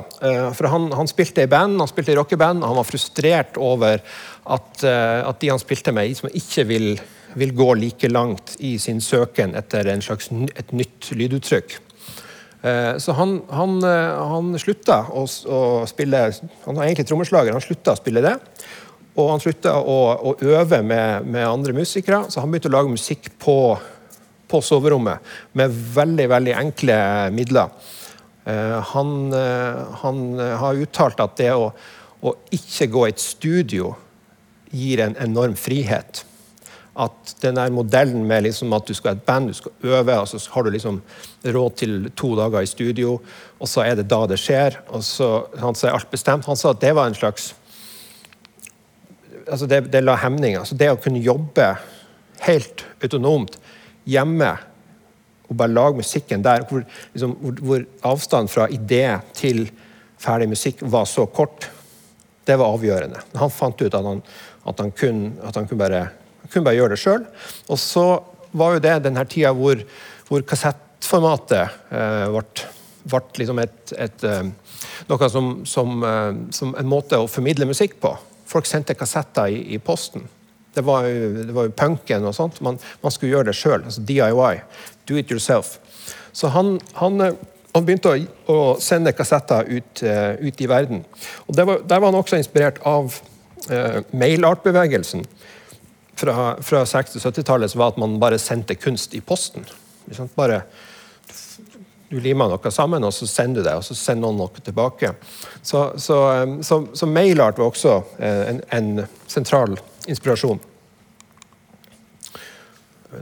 For 0.55 0.69
han, 0.71 0.89
han, 0.95 1.09
spilte 1.09 1.43
i 1.43 1.49
band, 1.51 1.79
han 1.81 1.89
spilte 1.89 2.13
i 2.13 2.19
rockeband. 2.19 2.63
Han 2.63 2.77
var 2.79 2.87
frustrert 2.87 3.59
over 3.59 3.99
at, 3.99 4.83
at 4.85 5.41
de 5.41 5.51
han 5.51 5.59
spilte 5.59 5.93
med, 5.95 6.13
som 6.15 6.31
ikke 6.31 6.67
vil 6.69 6.93
vil 7.39 7.53
gå 7.55 7.73
like 7.79 8.09
langt 8.11 8.55
i 8.59 8.77
sin 8.79 9.01
søken 9.03 9.55
etter 9.55 9.87
slags, 10.03 10.29
et 10.31 10.73
nytt 10.75 11.11
lyduttrykk. 11.15 11.77
Eh, 12.61 12.97
så 13.01 13.15
han, 13.17 13.39
eh, 13.87 14.19
han 14.31 14.53
slutta 14.61 14.99
å, 15.09 15.23
å, 15.25 15.61
spille 15.89 16.19
Han 16.65 16.77
var 16.77 16.85
egentlig 16.85 17.07
trommeslager, 17.09 17.55
han 17.55 17.63
slutta 17.63 17.95
å 17.95 18.01
spille 18.01 18.21
det. 18.21 18.35
Og 19.19 19.31
han 19.33 19.41
slutta 19.43 19.75
å, 19.79 19.97
å, 20.31 20.35
øve 20.39 20.81
med, 20.85 21.27
med, 21.27 21.43
andre 21.47 21.75
musikere, 21.75 22.23
så 22.31 22.43
han 22.43 22.51
begynte 22.51 22.71
å 22.71 22.75
lage 22.77 22.93
musikk 22.93 23.27
på, 23.41 23.55
på 24.47 24.61
soverommet 24.63 25.33
med 25.59 25.81
veldig, 25.95 26.29
veldig 26.31 26.55
enkle 26.61 26.97
midler. 27.35 27.73
Uh, 28.47 28.79
han, 28.93 29.11
han 30.01 30.23
har 30.63 30.79
uttalt 30.81 31.19
at 31.21 31.35
det 31.37 31.51
å, 31.53 31.67
å 32.23 32.35
ikke 32.55 32.87
gå 32.89 33.05
i 33.05 33.11
et 33.11 33.21
studio 33.21 33.91
gir 34.71 35.03
en 35.03 35.17
enorm 35.19 35.57
frihet 35.59 36.23
at 36.99 37.35
den 37.41 37.55
der 37.55 37.71
modellen 37.71 38.25
med 38.27 38.43
liksom 38.43 38.73
at 38.75 38.87
du 38.87 38.93
skal 38.93 39.13
ha 39.13 39.19
et 39.19 39.25
band, 39.25 39.47
du 39.47 39.55
skal 39.55 39.71
øve, 39.95 40.17
og 40.19 40.27
så 40.27 40.39
har 40.51 40.65
du 40.65 40.73
liksom 40.73 40.99
råd 41.55 41.77
til 41.79 42.09
to 42.19 42.33
dager 42.35 42.65
i 42.65 42.69
studio, 42.69 43.15
og 43.59 43.69
så 43.69 43.85
er 43.85 43.95
det 43.95 44.09
da 44.11 44.25
det 44.27 44.39
skjer. 44.41 44.81
og 44.89 45.03
så, 45.03 45.47
Han 45.59 45.75
sa 45.75 45.93
alt 45.95 46.11
bestemt. 46.11 46.45
Han 46.45 46.59
sa 46.59 46.71
at 46.71 46.81
det 46.81 46.93
var 46.95 47.07
en 47.07 47.15
slags 47.15 47.53
altså 49.51 49.67
det, 49.69 49.83
det 49.93 50.03
la 50.03 50.15
hemninger. 50.21 50.61
Altså 50.63 50.77
det 50.79 50.89
å 50.91 50.99
kunne 51.01 51.21
jobbe 51.23 51.73
helt 52.47 52.85
autonomt 53.03 53.57
hjemme 54.09 54.55
og 55.51 55.57
bare 55.59 55.73
lage 55.75 55.99
musikken 55.99 56.43
der, 56.45 56.63
hvor, 56.69 56.85
liksom, 57.11 57.35
hvor, 57.41 57.59
hvor 57.67 57.85
avstanden 58.13 58.51
fra 58.51 58.69
idé 58.71 59.03
til 59.37 59.65
ferdig 60.21 60.47
musikk 60.53 60.81
var 60.93 61.05
så 61.09 61.25
kort, 61.27 61.67
det 62.47 62.55
var 62.57 62.71
avgjørende. 62.71 63.19
Han 63.37 63.51
fant 63.53 63.81
ut 63.83 63.91
at 63.91 64.05
han, 64.05 64.23
at 64.67 64.79
han, 64.81 64.93
kunne, 64.95 65.33
at 65.45 65.59
han 65.59 65.67
kunne 65.67 65.83
bare 65.83 66.01
kunne 66.51 66.67
bare 66.67 66.79
gjøre 66.79 66.95
det 66.95 67.01
sjøl. 67.01 67.25
Og 67.71 67.79
så 67.79 68.05
var 68.57 68.75
jo 68.75 68.83
det 68.83 68.97
denne 69.05 69.23
tida 69.29 69.53
hvor, 69.55 69.81
hvor 70.27 70.43
kassettformatet 70.47 71.93
eh, 71.93 72.25
ble, 72.33 72.65
ble 73.11 73.21
liksom 73.39 73.61
et, 73.63 73.93
et, 73.95 74.25
eh, 74.27 74.51
noe 75.09 75.31
som, 75.31 75.53
som, 75.67 76.03
eh, 76.07 76.31
som, 76.55 76.75
en 76.79 76.91
måte 76.91 77.19
å 77.19 77.29
formidle 77.31 77.69
musikk 77.69 77.97
på. 78.03 78.13
Folk 78.51 78.67
sendte 78.67 78.97
kassetter 78.99 79.51
i, 79.51 79.63
i 79.75 79.79
posten. 79.79 80.27
Det 80.73 80.83
var, 80.87 81.07
jo, 81.07 81.31
det 81.47 81.55
var 81.55 81.67
jo 81.67 81.75
punken 81.75 82.27
og 82.27 82.35
sånt. 82.35 82.59
Man, 82.63 82.79
man 83.03 83.13
skulle 83.13 83.33
gjøre 83.35 83.51
det 83.51 83.57
sjøl. 83.59 83.81
Altså 83.83 84.03
DIY. 84.07 84.61
Do 85.07 85.19
it 85.19 85.31
yourself. 85.31 85.77
Så 86.31 86.51
han, 86.51 86.77
han, 86.99 87.19
eh, 87.21 87.39
han 87.75 87.87
begynte 87.87 88.13
å, 88.13 88.21
å, 88.51 88.59
sende 88.83 89.15
kassetter 89.15 89.67
ut, 89.67 90.03
uh, 90.03 90.39
ut 90.39 90.63
i 90.63 90.69
verden. 90.71 91.03
Og 91.47 91.59
var, 91.59 91.83
Der 91.87 91.99
var 91.99 92.11
han 92.11 92.19
også 92.19 92.39
inspirert 92.39 92.79
av 92.87 93.15
uh, 93.71 93.99
mailartbevegelsen 94.11 95.25
fra, 96.21 96.55
fra 96.63 96.83
60-70-tallet 96.85 97.75
var 97.75 97.93
at 97.93 97.99
man 98.01 98.19
bare 98.21 98.39
sendte 98.39 98.75
kunst 98.79 99.15
i 99.17 99.21
posten. 99.23 99.65
Bare 100.35 100.63
du 102.11 102.19
limer 102.19 102.49
noe 102.51 102.71
sammen, 102.75 103.05
og 103.07 103.13
så 103.15 103.27
sender 103.29 103.61
du 103.61 103.67
det, 103.69 103.73
og 103.79 103.85
så 103.87 103.95
sender 103.95 104.27
noen 104.27 104.41
noe 104.43 104.63
tilbake. 104.63 105.13
Så, 105.63 105.93
så, 105.95 106.17
um, 106.43 106.57
så, 106.65 106.81
så 106.97 107.07
mailart 107.07 107.61
var 107.61 107.71
også 107.71 107.93
eh, 108.19 108.43
en, 108.51 108.59
en, 108.75 109.05
sentral 109.31 109.77
inspirasjon. 110.11 110.59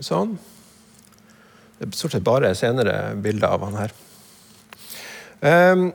Sånn. 0.06 0.34
Det 1.78 1.86
er 1.86 1.95
stort 1.99 2.17
sett 2.17 2.25
bare 2.25 2.52
senere 2.58 2.97
bilder 3.21 3.54
av 3.54 3.67
han 3.67 3.80
her. 3.84 3.95
Um, 5.39 5.88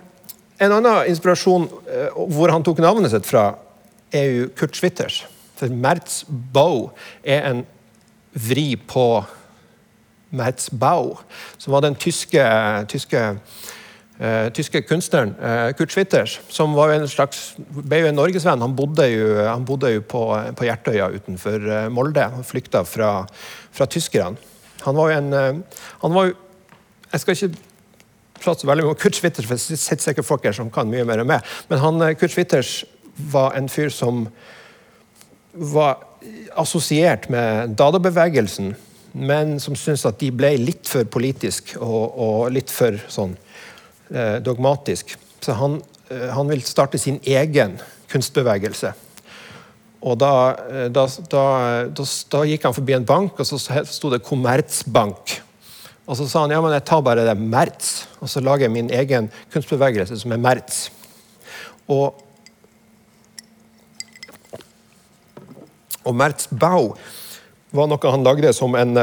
en 0.63 0.79
annen 0.79 1.11
inspirasjon 1.11 1.67
uh, 1.67 2.25
hvor 2.31 2.55
han 2.55 2.63
tok 2.67 2.79
navnet 2.85 3.11
sitt 3.11 3.27
fra, 3.27 3.49
er 4.15 4.31
jo 4.31 4.51
Kurt 4.55 4.79
Schwitters. 4.79 5.25
For 5.59 5.71
Merzbau 5.71 6.93
er 7.27 7.43
en 7.51 7.67
vri 8.35 8.75
på 8.79 9.09
Merzbau, 10.35 11.17
som 11.59 11.75
var 11.75 11.85
den 11.85 11.97
tyske, 12.01 12.45
tyske, 12.91 13.23
uh, 14.21 14.49
tyske 14.55 14.83
kunstneren 14.89 15.35
uh, 15.39 15.73
Kurt 15.79 15.95
Schwitters, 15.95 16.39
som 16.49 16.75
var 16.77 16.95
en 16.95 17.09
slags, 17.11 17.55
ble 17.59 18.03
jo 18.03 18.11
en 18.11 18.19
norgesvenn. 18.19 18.65
Han 18.65 18.77
bodde 18.77 19.09
jo, 19.11 19.29
han 19.47 19.67
bodde 19.69 19.93
jo 19.95 20.07
på, 20.07 20.25
på, 20.57 20.67
Hjertøya 20.69 21.11
utenfor 21.15 21.69
uh, 21.69 21.77
Molde. 21.93 22.27
Han 22.37 22.47
flykta 22.47 22.85
fra, 22.89 23.13
fra 23.75 23.89
tyskerne. 23.91 24.53
Han 24.85 24.99
var 24.99 25.13
jo 25.13 25.21
en 25.21 25.63
han 26.03 26.13
var 26.13 26.27
jo, 26.29 26.35
Jeg 27.13 27.21
skal 27.23 27.37
ikke 27.37 27.63
prate 28.43 28.61
så 28.61 28.67
veldig 28.67 28.85
mye 28.85 28.93
om 28.93 28.99
Kurt 28.99 29.17
Schwitters, 29.17 29.47
for 29.47 29.55
det 29.55 29.79
sitter 29.79 30.03
sikkert 30.03 30.27
folk 30.27 30.45
her 30.45 30.53
som 30.53 30.73
kan 30.73 30.91
mye 30.91 31.07
mer 31.07 31.23
enn 31.23 31.31
meg. 31.31 31.47
Men 31.71 31.81
han, 31.81 32.03
Kurt 32.19 32.35
Schwitters 32.35 32.83
var 33.31 33.55
en 33.55 33.71
fyr 33.71 33.93
som 33.95 34.27
var 35.55 36.03
assosiert 36.59 37.29
med 37.33 37.77
dadabevegelsen, 37.79 38.75
men 39.15 39.61
som 39.63 39.77
syntes 39.79 40.05
at 40.09 40.19
de 40.19 40.33
ble 40.35 40.57
litt 40.59 40.89
for 40.91 41.07
politisk 41.07 41.77
og, 41.79 42.19
og 42.19 42.39
litt 42.55 42.73
for 42.75 42.99
sånn 43.09 43.37
eh, 44.11 44.41
dogmatisk. 44.43 45.15
Så 45.45 45.55
han, 45.55 45.79
eh, 46.11 46.27
han, 46.35 46.51
vil 46.51 46.65
starte 46.67 46.99
sin 46.99 47.21
egen 47.23 47.77
kunstbevegelse. 48.11 48.91
Og 50.05 50.19
da, 50.19 50.33
eh, 50.67 50.89
da, 50.93 51.07
da, 51.31 51.45
da, 51.95 52.43
gikk 52.51 52.67
han 52.67 52.77
forbi 52.77 52.99
en 52.99 53.07
bank, 53.07 53.39
og 53.39 53.47
så 53.47 53.61
sto 53.87 54.11
det 54.11 54.25
'Kommertsbank'. 54.27 55.39
Og 56.05 56.19
så 56.19 56.27
sa 56.29 56.43
han 56.43 56.53
ja, 56.53 56.61
men 56.61 56.75
jeg 56.75 56.85
tar 56.85 57.01
bare 57.01 57.25
det 57.25 57.39
Merz, 57.39 58.05
og 58.21 58.29
så 58.29 58.43
lager 58.43 58.67
jeg 58.67 58.75
min 58.75 58.91
egen 58.93 59.31
kunstbevegelse 59.55 60.19
som 60.21 60.35
er 60.35 60.43
Merz. 60.43 60.91
Og 61.89 62.21
Og 66.05 66.13
Mertz 66.13 66.49
Bau 66.53 66.97
var 67.75 67.91
noe 67.91 68.11
han 68.15 68.27
lagde 68.27 68.53
som 68.57 68.75
en, 68.79 68.97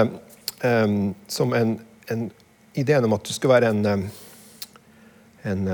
um, 0.63 0.97
som 1.27 1.53
en, 1.53 1.77
en 2.07 2.27
ideen 2.73 3.07
om 3.07 3.15
at 3.17 3.27
det 3.27 3.35
skulle 3.35 3.55
være 3.55 3.71
en, 3.73 4.09
en, 5.43 5.71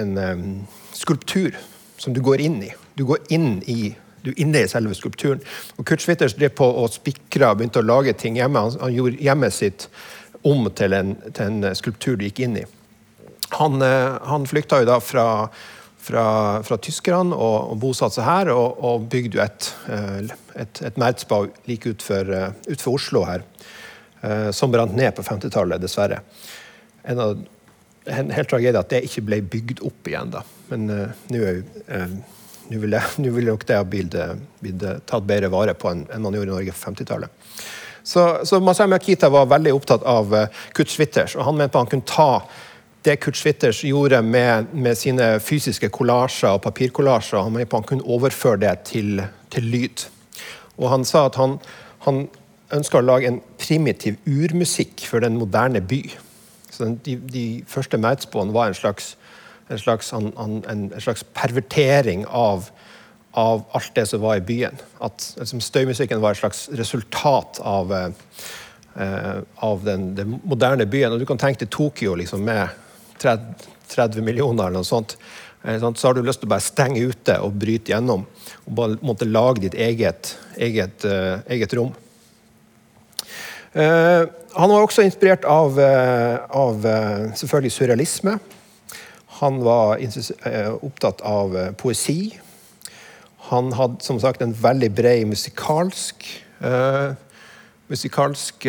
en 0.00 0.18
um, 0.18 0.48
skulptur 0.92 1.56
som 1.96 2.12
du 2.12 2.20
går 2.20 2.44
inn 2.44 2.60
i. 2.66 2.72
Du 2.96 3.06
går 3.08 3.24
inn 3.32 3.62
i 3.66 3.94
du 4.26 4.32
er 4.32 4.40
inne 4.42 4.64
i 4.64 4.68
selve 4.68 4.94
skulpturen. 4.98 5.42
Og 5.78 5.86
Kurt 5.86 6.02
Schwitters 6.02 6.34
drev 6.34 6.56
på 6.58 6.66
og 6.66 6.90
spikra 6.90 7.52
og 7.52 7.60
begynte 7.60 7.78
å 7.78 7.86
lage 7.86 8.16
ting 8.18 8.34
hjemme. 8.34 8.58
Han, 8.58 8.74
han 8.80 8.94
gjorde 8.96 9.22
hjemmet 9.22 9.54
sitt 9.54 9.86
om 10.46 10.66
til 10.74 10.96
en, 10.96 11.12
til 11.30 11.46
en, 11.46 11.68
skulptur 11.78 12.18
du 12.18 12.24
gikk 12.26 12.42
inn 12.42 12.56
i. 12.58 12.64
Han, 13.54 13.78
han 13.78 14.48
flykta 14.50 14.80
jo 14.82 14.88
da 14.88 14.98
fra 14.98 15.26
fra, 16.06 16.26
fra 16.66 16.78
tyskerne 16.82 17.34
og, 17.34 17.72
og 17.72 17.80
bosatte 17.82 18.20
seg 18.20 18.28
her, 18.28 18.52
og, 18.54 18.78
og 18.86 19.08
bygde 19.12 19.42
et, 19.42 19.70
eh, 19.92 20.36
et, 20.62 20.82
et 20.90 21.00
Merzbau 21.00 21.48
like 21.68 21.96
utfor 21.96 22.30
ut 22.30 22.70
utenfor 22.70 23.00
Oslo 23.00 23.24
her. 23.26 23.44
eh, 24.22 24.50
som 24.50 24.72
brant 24.72 24.94
ned 24.96 25.14
på 25.16 25.24
50-tallet, 25.26 25.82
dessverre. 25.82 26.20
En, 27.06 27.20
av, 27.20 27.36
en 28.06 28.32
helt 28.34 28.50
tragedie 28.50 28.80
at 28.80 28.92
det 28.92 29.04
ikke 29.06 29.26
ble 29.26 29.42
bygd 29.56 29.82
opp 29.86 30.08
igjen. 30.08 30.32
da. 30.34 30.42
Men 30.70 30.88
uh, 30.90 31.24
nå 31.30 31.42
uh, 31.46 32.16
vil, 32.82 33.46
nok 33.46 33.66
det 33.66 33.78
ha 33.78 33.86
blitt, 33.86 34.16
tatt 35.06 35.26
bedre 35.28 35.50
vare 35.52 35.76
på 35.78 35.92
enn, 35.92 36.06
en 36.10 36.24
man 36.24 36.34
gjorde 36.34 36.50
i 36.50 36.54
Norge 36.56 36.74
på 36.74 36.90
50-tallet. 36.90 37.50
Så, 38.06 38.22
så 38.46 38.58
Masai 38.62 38.86
Makita 38.90 39.30
var 39.34 39.48
veldig 39.50 39.74
opptatt 39.74 40.06
av 40.06 40.34
uh, 40.34 40.64
Kurt 40.74 40.90
Schwitters, 40.90 41.36
og 41.38 41.46
han 41.46 41.58
mente 41.58 41.78
han 41.78 41.90
kunne 41.90 42.06
ta 42.06 42.30
det 43.06 43.20
Kurt 43.22 43.38
Schwitters 43.38 43.84
gjorde 43.86 44.18
med, 44.22 44.72
med 44.74 44.98
sine 44.98 45.36
fysiske 45.40 45.88
kollasjer 45.94 46.56
og 46.56 46.62
papirkollasjer, 46.66 47.42
han, 47.42 47.56
han 47.56 47.86
kunne 47.86 48.04
overføre 48.04 48.60
det 48.64 48.78
til, 48.90 49.22
til 49.50 49.62
lyd. 49.62 50.08
Og 50.76 50.90
han 50.90 51.06
sa 51.06 51.26
at 51.30 51.38
han, 51.38 51.58
han 52.04 52.26
ønska 52.74 52.98
å 52.98 53.06
lage 53.06 53.30
en 53.30 53.40
primitiv 53.62 54.18
urmusikk 54.26 55.06
for 55.06 55.22
den 55.22 55.38
moderne 55.38 55.80
by. 55.80 56.02
Så 56.70 56.90
de, 57.06 57.16
de 57.32 57.46
første 57.70 57.98
Maudsboene 58.00 58.54
var 58.54 58.70
en 58.70 58.76
slags, 58.76 59.14
en, 59.70 59.78
slags, 59.78 60.12
en, 60.12 60.32
en 60.68 60.88
slags, 61.00 61.24
pervertering 61.36 62.26
av, 62.26 62.68
av, 63.32 63.64
alt 63.72 63.94
det 63.96 64.08
som 64.10 64.24
var 64.24 64.40
i 64.40 64.44
byen. 64.44 64.76
At 65.04 65.30
liksom, 65.38 65.62
Støymusikken 65.64 66.20
var 66.20 66.34
et 66.34 66.42
slags 66.42 66.66
resultat 66.76 67.62
av, 67.64 67.94
eh, 67.94 69.38
av 69.64 69.86
den, 69.86 70.10
den, 70.18 70.40
moderne 70.44 70.86
byen. 70.90 71.14
Og 71.14 71.22
Du 71.22 71.28
kan 71.28 71.40
tenke 71.40 71.64
til 71.64 71.72
Tokyo 71.72 72.18
liksom, 72.18 72.44
med 72.44 72.66
30, 73.22 73.68
30 73.92 74.24
millioner 74.26 74.68
eller 74.68 74.80
noe 74.80 74.88
sånt. 74.88 75.16
Eh, 75.66 75.80
så 75.94 76.08
har 76.08 76.14
du 76.14 76.22
lyst 76.22 76.42
til 76.42 76.48
å 76.48 76.54
bare 76.54 76.64
stenge 76.64 77.02
ute 77.02 77.38
og 77.42 77.58
bryte 77.58 77.92
gjennom. 77.92 78.24
Og 78.66 78.74
bare 78.78 78.98
måtte 79.06 79.28
lage 79.28 79.66
ditt 79.66 79.76
eget, 79.78 80.34
eget, 80.56 81.04
uh, 81.06 81.42
eget 81.50 81.74
rom. 81.76 81.92
Uh, 83.76 84.24
han 84.56 84.72
var 84.72 84.80
også 84.80 85.04
inspirert 85.04 85.44
av, 85.44 85.76
uh, 85.76 86.46
av 86.48 86.86
selvfølgelig 87.36 87.74
surrealisme. 87.74 88.38
Han 89.42 89.60
var 89.60 90.00
opptatt 90.80 91.20
av 91.26 91.52
poesi. 91.76 92.38
Han 93.50 93.68
hadde 93.76 94.00
som 94.02 94.16
sagt 94.22 94.40
en 94.40 94.54
veldig 94.56 94.88
bred 94.96 95.26
musikalsk 95.28 96.24
musikalsk 97.92 98.64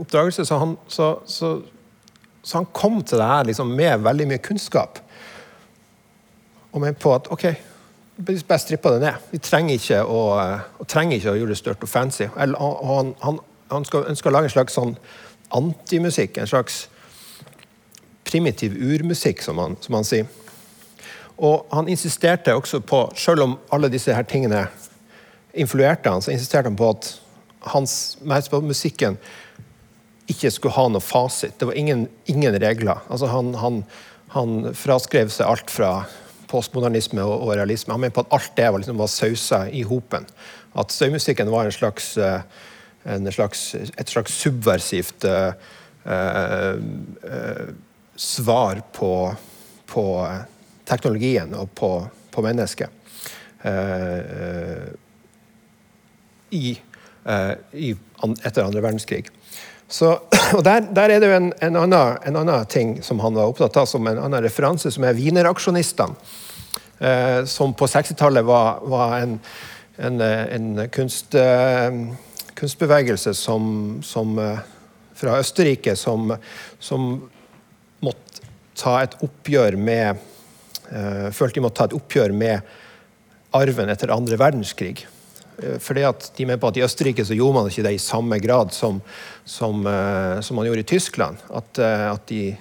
oppdragelse. 0.00 0.46
Så 0.48 0.56
han, 0.62 0.72
så, 0.88 1.10
så, 1.28 1.50
så 2.44 2.58
han, 2.58 2.66
kom 2.76 3.02
til 3.02 3.18
det 3.18 3.26
her 3.26 3.46
liksom 3.48 3.70
med 3.72 4.02
veldig 4.04 4.26
mye 4.28 4.42
kunnskap. 4.44 4.98
Og 6.72 6.82
mente 6.82 7.00
på 7.00 7.14
at 7.14 7.30
ok, 7.32 7.44
bare 8.18 8.58
strippa 8.58 8.92
det 8.92 9.00
ned. 9.00 9.28
Vi 9.32 9.40
trenger 9.42 9.78
ikke 9.78 10.02
å, 10.04 10.20
trenger 10.88 11.16
ikke 11.16 11.32
å 11.32 11.38
gjøre 11.38 11.54
det 11.54 11.58
størt 11.58 11.86
og 11.86 11.88
fancy. 11.88 12.26
Og 12.28 12.82
han, 12.90 13.14
han, 13.24 13.38
han 13.72 13.86
skal, 13.88 14.04
ønsker 14.12 14.30
å 14.30 14.34
lage 14.36 14.50
en 14.50 14.56
slags 14.58 14.76
sånn 14.76 14.96
antimusikk. 15.56 16.38
En 16.38 16.50
slags 16.50 16.84
primitiv 18.28 18.76
urmusikk, 18.76 19.42
som 19.42 19.58
han, 19.62 19.78
som 19.80 19.96
han, 19.98 20.06
sier. 20.06 20.28
Og 21.36 21.64
han 21.72 21.88
insisterte 21.88 22.54
også 22.54 22.82
på, 22.84 23.06
selv 23.16 23.46
om 23.46 23.58
alle 23.72 23.90
disse 23.92 24.14
her 24.14 24.26
tingene 24.28 24.66
influerte 25.54 26.10
han, 26.10 26.22
så 26.22 26.34
insisterte 26.34 26.68
han 26.68 26.78
på 26.78 26.92
at 26.92 27.10
hans 27.72 28.16
musikken 28.20 29.16
ikke 30.30 30.50
skulle 30.52 30.76
ha 30.76 30.88
noe 30.88 31.04
fasit. 31.04 31.58
Det 31.58 31.68
var 31.68 31.78
ingen, 31.78 32.06
ingen 32.30 32.56
regler. 32.60 33.02
Altså 33.12 33.28
han, 33.28 33.52
han, 33.60 33.80
han 34.32 34.70
fraskrev 34.76 35.32
seg 35.32 35.48
alt 35.48 35.72
fra 35.72 35.94
postmodernisme 36.50 37.22
og, 37.24 37.34
og, 37.42 37.54
realisme. 37.58 37.94
Han 37.94 38.04
mente 38.04 38.18
på 38.18 38.24
at 38.26 38.36
alt 38.38 38.54
det 38.56 38.70
var, 38.70 38.80
liksom, 38.80 39.00
var 39.00 39.12
sausa 39.12 39.64
i 39.68 39.84
hopen. 39.86 40.26
At 40.78 40.94
støymusikken 40.94 41.50
var 41.52 41.68
en 41.68 41.74
slags, 41.74 42.14
eh, 42.16 42.40
en 43.04 43.30
slags, 43.32 43.74
et 43.74 44.10
slags 44.10 44.34
subversivt 44.40 45.26
uh, 45.28 45.52
uh, 46.08 46.78
svar 48.16 48.80
på, 48.96 49.12
på, 49.90 50.04
teknologien 50.88 51.52
og 51.56 51.70
på, 51.76 51.90
på 52.32 52.44
mennesket. 52.44 52.90
Uh, 53.64 54.88
i, 56.54 56.74
i, 57.72 57.94
etter 58.44 58.64
andre 58.64 58.82
verdenskrig. 58.84 59.30
Så, 59.88 60.10
og 60.56 60.64
der, 60.64 60.86
der, 60.94 61.12
er 61.12 61.20
det 61.20 61.28
jo 61.28 61.36
en, 61.36 61.52
en, 61.62 61.76
annen, 61.76 62.18
en, 62.24 62.40
annen, 62.40 62.66
ting 62.70 62.96
som 63.04 63.20
han 63.24 63.36
var 63.36 63.50
opptatt 63.52 63.76
av, 63.80 63.88
som 63.90 64.06
en 64.08 64.20
annen 64.20 64.44
referanse, 64.44 64.92
som 64.94 65.06
er 65.06 65.16
wienerraksjonistene. 65.18 66.16
Eh, 66.98 67.44
som 67.50 67.74
på 67.74 67.86
60-tallet 67.90 68.44
var, 68.46 68.78
var, 68.86 69.16
en, 69.18 69.38
en, 69.98 70.78
kunst, 70.94 71.34
eh, 71.34 71.96
kunstbevegelse 72.54 73.34
som, 73.34 73.98
som, 74.02 74.38
eh, 74.38 74.58
fra 75.14 75.38
Østerrike 75.42 75.96
som, 75.98 76.36
som, 76.78 77.08
måtte 78.04 78.46
ta 78.78 78.98
et 79.02 79.18
oppgjør 79.24 79.76
med 79.80 80.30
Følte 81.32 81.56
de 81.56 81.62
måtte 81.64 81.78
ta 81.78 81.84
et 81.88 81.94
oppgjør 81.96 82.34
med 82.36 82.74
arven 83.56 83.88
etter 83.90 84.12
andre 84.12 84.36
verdenskrig. 84.38 85.06
Fordi 85.80 86.02
at 86.06 86.28
de 86.36 86.46
mener 86.46 86.60
på 86.60 86.70
at 86.72 86.78
I 86.80 86.84
Østerrike 86.86 87.24
så 87.26 87.36
gjorde 87.36 87.56
man 87.58 87.70
ikke 87.70 87.84
det 87.86 87.94
i 87.96 88.02
samme 88.02 88.38
grad 88.42 88.72
som, 88.74 89.00
som, 89.46 89.84
som 90.42 90.58
man 90.58 90.66
gjorde 90.66 90.82
i 90.82 90.88
Tyskland. 90.94 91.42
At, 91.54 91.78
at 91.78 92.24
de 92.30 92.56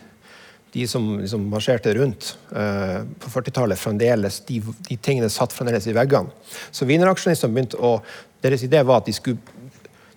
de 0.74 0.88
som 0.90 1.04
liksom 1.20 1.44
marsjerte 1.52 1.92
rundt 1.94 2.32
på 2.50 3.30
40-tallet, 3.30 3.78
fremdeles, 3.78 4.40
de, 4.48 4.58
de, 4.88 4.96
tingene 4.98 5.30
satt 5.30 5.54
fremdeles 5.54 5.86
i 5.86 5.94
veggene. 5.94 6.34
Så 6.74 6.88
wienerraksjonistene 6.90 7.54
begynte 7.54 7.78
å 7.78 8.00
Deres 8.44 8.66
idé 8.66 8.82
var 8.84 9.00
at 9.00 9.08
de 9.08 9.14
skulle, 9.16 9.40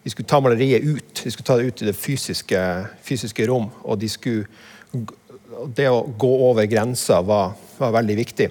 de 0.03 0.11
skulle, 0.11 0.27
ta 0.27 0.41
maleriet 0.43 0.83
ut. 0.83 1.21
De 1.23 1.31
skulle 1.31 1.47
ta 1.47 1.57
det 1.61 1.69
ut 1.69 1.83
i 1.83 1.87
det 1.87 1.95
fysiske, 1.95 2.63
fysiske 3.07 3.47
rom. 3.47 3.69
Og 3.87 4.01
de 4.03 4.09
skulle, 4.11 4.49
det 5.77 5.87
å 5.87 6.01
gå 6.19 6.33
over 6.49 6.67
grensa 6.67 7.21
var, 7.23 7.55
var 7.79 7.95
veldig 8.01 8.17
viktig. 8.19 8.49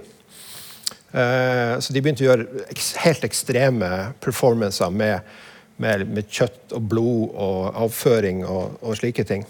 Uh, 1.15 1.79
så 1.79 1.95
de 1.95 2.01
begynte 2.03 2.25
å 2.25 2.31
gjøre 2.31 2.65
helt 3.05 3.23
ekstreme 3.23 3.91
performancer 4.19 4.91
med, 4.91 5.35
med, 5.79 6.07
med, 6.11 6.27
kjøtt 6.27 6.75
og 6.75 6.89
blod 6.91 7.37
og 7.39 7.85
avføring 7.85 8.43
og, 8.43 8.81
og 8.83 8.99
slike 8.99 9.23
ting. 9.27 9.45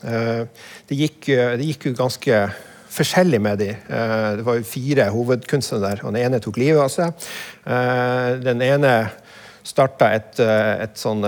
Eh, 0.00 0.44
det 0.88 0.96
gikk, 0.96 1.28
eh, 1.28 1.54
det 1.60 1.66
gikk 1.68 1.90
jo 1.90 1.96
ganske 1.98 2.42
forskjellig 2.90 3.40
med 3.42 3.60
de. 3.60 3.70
Eh, 3.70 4.28
det 4.38 4.46
var 4.46 4.58
jo 4.58 4.66
fire 4.66 5.10
hovedkunstnere 5.12 5.82
der, 5.84 6.04
og 6.04 6.14
den 6.14 6.24
ene 6.24 6.40
tok 6.40 6.60
livet 6.60 6.82
av 6.82 6.92
seg. 6.92 7.26
Den 8.44 8.62
ene 8.64 8.94
starta 9.66 10.08
et, 10.16 10.40
et 10.40 10.96
sånn 10.98 11.22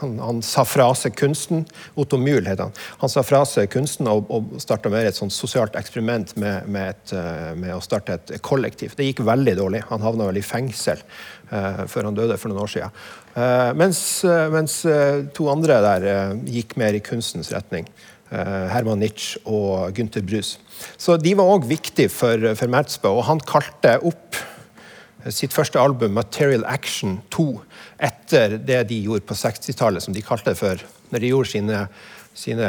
han, 0.00 0.18
han, 0.22 0.42
sa 0.44 0.64
fra 0.68 0.88
seg 0.96 1.16
kunsten. 1.18 1.64
Otto 1.98 2.18
Mühl 2.20 2.46
het 2.48 2.60
han. 2.62 2.74
Han 3.02 3.12
sa 3.12 3.24
fra 3.26 3.42
seg 3.48 3.70
kunsten 3.72 4.08
og, 4.10 4.28
og 4.32 4.58
starta 4.62 4.90
mer 4.92 5.08
et 5.08 5.18
sånt 5.18 5.34
sosialt 5.34 5.78
eksperiment 5.78 6.34
med, 6.40 6.68
med, 6.70 6.94
et, 6.94 7.14
med, 7.58 7.72
å 7.74 7.82
starte 7.84 8.18
et 8.18 8.34
kollektiv. 8.44 8.94
Det 8.98 9.08
gikk 9.08 9.24
veldig 9.26 9.56
dårlig. 9.58 9.84
Han 9.90 10.04
havna 10.04 10.28
vel 10.30 10.40
i 10.40 10.44
fengsel 10.46 11.02
uh, 11.52 11.84
før 11.90 12.10
han 12.10 12.18
døde 12.18 12.38
for 12.38 12.52
noen 12.52 12.64
år 12.64 12.74
siden. 12.74 13.00
Uh, 13.38 13.70
mens, 13.78 14.02
uh, 14.26 14.46
mens 14.54 14.80
to 15.36 15.48
andre 15.52 15.80
der 15.84 16.08
gikk 16.48 16.78
mer 16.80 16.96
i 16.96 17.02
kunstens 17.04 17.52
retning. 17.54 17.88
Herman 18.28 19.00
Nitsch 19.00 19.38
og 19.48 19.94
Gunther 19.96 20.20
Brus. 20.20 20.58
Så 21.00 21.14
de 21.16 21.30
var 21.38 21.48
òg 21.48 21.64
viktige 21.64 22.10
for, 22.12 22.42
for 22.60 22.68
Merzbø, 22.68 23.08
og 23.16 23.24
han 23.24 23.40
kalte 23.40 23.94
opp 24.04 24.36
sitt 25.32 25.54
første 25.56 25.80
album, 25.80 26.12
'Material 26.12 26.66
Action 26.68 27.22
2', 27.34 27.60
etter 27.98 28.58
det 28.62 28.82
de 28.88 29.00
gjorde 29.02 29.26
på 29.26 29.34
60-tallet, 29.34 30.02
som 30.02 30.14
de 30.14 30.22
kalte 30.22 30.52
det 30.52 30.60
for 30.60 30.84
Når 31.10 31.22
de 31.24 31.30
gjorde 31.30 31.48
sine, 31.48 31.76
sine 32.36 32.66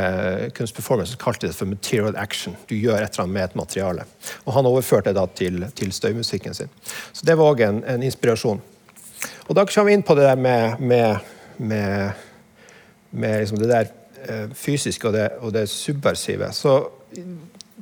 kunstperformances, 0.56 1.18
kalte 1.20 1.46
de 1.46 1.52
det 1.52 1.56
for 1.58 1.66
'Material 1.66 2.16
Action'. 2.16 2.56
Du 2.70 2.76
gjør 2.76 2.96
et 2.96 3.12
eller 3.12 3.24
annet 3.24 3.34
med 3.34 3.44
et 3.44 3.56
materiale. 3.56 4.04
Og 4.46 4.54
han 4.54 4.66
overførte 4.66 5.10
det 5.10 5.16
da 5.16 5.26
til, 5.36 5.66
til 5.76 5.92
støymusikken 5.92 6.54
sin. 6.54 6.70
Så 7.14 7.26
det 7.26 7.38
var 7.38 7.52
òg 7.52 7.62
en, 7.62 7.84
en, 7.84 8.04
inspirasjon. 8.04 8.62
Og 9.48 9.56
da 9.56 9.66
kommer 9.66 9.90
vi 9.90 9.94
inn 9.94 10.04
på 10.04 10.16
det 10.16 10.24
der 10.24 10.36
med, 10.36 10.80
med, 10.80 11.18
med, 11.58 12.12
med 13.12 13.40
liksom 13.40 13.60
det 13.60 13.70
der 13.70 13.86
eh, 14.30 14.48
fysiske 14.56 15.08
og 15.08 15.14
det, 15.14 15.30
og 15.40 15.54
det 15.54 15.70
subversive. 15.70 16.54
Så 16.54 16.88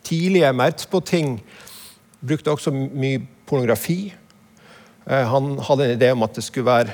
tidlige 0.04 0.74
på 0.90 1.00
ting 1.00 1.44
brukte 2.28 2.52
også 2.52 2.72
mye 2.72 3.22
pornografi. 3.46 4.14
Eh, 5.08 5.28
han 5.28 5.60
hadde 5.60 5.86
en 5.86 6.02
idé 6.02 6.12
om 6.12 6.24
at 6.24 6.36
det 6.36 6.44
skulle 6.44 6.66
være 6.66 6.90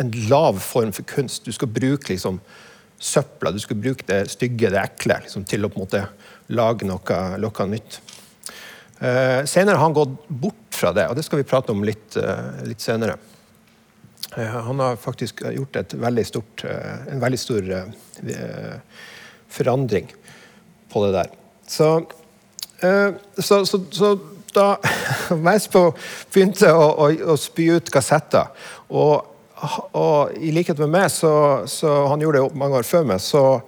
en 0.00 0.12
lav 0.28 0.58
form 0.62 0.92
for 0.92 1.06
kunst. 1.08 1.44
Du 1.44 1.52
skal 1.52 1.68
bruke 1.68 2.12
liksom 2.12 2.40
søpla, 3.02 3.50
du 3.50 3.58
skal 3.60 3.80
bruke 3.82 4.06
det 4.06 4.30
stygge, 4.30 4.70
det 4.70 4.80
ekle, 4.80 5.18
liksom, 5.24 5.44
til 5.48 5.66
å 5.66 5.70
på 5.72 5.80
en 5.80 5.84
måte 5.86 6.02
lage 6.54 6.86
noe, 6.86 7.18
noe 7.42 7.66
nytt. 7.70 7.98
Uh, 9.02 9.42
senere 9.50 9.74
har 9.74 9.82
han 9.88 9.96
gått 9.96 10.14
bort 10.28 10.76
fra 10.76 10.92
det, 10.94 11.08
og 11.10 11.18
det 11.18 11.24
skal 11.26 11.40
vi 11.40 11.48
prate 11.48 11.74
om 11.74 11.82
litt, 11.86 12.14
uh, 12.14 12.62
litt 12.68 12.82
senere. 12.84 13.16
Uh, 14.36 14.58
han 14.68 14.82
har 14.84 15.00
faktisk 15.02 15.42
gjort 15.42 15.80
veldig 15.98 16.26
stort, 16.28 16.64
en 16.64 17.22
veldig 17.22 17.40
stor 17.40 17.72
forandring 19.52 20.06
på 20.92 21.02
det 21.06 21.12
der. 21.16 21.32
Så, 21.66 21.88
så, 22.78 23.58
så, 23.66 23.80
så 23.90 24.12
da 24.54 24.76
Mespo 25.46 25.90
begynte 26.32 26.70
å, 26.72 26.86
å, 27.04 27.10
å, 27.32 27.36
spy 27.40 27.68
ut 27.78 27.90
kassetter. 27.92 28.52
Og 28.92 29.31
og 29.62 30.34
i 30.42 30.50
likhet 30.54 30.78
med 30.82 30.90
meg, 30.90 31.10
så, 31.14 31.62
så 31.70 32.06
han 32.10 32.22
gjorde 32.22 32.42
det 32.42 32.58
mange 32.58 32.80
år 32.80 32.86
før 32.86 33.04
meg, 33.12 33.20
så 33.22 33.60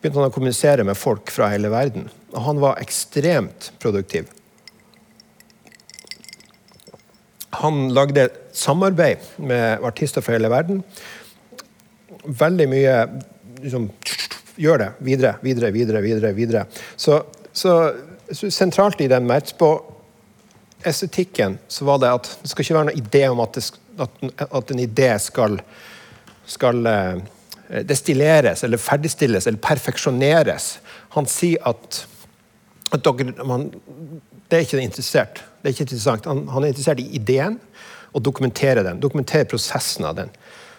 begynte 0.00 0.18
han 0.20 0.30
å 0.30 0.34
kommunisere 0.34 0.84
med 0.86 0.96
folk 0.98 1.30
fra 1.34 1.50
hele 1.52 1.70
verden. 1.72 2.04
Og 2.34 2.40
han 2.44 2.60
var 2.62 2.80
ekstremt 2.82 3.72
produktiv. 3.82 4.24
Han 7.58 7.88
lagde 7.96 8.28
samarbeid 8.54 9.18
med 9.40 9.84
artister 9.86 10.22
fra 10.22 10.32
hele 10.36 10.50
verden. 10.52 10.82
Veldig 12.26 12.68
mye 12.70 12.94
liksom, 13.62 13.90
Gjør 14.58 14.78
det. 14.82 14.90
Videre, 15.06 15.32
videre, 15.42 15.70
videre. 15.70 16.00
videre, 16.02 16.32
videre. 16.34 16.64
Så, 16.98 17.22
så, 17.54 17.94
sentralt 18.50 19.00
i 19.00 19.08
den 19.10 19.26
Mertzbo-estetikken 19.30 21.58
så 21.70 21.84
var 21.86 21.98
det 22.02 22.10
at 22.10 22.38
det 22.42 22.48
skal 22.50 22.62
ikke 22.64 22.74
være 22.74 22.88
noen 22.90 22.98
idé 22.98 23.28
om 23.30 23.40
at, 23.44 23.54
det, 23.54 23.62
at, 24.04 24.46
at 24.48 24.70
en 24.72 24.82
idé 24.82 25.10
skal, 25.22 25.58
skal 26.46 26.86
uh, 26.86 27.20
destilleres 27.88 28.64
eller 28.64 28.80
ferdigstilles 28.80 29.46
eller 29.46 29.60
perfeksjoneres. 29.62 30.70
Han 31.16 31.28
sier 31.30 31.62
at, 31.68 32.02
at 32.92 33.04
dere, 33.04 33.34
man, 33.48 33.68
det 34.48 34.58
er 34.58 34.66
ikke 34.66 34.82
interessert. 34.82 35.42
Det 35.58 35.68
er 35.70 35.76
ikke 35.76 35.88
interessant. 35.88 36.28
Han, 36.30 36.46
han, 36.48 36.64
er 36.64 36.72
interessert 36.72 37.02
i 37.02 37.10
ideen 37.18 37.58
og 38.16 38.24
dokumentere 38.24 38.84
den. 38.86 39.00
Dokumentere 39.02 39.48
prosessen 39.48 40.06
av 40.08 40.16
den. 40.16 40.32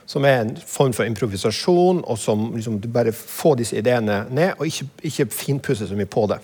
Som 0.09 0.25
er 0.25 0.39
en 0.41 0.55
form 0.57 0.93
for 0.97 1.05
improvisasjon, 1.05 2.01
og 2.01 2.17
som 2.17 2.47
liksom, 2.55 2.79
du 2.81 2.87
bare 2.89 3.13
får 3.13 3.59
disse 3.59 3.77
ideene 3.77 4.23
ned, 4.33 4.55
og 4.57 4.65
ikke, 4.65 4.87
ikke 5.05 5.27
finpusse 5.29 5.85
så 5.85 5.97
mye 5.97 6.09
på 6.09 6.25
det. 6.31 6.39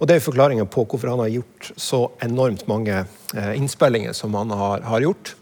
Og 0.00 0.08
Det 0.08 0.16
er 0.16 0.24
forklaringen 0.24 0.66
på 0.66 0.82
hvorfor 0.82 1.12
han 1.12 1.22
har 1.22 1.30
gjort 1.36 1.70
så 1.78 2.00
enormt 2.24 2.66
mange 2.68 3.04
eh, 3.36 3.52
innspillinger 3.54 4.12
som 4.12 4.34
han 4.34 4.50
har, 4.50 4.82
har, 4.82 5.00
gjort. 5.06 5.36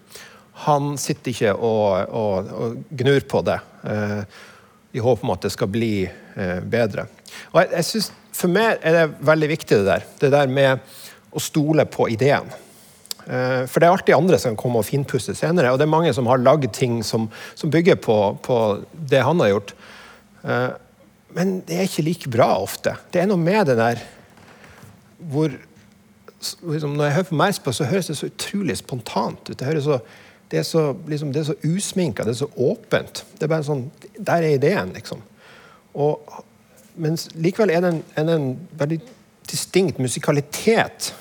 Han 0.67 0.97
sitter 1.01 1.33
ikke 1.33 1.53
og, 1.55 2.15
og, 2.15 2.51
og 2.53 2.97
gnur 3.03 3.25
på 3.29 3.43
det 3.47 3.59
eh, 3.89 4.41
i 4.93 5.03
håp 5.03 5.23
om 5.25 5.33
at 5.35 5.47
det 5.47 5.53
skal 5.55 5.71
bli 5.73 5.95
eh, 6.05 6.59
bedre. 6.61 7.07
Og 7.53 7.63
jeg, 7.63 7.71
jeg 7.79 7.89
synes, 7.91 8.11
For 8.33 8.49
meg 8.49 8.81
er 8.81 8.95
det 8.97 9.25
veldig 9.29 9.49
viktig 9.51 9.77
det 9.77 9.87
der. 9.87 10.05
Det 10.21 10.31
der 10.33 10.49
med 10.51 10.93
å 11.33 11.41
stole 11.41 11.85
på 11.89 12.09
ideen. 12.13 12.49
Eh, 13.27 13.65
for 13.71 13.79
det 13.79 13.87
er 13.87 13.93
alltid 13.95 14.17
andre 14.17 14.39
som 14.41 14.57
kommer 14.59 14.83
og 14.83 14.89
finpusser 14.89 15.37
senere. 15.39 15.73
Og 15.73 15.81
det 15.81 15.87
er 15.87 15.95
mange 15.95 16.13
som 16.15 16.29
har 16.31 16.43
lagd 16.43 16.73
ting 16.77 17.01
som, 17.07 17.29
som 17.59 17.73
bygger 17.73 18.01
på, 18.03 18.19
på, 18.43 18.57
det 18.93 19.23
han 19.23 19.41
har 19.43 19.53
gjort. 19.55 19.75
Eh, 20.43 20.71
men 21.37 21.61
det 21.67 21.79
er 21.79 21.89
ikke 21.89 22.07
like 22.07 22.33
bra 22.33 22.51
ofte. 22.61 22.97
Det 23.13 23.23
er 23.23 23.31
noe 23.31 23.41
med 23.41 23.71
det 23.71 23.79
der 23.81 24.03
hvor 25.23 25.53
liksom, 26.67 26.97
Når 26.99 27.05
jeg 27.05 27.15
hører 27.15 27.27
på 27.29 27.37
Merspa, 27.39 27.73
så 27.73 27.87
høres 27.87 28.09
det 28.11 28.17
så 28.19 28.27
utrolig 28.27 28.75
spontant 28.81 29.51
ut. 29.51 29.55
Det, 29.55 29.67
høres 29.69 29.87
så, 29.87 30.01
det, 30.53 30.59
er, 30.59 30.69
så, 30.69 30.97
liksom, 31.09 31.33
det 31.33 31.41
er 31.41 31.45
så 31.49 31.55
usminka, 31.65 32.27
det 32.29 32.35
er 32.35 32.43
så 32.43 32.51
åpent. 32.61 33.23
Det 33.39 33.47
er 33.47 33.53
bare 33.55 33.65
sånn, 33.65 33.87
Der 34.19 34.45
er 34.45 34.59
ideen, 34.59 34.93
liksom. 34.93 35.23
Og, 35.97 36.29
men 37.01 37.17
likevel 37.41 37.73
er 37.73 37.81
det 37.81 37.93
en, 38.21 38.29
en, 38.35 38.45
veldig 38.77 38.99
distinkt 39.49 39.97
musikalitet 39.97 41.15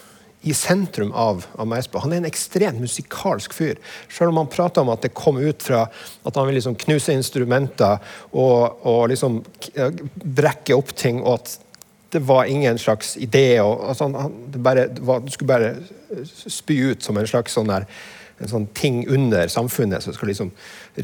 i 0.43 0.51
sentrum 0.57 1.13
av, 1.15 1.45
av 1.55 1.69
Meisbo. 1.69 2.01
Han 2.03 2.11
er 2.11 2.19
en 2.19 2.27
ekstremt 2.27 2.83
musikalsk 2.83 3.55
fyr. 3.55 3.79
Selv 4.11 4.33
om 4.33 4.41
han 4.41 4.51
prater 4.51 4.83
om 4.83 4.91
at 4.91 5.07
det 5.07 5.15
kom 5.15 5.39
ut 5.39 5.63
fra 5.63 5.85
at 5.87 6.35
han 6.35 6.49
vil 6.49 6.59
liksom 6.59 6.75
knuse 6.83 7.15
instrumenter 7.15 8.03
og, 8.35 8.83
og 8.83 9.03
liksom 9.13 9.39
brekke 9.71 10.75
opp 10.75 10.91
ting, 10.97 11.23
og 11.23 11.39
at 11.39 11.55
det 12.11 12.25
var 12.27 12.51
ingen 12.51 12.75
slags 12.81 13.15
idé. 13.15 13.61
Og, 13.63 13.85
altså 13.87 14.09
han, 14.09 14.19
han, 14.25 14.39
bare, 14.59 14.89
var, 14.99 15.23
du 15.23 15.31
skulle 15.31 15.55
bare 15.55 16.25
spy 16.27 16.81
ut 16.91 17.05
som 17.05 17.15
en 17.15 17.29
slags 17.31 17.55
sånn 17.55 17.71
der, 17.71 17.87
en 18.41 18.51
sånn 18.51 18.67
ting 18.77 19.03
under 19.11 19.49
samfunnet 19.51 20.03
som 20.03 20.15
skal 20.15 20.31
liksom 20.31 20.51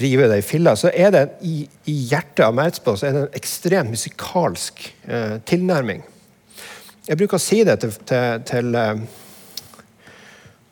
rive 0.02 0.28
det 0.32 0.42
i 0.42 0.46
filler, 0.46 0.78
så 0.80 0.90
er 0.90 1.14
det 1.14 1.24
i, 1.46 1.62
i 1.90 1.96
hjertet 2.10 2.44
av 2.48 2.60
er 2.60 2.74
det 2.74 3.10
en 3.12 3.38
ekstremt 3.38 3.94
musikalsk 3.94 4.84
eh, 5.06 5.38
tilnærming. 5.48 6.04
Jeg 7.08 7.20
bruker 7.20 7.40
å 7.40 7.42
si 7.42 7.62
det 7.68 7.78
til, 7.84 7.94
til, 8.10 8.44
til 8.50 8.76
eh, 8.76 9.08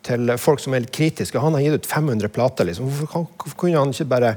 til 0.06 0.36
folk 0.41 0.62
som 0.62 0.75
er 0.75 0.84
litt 0.84 0.93
kritiske. 0.95 1.41
Han 1.41 1.56
har 1.58 1.63
gitt 1.65 1.82
ut 1.82 1.89
500 1.89 2.32
plater. 2.34 2.67
Liksom. 2.69 2.89
Hvorfor, 2.89 3.28
hvorfor, 3.39 3.58
kunne 3.58 3.82
han 3.82 3.93
ikke 3.93 4.12
bare 4.12 4.36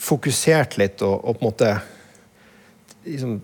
fokusert 0.00 0.78
litt 0.80 1.02
og, 1.06 1.20
og 1.20 1.36
på 1.36 1.44
en 1.44 1.50
måte 1.50 1.72
liksom, 3.06 3.36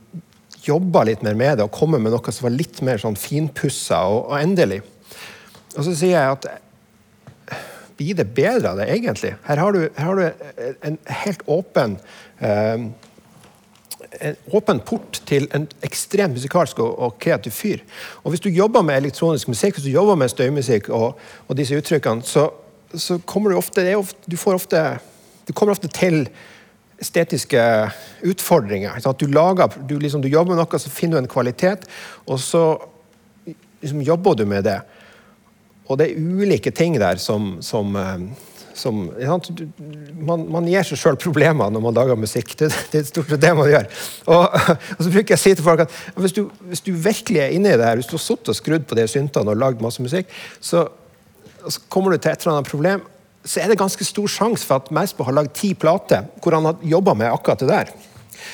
jobba 0.66 1.04
litt 1.06 1.22
mer 1.26 1.36
med 1.38 1.58
det 1.58 1.66
og 1.66 1.74
kommet 1.74 2.02
med 2.02 2.14
noe 2.14 2.34
som 2.34 2.48
var 2.48 2.56
litt 2.56 2.80
mer 2.86 3.02
sånn 3.02 3.18
finpussa 3.20 4.02
og, 4.10 4.32
og 4.32 4.38
endelig? 4.40 4.82
Og 5.76 5.84
så 5.84 5.92
sier 5.92 6.16
jeg 6.16 6.38
at 6.38 6.48
blir 7.96 8.16
det 8.18 8.28
bedre 8.36 8.72
av 8.72 8.80
det, 8.80 8.90
egentlig? 8.92 9.34
Her 9.46 9.60
har 9.62 9.72
du, 9.72 9.82
her 9.96 10.04
har 10.04 10.20
du 10.20 10.72
en 10.84 10.98
helt 11.22 11.44
åpen 11.48 11.98
eh, 12.44 12.88
en 14.20 14.36
åpen 14.54 14.80
port 14.86 15.20
til 15.28 15.48
en 15.54 15.66
ekstremt 15.84 16.36
musikalsk 16.36 16.78
og, 16.80 16.98
og, 16.98 17.16
kreativ 17.20 17.52
fyr. 17.52 17.82
Og 18.24 18.30
Hvis 18.30 18.40
du 18.40 18.48
jobber 18.48 18.82
med 18.82 18.96
elektronisk 18.96 19.48
musikk, 19.48 19.76
hvis 19.76 19.84
du 19.84 19.90
jobber 19.90 20.14
med 20.14 20.28
støymusikk 20.28 20.88
og, 20.88 21.18
og 21.48 21.56
disse 21.56 21.76
uttrykkene, 21.76 22.22
så, 22.22 22.48
så, 22.94 23.18
kommer 23.18 23.50
du 23.50 23.56
ofte, 23.56 23.84
ofte, 23.96 24.30
du 24.30 24.36
ofte 24.54 24.98
Du 25.48 25.52
kommer 25.52 25.72
ofte 25.72 25.88
til 25.88 26.28
estetiske 26.98 27.60
utfordringer. 28.24 29.12
Du, 29.20 29.26
lager, 29.26 29.68
du, 29.88 29.98
liksom, 29.98 30.22
du 30.22 30.28
jobber 30.28 30.54
med 30.54 30.62
noe, 30.62 30.78
så 30.78 30.90
finner 30.90 31.18
du 31.18 31.22
en 31.22 31.28
kvalitet, 31.30 31.84
og 32.26 32.40
så 32.40 32.78
liksom, 33.82 34.00
jobber 34.02 34.34
du 34.34 34.46
med 34.46 34.64
det. 34.64 34.80
Og 35.86 35.98
det 36.00 36.10
er 36.10 36.18
ulike 36.18 36.72
ting 36.74 36.98
der 37.00 37.20
som, 37.22 37.56
som 37.64 37.96
eh, 37.96 38.26
som 38.76 38.98
man, 40.20 40.44
man, 40.52 40.68
gir 40.68 40.84
seg 40.86 41.00
sjøl 41.00 41.18
problemer 41.20 41.72
når 41.72 41.82
man 41.82 41.96
lager 41.96 42.18
musikk. 42.20 42.52
Det, 42.58 42.68
det 42.92 43.00
er 43.00 43.08
stort 43.08 43.32
sett 43.32 43.42
det 43.42 43.52
man 43.56 43.70
gjør. 43.70 43.88
Og, 44.28 44.44
og, 44.96 45.00
så 45.00 45.08
bruker 45.08 45.32
jeg 45.32 45.40
å 45.40 45.42
si 45.42 45.54
til 45.56 45.66
folk 45.66 45.84
at 45.86 45.96
hvis 46.20 46.36
du, 46.36 46.42
hvis 46.68 46.84
du 46.84 46.92
virkelig 46.92 47.42
er 47.42 47.56
inne 47.56 47.72
i 47.72 47.78
det 47.80 47.88
her, 47.88 48.00
hvis 48.00 48.10
du 48.10 48.16
har 48.18 48.24
sittet 48.26 48.52
og 48.52 48.58
skrudd 48.58 48.86
på 48.88 48.98
de 48.98 49.06
syntene 49.10 49.54
og 49.54 49.60
lagd 49.62 49.84
masse 49.84 50.02
musikk, 50.02 50.32
så, 50.60 50.86
så, 51.64 51.78
kommer 51.92 52.12
du 52.12 52.20
til 52.20 52.32
et 52.32 52.44
eller 52.44 52.58
annet 52.58 52.72
problem, 52.72 53.06
så 53.46 53.62
er 53.62 53.70
det 53.70 53.80
ganske 53.80 54.04
stor 54.04 54.30
sjanse 54.30 54.66
for 54.66 54.82
at 54.82 54.92
Meisbo 54.94 55.26
har 55.26 55.36
lagd 55.38 55.54
ti 55.56 55.72
plater 55.78 56.26
hvor 56.42 56.58
han 56.58 56.68
har 56.68 56.86
jobba 56.96 57.14
med 57.16 57.32
akkurat 57.32 57.62
det 57.62 57.70
der. 57.70 57.94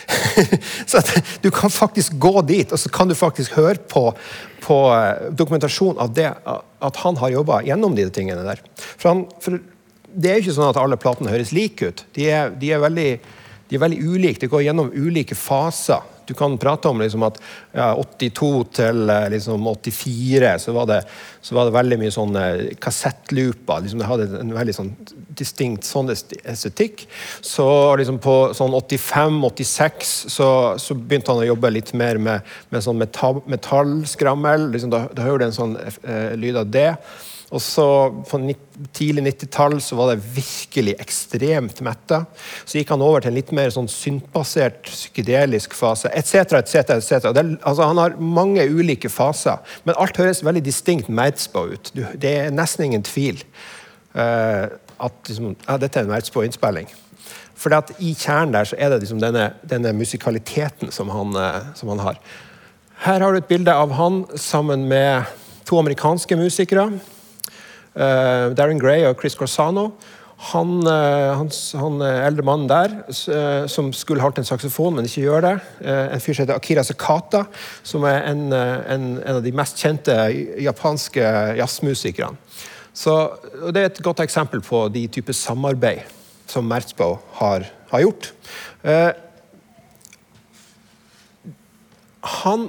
så 0.90 1.02
du 1.42 1.50
kan 1.54 1.72
faktisk 1.72 2.16
gå 2.20 2.42
dit, 2.48 2.72
og 2.72 2.80
så 2.80 2.90
kan 2.92 3.10
du 3.10 3.16
faktisk 3.18 3.56
høre 3.58 3.80
på, 3.90 4.08
på 4.64 4.78
eh, 4.94 5.28
dokumentasjon 5.36 6.00
av 6.02 6.14
det, 6.16 6.30
at 6.32 7.02
han 7.04 7.20
har 7.20 7.34
jobba 7.36 7.62
gjennom 7.66 7.96
de 7.98 8.08
tingene 8.14 8.46
der. 8.46 8.62
For, 8.96 9.10
han, 9.12 9.24
for 9.42 9.60
det 10.12 10.30
er 10.30 10.38
jo 10.38 10.46
ikke 10.46 10.56
sånn 10.58 10.72
at 10.72 10.80
alle 10.80 11.00
platene 11.00 11.32
høres 11.32 11.54
like 11.56 11.88
ut. 11.88 12.04
De 12.16 12.28
er, 12.30 12.52
de 12.58 12.72
er, 12.74 12.82
veldig, 12.82 13.10
de 13.70 13.80
veldig 13.80 14.00
ulike. 14.02 14.42
De 14.42 14.50
går 14.52 14.66
gjennom 14.66 14.92
ulike 14.92 15.38
faser. 15.38 16.04
Du 16.32 16.36
kan 16.38 16.54
prate 16.56 16.88
om 16.88 17.00
liksom 17.02 17.26
at 17.26 17.36
ja, 17.76 17.90
82 18.00 18.50
til 18.78 19.10
eh, 19.12 19.26
liksom 19.34 19.66
84 19.68 20.54
så 20.64 20.72
var, 20.72 20.86
det, 20.88 21.00
så 21.44 21.56
var 21.58 21.68
det 21.68 21.74
veldig 21.76 21.98
mye 22.00 22.14
sånne 22.14 22.44
kassettlooper. 22.80 23.82
Liksom 23.84 24.00
det 24.00 24.08
hadde 24.08 24.28
en 24.40 24.54
veldig 24.56 24.76
sånn 24.78 24.88
distinkt 25.36 25.84
sånn 25.84 26.08
estetikk. 26.08 27.04
Så 27.44 27.66
liksom 28.00 28.22
på 28.24 28.36
sånn 28.56 28.72
85-86 28.80 30.14
så, 30.32 30.48
så, 30.80 30.96
begynte 30.96 31.34
han 31.34 31.42
å 31.42 31.50
jobbe 31.50 31.74
litt 31.74 31.92
mer 31.98 32.20
med, 32.22 32.48
med 32.72 32.86
sånn 32.86 33.00
metall, 33.02 33.42
metallskrammel. 33.52 34.70
Liksom 34.72 34.94
da, 34.94 35.04
da 35.12 35.28
hører 35.28 35.44
du 35.44 35.50
en 35.50 35.60
sånn 35.60 35.76
eh, 35.84 36.32
lyd 36.40 36.56
av 36.64 36.72
det. 36.72 36.88
Og 37.52 37.60
så 37.60 37.86
På 38.28 38.38
tidlig 38.96 39.24
90-tall 39.26 39.76
så 39.84 39.96
var 39.96 40.12
det 40.12 40.24
virkelig 40.34 40.94
ekstremt 41.00 41.82
metta. 41.84 42.24
Så 42.64 42.78
gikk 42.78 42.92
han 42.94 43.04
over 43.04 43.20
til 43.20 43.32
en 43.32 43.36
litt 43.36 43.52
mer 43.54 43.72
sånn 43.74 43.90
syntbasert 43.92 44.88
psykedelisk 44.88 45.76
fase 45.76 46.10
etc. 46.16 46.56
etc., 46.62 46.96
etc. 46.96 47.28
Altså, 47.60 47.84
han 47.84 48.00
har 48.00 48.16
mange 48.16 48.64
ulike 48.64 49.10
faser, 49.12 49.60
men 49.84 49.98
alt 50.00 50.18
høres 50.20 50.42
veldig 50.44 50.64
distinkt 50.64 51.12
Merzbo 51.12 51.66
ut. 51.74 51.92
Du, 51.94 52.04
det 52.16 52.34
er 52.40 52.56
nesten 52.56 52.88
ingen 52.88 53.04
tvil 53.06 53.42
uh, 54.16 54.72
at 55.02 55.28
liksom, 55.28 55.52
ja, 55.66 55.78
dette 55.82 56.00
er 56.00 56.08
en 56.08 56.14
Merzbo-innspilling. 56.14 56.88
For 57.52 57.92
i 58.02 58.14
kjernen 58.18 58.56
der 58.56 58.66
så 58.66 58.80
er 58.80 58.90
det 58.90 59.04
liksom 59.04 59.20
denne, 59.22 59.52
denne 59.68 59.92
musikaliteten 59.94 60.90
som 60.94 61.12
han, 61.12 61.36
uh, 61.36 61.74
som 61.78 61.92
han 61.92 62.02
har. 62.02 62.18
Her 63.04 63.20
har 63.20 63.34
du 63.34 63.42
et 63.42 63.50
bilde 63.50 63.72
av 63.74 63.92
han 63.98 64.24
sammen 64.38 64.88
med 64.88 65.28
to 65.68 65.78
amerikanske 65.78 66.36
musikere. 66.38 66.88
Uh, 67.92 68.52
Darren 68.56 68.80
Gray 68.80 69.04
og 69.04 69.18
Chris 69.20 69.34
Corsano. 69.36 69.90
Han, 70.52 70.78
uh, 70.86 71.36
han, 71.38 71.50
han 71.78 72.02
eldre 72.02 72.44
mannen 72.46 72.70
der 72.70 72.94
som 73.70 73.92
skulle 73.94 74.24
holdt 74.24 74.40
en 74.40 74.48
saksofon, 74.48 74.96
men 74.96 75.06
ikke 75.06 75.26
gjør 75.26 75.44
det. 75.44 75.52
en 75.84 76.22
fyr 76.22 76.34
som 76.34 76.42
heter 76.42 76.56
Akira 76.56 76.82
Sakata, 76.82 77.44
som 77.86 78.06
er 78.08 78.24
en, 78.30 78.48
en, 78.52 79.04
en 79.20 79.36
av 79.36 79.42
de 79.44 79.52
mest 79.54 79.78
kjente 79.78 80.16
japanske 80.64 81.22
jazzmusikerne. 81.60 82.40
Så, 82.92 83.14
det 83.72 83.80
er 83.80 83.88
et 83.88 84.02
godt 84.04 84.20
eksempel 84.24 84.64
på 84.64 84.86
de 84.92 85.06
typer 85.12 85.36
samarbeid 85.36 86.02
som 86.50 86.66
Merzbow 86.68 87.20
har, 87.38 87.64
har 87.92 88.02
gjort. 88.02 88.32
han 92.42 92.66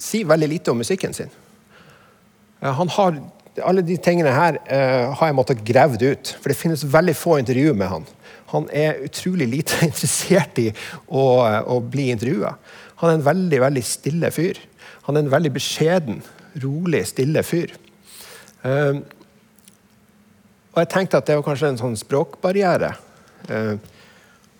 sier 0.00 0.28
veldig 0.28 0.48
lite 0.54 0.72
om 0.72 0.80
musikken 0.80 1.12
sin. 1.16 1.34
Han 2.62 2.88
har 2.94 3.18
alle 3.64 3.84
de 3.86 3.96
tingene 4.02 4.32
her 4.34 4.58
uh, 4.66 5.14
har 5.16 5.30
jeg 5.30 5.36
måttet 5.38 5.64
gravd 5.66 6.04
ut. 6.04 6.32
For 6.40 6.52
det 6.52 6.58
finnes 6.58 6.84
veldig 6.92 7.16
få 7.16 7.38
intervjuer 7.40 7.76
med 7.76 7.90
han. 7.92 8.06
han 8.52 8.68
er 8.70 9.02
utrolig 9.04 9.48
lite 9.50 9.80
interessert 9.88 10.58
i 10.62 10.70
å, 11.06 11.24
å 11.66 11.80
bli 11.80 12.10
intervjua. 12.14 12.56
Han 13.02 13.10
er 13.10 13.18
en 13.18 13.26
veldig 13.26 13.60
veldig 13.60 13.84
stille 13.84 14.30
fyr. 14.32 14.60
Han 15.08 15.16
er 15.16 15.24
en 15.24 15.32
veldig 15.32 15.52
beskjeden, 15.54 16.22
rolig, 16.62 17.04
stille 17.10 17.42
fyr. 17.46 17.74
Uh, 18.64 19.02
og 20.76 20.82
jeg 20.82 20.92
tenkte 20.92 21.20
at 21.20 21.28
det 21.28 21.38
var 21.38 21.46
kanskje 21.46 21.72
en 21.72 21.80
sånn 21.80 22.00
språkbarriere. 22.00 22.92
Uh, 23.48 23.76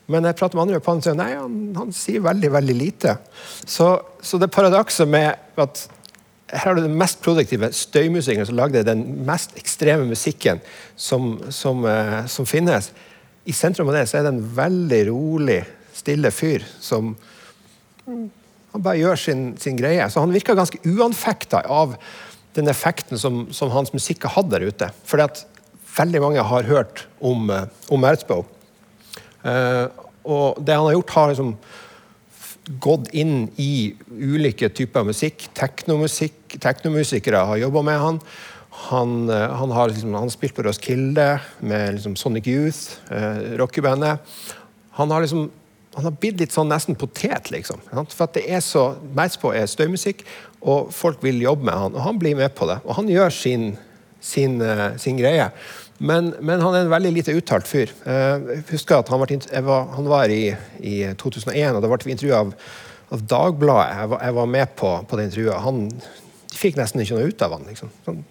men 0.06 0.26
jeg 0.28 0.38
prater 0.38 0.54
med 0.54 0.68
andre 0.68 0.80
på 0.82 0.92
han 0.94 1.02
sier 1.02 1.16
nei, 1.18 1.32
han, 1.34 1.54
han, 1.74 1.90
sier 1.94 2.22
veldig 2.22 2.50
veldig 2.54 2.76
lite. 2.78 3.16
Så, 3.66 3.88
så 4.22 4.38
det 4.38 4.52
paradokset 4.54 5.08
med 5.10 5.34
at 5.58 5.82
her 6.52 6.62
har 6.62 6.76
du 6.76 6.84
den 6.84 6.98
mest 6.98 7.18
produktive 7.24 7.72
støymusikeren 7.74 8.46
som 8.46 8.58
lagde 8.58 8.84
den 8.86 9.02
mest 9.26 9.56
ekstreme 9.58 10.06
musikken 10.06 10.60
som, 10.94 11.36
som, 11.50 11.82
uh, 11.84 12.22
som, 12.30 12.46
finnes. 12.46 12.92
I 13.46 13.54
sentrum 13.54 13.90
av 13.90 13.98
det 13.98 14.06
så 14.10 14.20
er 14.20 14.26
det 14.26 14.34
en 14.34 14.46
veldig 14.56 15.00
rolig, 15.10 15.60
stille 15.96 16.30
fyr 16.34 16.66
som 16.82 17.14
han 18.06 18.84
bare 18.84 19.00
gjør 19.00 19.18
sin, 19.18 19.42
sin 19.58 19.78
greie. 19.78 20.06
Så 20.10 20.22
han 20.22 20.34
virker 20.34 20.58
ganske 20.58 20.78
uanfekta 20.86 21.64
av 21.66 21.96
den 22.54 22.70
effekten 22.70 23.18
som, 23.18 23.46
som, 23.54 23.72
hans 23.74 23.92
musikk 23.94 24.28
har 24.28 24.36
hatt 24.36 24.52
der 24.52 24.66
ute. 24.68 24.90
Fordi 25.08 25.26
at 25.26 25.42
veldig 25.96 26.22
mange 26.22 26.44
har 26.46 26.68
hørt 26.70 27.06
om, 27.18 27.50
uh, 27.50 27.66
om 27.90 28.06
Erzbow. 28.06 28.46
Uh, 29.42 29.88
og 30.26 30.62
det 30.62 30.74
han 30.74 30.86
har 30.86 30.96
gjort, 30.98 31.14
har 31.16 31.32
liksom 31.32 31.52
gått 32.82 33.12
inn 33.14 33.46
i 33.62 33.94
ulike 34.10 34.68
typer 34.74 35.06
musikk. 35.06 35.48
Teknomusikk, 35.54 36.58
Teknomusikere 36.62 37.44
har 37.48 37.60
jobba 37.60 37.82
med 37.86 38.00
han. 38.00 38.20
Han, 38.88 39.28
eh, 39.30 39.52
han 39.60 39.70
har 39.70 39.88
liksom, 39.88 40.14
han 40.14 40.30
spilt 40.30 40.56
på 40.56 40.64
Roskilde 40.66 41.40
med 41.60 41.94
liksom 41.94 42.16
Sonic 42.16 42.46
Youth, 42.46 42.98
eh, 43.10 43.56
rockebandet. 43.60 44.18
Han 44.98 45.10
har 45.10 45.20
liksom 45.20 45.50
han 45.96 46.04
har 46.04 46.12
blitt 46.12 46.42
litt 46.42 46.52
sånn 46.52 46.68
nesten 46.68 46.92
potet, 47.00 47.48
liksom. 47.48 47.80
For 47.88 48.26
at 48.26 48.34
det 48.36 48.42
er 48.52 48.60
så 48.60 48.98
Mest 49.16 49.38
på 49.40 49.54
er 49.56 49.64
støymusikk, 49.64 50.26
og 50.60 50.90
folk 50.92 51.22
vil 51.24 51.40
jobbe 51.40 51.64
med 51.64 51.72
han. 51.72 51.94
Og 51.96 52.04
han 52.04 52.18
blir 52.20 52.36
med 52.36 52.52
på 52.52 52.68
det. 52.68 52.76
Og 52.84 52.98
han 52.98 53.08
gjør 53.08 53.32
sin, 53.32 53.64
sin, 54.20 54.60
uh, 54.60 54.92
sin 55.00 55.16
greie. 55.16 55.46
Men, 55.98 56.34
men, 56.44 56.60
han 56.60 56.74
er 56.74 56.84
en 56.84 56.92
veldig 56.92 57.12
lite 57.16 57.34
uttalt 57.38 57.68
fyr. 57.68 57.92
Eh, 58.04 58.50
jeg 58.50 58.64
husker 58.74 58.98
at 58.98 59.08
Han 59.08 59.22
var, 59.22 59.86
han 59.96 60.10
var 60.10 60.32
i, 60.32 60.50
i, 60.80 60.96
2001, 61.16 61.76
og 61.76 61.82
da 61.82 61.90
ble 61.90 62.04
vi 62.04 62.12
intervjua 62.12 62.42
av, 62.44 62.54
av, 63.14 63.26
Dagbladet. 63.32 63.98
Jeg 64.00 64.12
var, 64.12 64.24
jeg 64.28 64.36
var 64.38 64.54
med 64.58 64.74
på, 64.76 64.92
på, 65.08 65.16
det 65.16 65.28
intervjuet. 65.30 65.60
Han 65.64 65.84
de 66.56 66.60
fikk 66.60 66.78
nesten 66.80 67.02
ikke 67.02 67.18
noe 67.18 67.28
ut 67.28 67.42
av 67.44 67.54
han. 67.56 67.68
Liksom. 67.68 67.90
Han, 68.06 68.24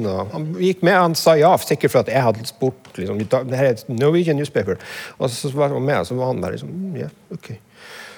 noe, 0.00 0.24
han 0.32 0.46
gikk 0.56 0.84
med, 0.86 0.96
han 0.96 1.16
sa 1.18 1.34
ja, 1.36 1.50
sikkert 1.60 1.92
for 1.92 2.04
at 2.04 2.12
jeg 2.12 2.24
hadde 2.24 2.46
spurt 2.48 2.96
liksom, 2.96 3.20
det 3.20 3.58
her 3.58 3.70
er 3.74 3.82
Norwegian 3.92 4.38
newspaper. 4.40 4.80
Og 5.18 5.32
så 5.32 5.52
var 5.52 5.74
han 5.74 5.84
med, 5.84 6.00
og 6.00 6.08
så 6.08 6.16
var 6.16 6.32
han 6.32 6.40
bare 6.40 6.56
liksom 6.56 6.72
mm, 6.72 6.94
ja, 7.02 7.10
ok. 7.34 7.50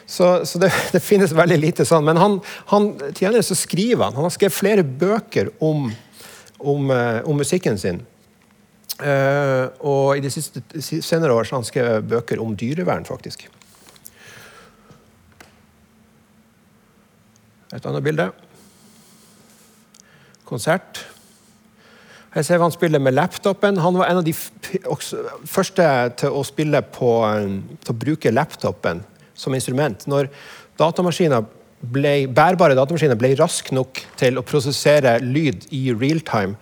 Så, 0.07 0.29
så 0.47 0.61
det, 0.63 0.71
det, 0.95 1.03
finnes 1.03 1.35
veldig 1.35 1.59
lite 1.59 1.87
sånn. 1.89 2.07
Men 2.07 2.21
han, 2.23 2.39
han, 2.71 2.93
til 3.19 3.39
så 3.43 3.59
skriver 3.59 4.07
han. 4.07 4.15
Han 4.19 4.29
har 4.29 4.35
skrevet 4.35 4.55
flere 4.55 4.87
bøker 4.87 5.51
om, 5.59 5.89
om, 6.63 6.93
uh, 6.95 7.27
om 7.27 7.43
musikken 7.43 7.79
sin. 7.83 8.05
Uh, 8.97 9.69
og 9.85 10.17
i 10.17 10.23
de 10.25 10.31
siste, 10.33 10.63
senere 10.81 11.35
år 11.35 11.45
har 11.45 11.59
han 11.59 11.67
skrevet 11.69 12.07
bøker 12.09 12.41
om 12.41 12.55
dyrevern, 12.57 13.05
faktisk. 13.05 13.45
Et 17.77 17.85
annet 17.85 18.05
bilde. 18.07 18.31
Konsert. 20.49 21.03
Her 22.37 22.45
ser 22.45 22.59
vi 22.59 22.67
han 22.67 22.73
spiller 22.73 23.01
med 23.03 23.17
laptopen. 23.17 23.79
Han 23.81 23.99
var 23.99 24.11
en 24.11 24.21
av 24.21 24.25
de 24.25 24.33
første 24.37 25.87
til 26.21 26.37
å 26.37 26.45
spille 26.47 26.83
på, 26.95 27.11
til 27.85 27.93
å 27.93 28.01
bruke 28.01 28.33
laptopen 28.33 29.03
som 29.37 29.57
instrument. 29.57 30.05
Når 30.09 30.29
datamaskiner 30.81 31.45
ble, 31.81 32.15
bærbare 32.33 32.77
datamaskiner 32.77 33.19
ble 33.19 33.35
raske 33.41 33.77
nok 33.77 34.03
til 34.21 34.37
å 34.37 34.45
prosessere 34.47 35.19
lyd 35.25 35.69
i 35.77 35.89
real 35.93 36.21
time, 36.25 36.57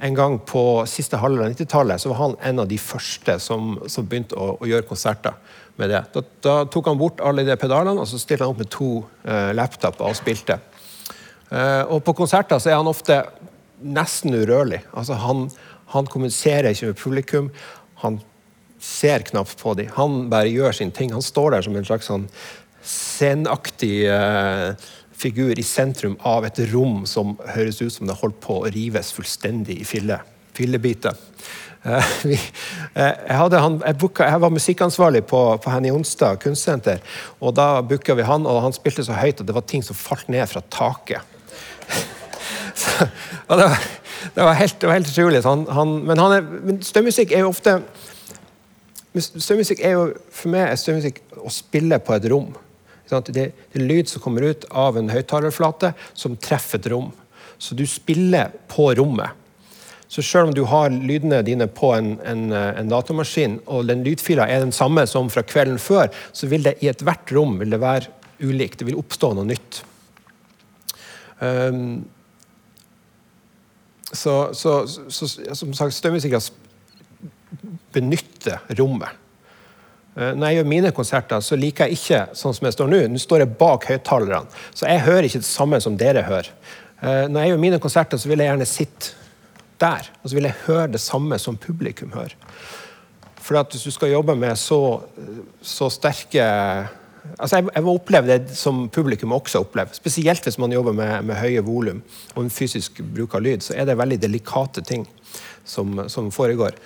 en 0.00 0.14
gang 0.16 0.38
på 0.48 0.62
siste 0.88 1.18
halvdel 1.20 1.44
av 1.44 1.52
90-tallet 1.52 2.06
var 2.08 2.18
han 2.18 2.36
en 2.48 2.62
av 2.62 2.68
de 2.68 2.78
første 2.80 3.36
som, 3.42 3.74
som 3.90 4.06
begynte 4.08 4.38
å, 4.38 4.54
å, 4.56 4.68
gjøre 4.68 4.88
konserter 4.88 5.36
med 5.80 5.92
det. 5.92 6.00
Da, 6.14 6.22
da, 6.44 6.54
tok 6.72 6.88
han 6.88 7.00
bort 7.00 7.20
alle 7.24 7.44
de 7.44 7.56
pedalene 7.60 8.00
og 8.00 8.08
så 8.08 8.20
stilte 8.20 8.46
han 8.46 8.54
opp 8.54 8.62
med 8.62 8.70
to 8.72 8.90
uh, 9.26 9.50
laptoper 9.56 10.08
og 10.08 10.16
spilte. 10.16 10.56
Uh, 11.50 11.84
og 11.92 12.00
på 12.06 12.16
konserter 12.16 12.62
så 12.62 12.72
er 12.72 12.80
han 12.80 12.88
ofte 12.88 13.20
nesten 13.80 14.36
urørlig. 14.36 14.80
Altså 14.96 15.18
han, 15.20 15.48
han 15.92 16.08
kommuniserer 16.08 16.72
ikke 16.72 16.92
med 16.92 17.00
publikum. 17.00 17.52
Han 18.04 18.20
ser 18.80 19.26
knapt 19.28 19.60
på 19.60 19.76
dem. 19.76 19.92
Han 19.98 20.22
bare 20.32 20.48
gjør 20.48 20.80
sin 20.80 20.94
ting. 20.96 21.12
Han 21.12 21.24
står 21.24 21.56
der 21.58 21.68
som 21.68 21.76
en 21.76 21.88
slags 21.88 22.08
sånn 22.08 22.28
scenaktig 22.80 24.06
uh, 24.08 24.72
figur 25.20 25.58
i 25.58 25.64
sentrum 25.66 26.16
av 26.26 26.46
et 26.48 26.58
rom 26.72 27.04
som 27.08 27.36
høres 27.54 27.80
ut 27.82 27.92
som 27.92 28.08
det 28.08 28.18
holdt 28.20 28.40
på 28.42 28.62
å 28.62 28.70
rives 28.72 29.12
fullstendig 29.16 29.80
i 29.82 29.88
fille. 29.88 30.20
Fillebiter. 30.56 31.16
Uh, 31.84 32.04
vi, 32.28 32.36
uh, 32.36 33.00
jeg, 33.00 33.36
han, 33.36 33.78
jeg, 33.86 33.96
booka, 34.00 34.26
jeg, 34.28 34.40
var 34.42 34.52
musikkansvarlig 34.52 35.22
på, 35.28 35.40
på 35.64 35.72
Henny 35.72 35.92
Onsdag 35.94 36.40
kunstsenter. 36.42 37.00
og 37.40 37.54
Da 37.56 37.68
booka 37.84 38.16
vi 38.18 38.26
han, 38.28 38.48
og 38.48 38.62
han 38.66 38.76
spilte 38.76 39.04
så 39.06 39.16
høyt 39.16 39.40
at 39.40 39.48
det 39.48 39.56
var 39.56 39.64
ting 39.68 39.84
som 39.84 39.96
falt 39.96 40.28
ned 40.32 40.44
fra 40.50 40.64
taket. 40.72 41.24
så, 42.80 43.08
det, 43.08 43.64
var, 43.64 43.76
det, 44.36 44.44
var 44.44 44.56
helt, 44.60 44.80
det, 44.80 44.88
var, 44.88 44.96
helt, 44.98 45.12
utrolig. 45.12 45.44
Han, 45.48 45.66
han, 45.72 45.98
men, 46.08 46.24
er, 46.28 46.48
men 46.68 46.80
støymusikk 46.84 47.36
er 47.36 47.46
jo 47.46 47.52
ofte 47.54 47.80
Støymusikk 49.10 49.80
er 49.82 49.96
jo 49.96 50.02
for 50.30 50.52
meg 50.52 50.68
er 50.68 50.76
støymusikk 50.78 51.16
å 51.42 51.50
spille 51.50 51.96
på 51.98 52.14
et 52.14 52.28
rom. 52.30 52.52
Det, 53.10 53.50
er 53.50 53.82
lyd 53.82 54.08
som 54.08 54.22
kommer 54.22 54.46
ut 54.52 54.64
av 54.70 54.98
en 54.98 55.10
høyttalerflate 55.10 55.92
som 56.14 56.36
treffer 56.38 56.78
et 56.78 56.90
rom. 56.92 57.10
Så 57.58 57.74
du 57.76 57.84
spiller 57.88 58.54
på 58.70 58.92
rommet. 58.94 59.36
Så 60.10 60.22
selv 60.26 60.48
om 60.48 60.54
du 60.54 60.64
har 60.66 60.90
lydene 60.90 61.42
dine 61.46 61.68
på 61.70 61.92
en, 61.94 62.16
en, 62.26 62.48
en 62.52 62.88
datamaskin, 62.90 63.60
og 63.70 63.86
den 63.86 64.02
lydfila 64.06 64.48
er 64.50 64.64
den 64.64 64.74
samme 64.74 65.04
som 65.06 65.30
fra 65.30 65.44
kvelden 65.46 65.78
før, 65.78 66.10
så 66.34 66.48
vil 66.50 66.64
det 66.66 66.78
i 66.82 66.90
ethvert 66.90 67.30
rom 67.34 67.60
vil 67.60 67.70
det 67.70 67.78
være 67.82 68.10
ulikt. 68.42 68.80
Det 68.80 68.88
vil 68.88 68.98
oppstå 68.98 69.32
noe 69.38 69.46
nytt. 69.46 69.84
Um, 71.38 72.02
så, 74.10 74.50
så, 74.54 74.74
så, 74.88 75.28
som 75.54 75.74
sagt, 75.78 75.94
støvmusikere 75.94 76.42
benytter 77.94 78.58
rommet. 78.78 79.19
Eh, 80.16 80.32
når 80.34 80.46
jeg 80.46 80.58
gjør 80.58 80.70
mine 80.72 80.92
konserter, 80.94 81.42
så 81.44 81.58
liker 81.58 81.86
jeg 81.86 81.98
ikke 81.98 82.20
sånn 82.38 82.56
som 82.56 82.66
jeg 82.66 82.76
står 82.76 82.90
nå. 82.90 83.00
Nå 83.12 83.22
står 83.22 83.44
jeg 83.44 83.54
bak 83.60 83.86
høyttalerne, 83.90 84.60
så 84.74 84.90
jeg 84.90 85.06
hører 85.06 85.28
ikke 85.28 85.42
det 85.44 85.50
samme 85.50 85.80
som 85.82 85.98
dere 86.00 86.26
hører. 86.26 86.50
Eh, 87.00 87.26
når 87.30 87.40
jeg 87.40 87.52
gjør 87.52 87.64
mine 87.64 87.82
konserter, 87.82 88.20
så 88.20 88.30
vil 88.30 88.42
jeg 88.42 88.50
gjerne 88.50 88.68
sitte 88.68 89.16
der, 89.80 90.10
og 90.20 90.28
så 90.28 90.36
vil 90.36 90.48
jeg 90.50 90.62
høre 90.66 90.92
det 90.92 91.00
samme 91.00 91.38
som 91.40 91.58
publikum 91.60 92.12
hører. 92.12 92.34
For 93.40 93.56
at 93.56 93.72
hvis 93.72 93.86
du 93.88 93.94
skal 93.94 94.12
jobbe 94.12 94.34
med 94.36 94.58
så, 94.60 95.00
så 95.64 95.88
sterke 95.90 96.44
altså 97.38 97.58
jeg, 97.58 97.68
jeg 97.74 97.84
må 97.86 97.94
oppleve 97.96 98.28
det 98.28 98.56
som 98.58 98.82
publikum 98.92 99.32
også 99.32 99.62
opplever. 99.64 99.96
Spesielt 99.96 100.44
hvis 100.44 100.58
man 100.60 100.72
jobber 100.74 100.92
med, 100.96 101.14
med 101.28 101.40
høye 101.40 101.62
volum 101.64 102.02
og 102.34 102.42
en 102.44 102.52
fysisk 102.52 103.00
bruk 103.14 103.34
av 103.38 103.44
lyd, 103.46 103.64
så 103.64 103.76
er 103.76 103.88
det 103.88 103.96
veldig 103.98 104.20
delikate 104.20 104.84
ting 104.86 105.06
som, 105.64 106.04
som 106.12 106.28
foregår. 106.34 106.76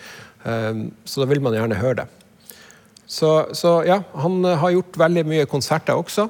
Um, 0.44 0.86
så 1.04 1.22
da 1.22 1.28
vil 1.30 1.42
man 1.42 1.56
gjerne 1.56 1.80
høre 1.80 2.04
det. 2.04 2.08
Så, 3.06 3.30
så, 3.52 3.82
ja, 3.86 4.00
han 4.16 4.44
har 4.44 4.72
gjort 4.72 4.96
veldig 4.98 5.24
mye 5.28 5.46
konserter 5.50 5.98
også. 5.98 6.28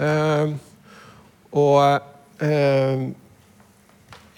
Eh, 0.00 0.52
og 1.54 2.42
eh, 2.42 3.04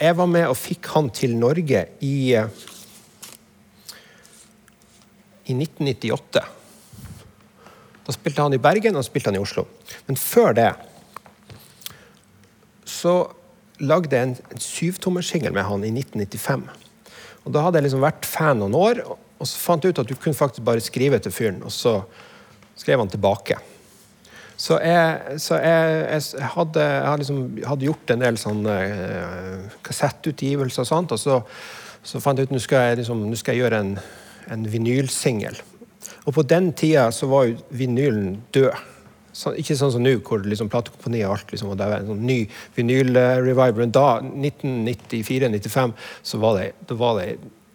jeg 0.02 0.18
var 0.18 0.28
med 0.28 0.48
og 0.50 0.58
fikk 0.58 0.90
han 0.94 1.10
til 1.14 1.36
Norge 1.38 1.84
i, 2.04 2.16
i 5.48 5.56
1998. 5.56 6.44
Da 8.02 8.14
spilte 8.14 8.42
han 8.44 8.56
i 8.56 8.62
Bergen 8.62 8.98
og 8.98 9.06
spilte 9.06 9.30
han 9.30 9.38
i 9.38 9.42
Oslo. 9.42 9.66
Men 10.08 10.18
før 10.20 10.56
det 10.58 10.70
så 12.92 13.14
lagde 13.82 14.14
jeg 14.14 14.28
en, 14.28 14.36
en 14.52 14.62
syvtommersingel 14.62 15.54
med 15.54 15.66
han 15.66 15.84
i 15.86 15.92
1995. 15.94 16.66
Og 17.42 17.54
Da 17.54 17.64
hadde 17.64 17.80
jeg 17.80 17.88
liksom 17.88 18.04
vært 18.04 18.26
fan 18.28 18.60
noen 18.62 18.76
år. 18.78 19.02
Så 19.49 19.59
fant 19.59 19.84
jeg 19.84 19.95
ut 19.95 20.03
at 20.03 20.09
du 20.09 20.16
kunne 20.16 20.38
faktisk 20.38 20.64
bare 20.66 20.84
skrive 20.84 21.18
til 21.22 21.34
fyren, 21.34 21.62
og 21.66 21.72
så 21.74 21.99
skrev 22.78 23.03
han 23.03 23.11
tilbake. 23.12 23.59
Så 24.62 24.76
jeg, 24.78 25.38
så 25.43 25.59
jeg, 25.59 26.22
jeg 26.38 26.51
hadde, 26.55 26.82
jeg 26.84 27.22
liksom, 27.22 27.40
hadde, 27.66 27.86
gjort 27.88 28.12
en 28.14 28.22
del 28.22 28.38
sånne 28.38 28.76
uh, 28.93 29.78
kassettutgivelser 29.86 30.84
og 30.84 30.90
sånt, 30.90 31.14
og 31.16 31.18
så, 31.18 31.40
så 32.07 32.20
fant 32.22 32.38
jeg 32.38 32.47
ut 32.47 32.53
at 32.53 32.57
nå 32.57 32.62
skal 32.62 32.86
jeg, 32.86 33.01
liksom, 33.03 33.24
skal 33.40 33.57
jeg 33.57 33.64
gjøre 33.64 33.80
en, 33.82 33.93
en 34.55 34.66
vinylsingel. 34.70 35.59
Og 36.26 36.36
på 36.36 36.45
den 36.47 36.70
tida 36.78 37.09
så 37.14 37.26
var 37.30 37.49
jo 37.49 37.59
vinylen 37.74 38.36
død. 38.55 38.88
Så, 39.32 39.55
ikke 39.57 39.74
sånn 39.78 39.95
som 39.95 40.03
nå, 40.05 40.12
hvor 40.26 40.43
liksom 40.45 40.68
platekompaniet 40.70 41.24
og 41.24 41.38
alt 41.38 41.53
liksom, 41.55 41.70
og 41.72 41.78
det 41.80 41.88
var 41.88 42.03
en 42.03 42.11
sånn 42.12 42.26
ny 42.28 42.38
vinyl-reviver. 42.76 43.88
Da, 43.88 44.07
1994-95, 44.20 45.95
så 46.28 46.40
var 46.43 46.59
det, 46.59 46.66
det, 46.86 46.99
var 47.01 47.16
det 47.18 47.30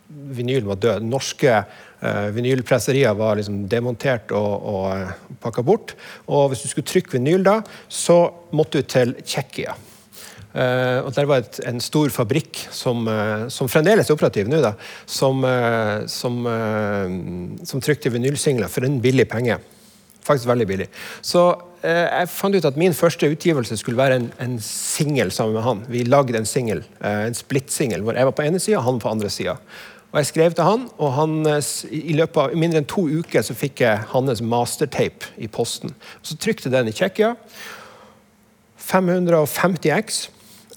vinylen 0.08 0.68
var 0.70 0.80
død. 0.80 1.04
Norske 1.08 1.52
uh, 1.64 2.28
vinylpresserier 2.36 3.16
var 3.18 3.38
liksom 3.40 3.66
demontert 3.72 4.32
og, 4.36 4.54
og 4.72 4.86
uh, 4.88 5.36
pakka 5.44 5.64
bort. 5.68 5.96
Og 6.32 6.52
hvis 6.52 6.64
du 6.64 6.72
skulle 6.72 6.88
trykke 6.88 7.18
vinyl 7.18 7.44
da, 7.46 7.60
så 7.92 8.20
måtte 8.56 8.82
du 8.82 8.88
til 8.88 9.16
Tsjekkia. 9.24 9.76
Uh, 10.58 11.04
og 11.04 11.12
Der 11.14 11.28
var 11.30 11.44
et, 11.44 11.60
en 11.70 11.82
stor 11.84 12.10
fabrikk 12.14 12.64
som, 12.74 13.04
uh, 13.12 13.48
som 13.54 13.70
fremdeles 13.70 14.08
er 14.08 14.16
operativ 14.16 14.50
nå, 14.50 14.62
da, 14.64 14.74
som, 15.06 15.44
som, 16.10 16.38
som 17.68 17.84
trykte 17.84 18.14
vinylsingler 18.14 18.72
for 18.72 18.88
en 18.88 19.02
billig 19.04 19.28
penge. 19.30 19.60
Faktisk 20.28 20.50
veldig 20.50 20.68
billig. 20.68 20.88
Så 21.24 21.50
jeg 21.88 22.28
fant 22.34 22.56
ut 22.58 22.66
at 22.66 22.76
min 22.76 22.96
første 22.98 23.30
utgivelse 23.32 23.78
skulle 23.80 24.00
være 24.00 24.16
en, 24.18 24.26
en 24.44 24.56
singel 24.66 25.30
sammen 25.32 25.54
med 25.56 25.64
han. 25.64 25.84
Vi 25.94 26.02
lagde 26.10 26.36
en 26.36 26.50
singel, 26.50 26.82
en 27.06 27.38
splitt-singel, 27.38 28.02
hvor 28.04 28.18
jeg 28.18 28.28
var 28.28 28.36
på 28.36 28.44
ene 28.44 28.60
sida 28.60 28.82
og 28.82 28.88
han 28.90 29.00
på 29.00 29.12
andre 29.14 29.30
sida. 29.32 29.56
Og 30.12 30.22
Jeg 30.22 30.30
skrev 30.30 30.54
til 30.56 30.64
han, 30.64 30.86
og 30.98 31.14
han, 31.18 31.34
i 31.92 32.16
løpet 32.16 32.40
av 32.40 32.56
mindre 32.56 32.80
enn 32.80 32.88
to 32.88 33.04
uker 33.20 33.44
så 33.44 33.56
fikk 33.58 33.84
jeg 33.84 34.06
hans 34.14 34.42
mastertape 34.42 35.34
i 35.36 35.50
posten. 35.52 35.92
Så 36.24 36.40
trykte 36.40 36.72
den 36.72 36.88
i 36.88 36.96
Tsjekkia. 36.96 37.34
550 38.88 39.92
X. 39.98 40.22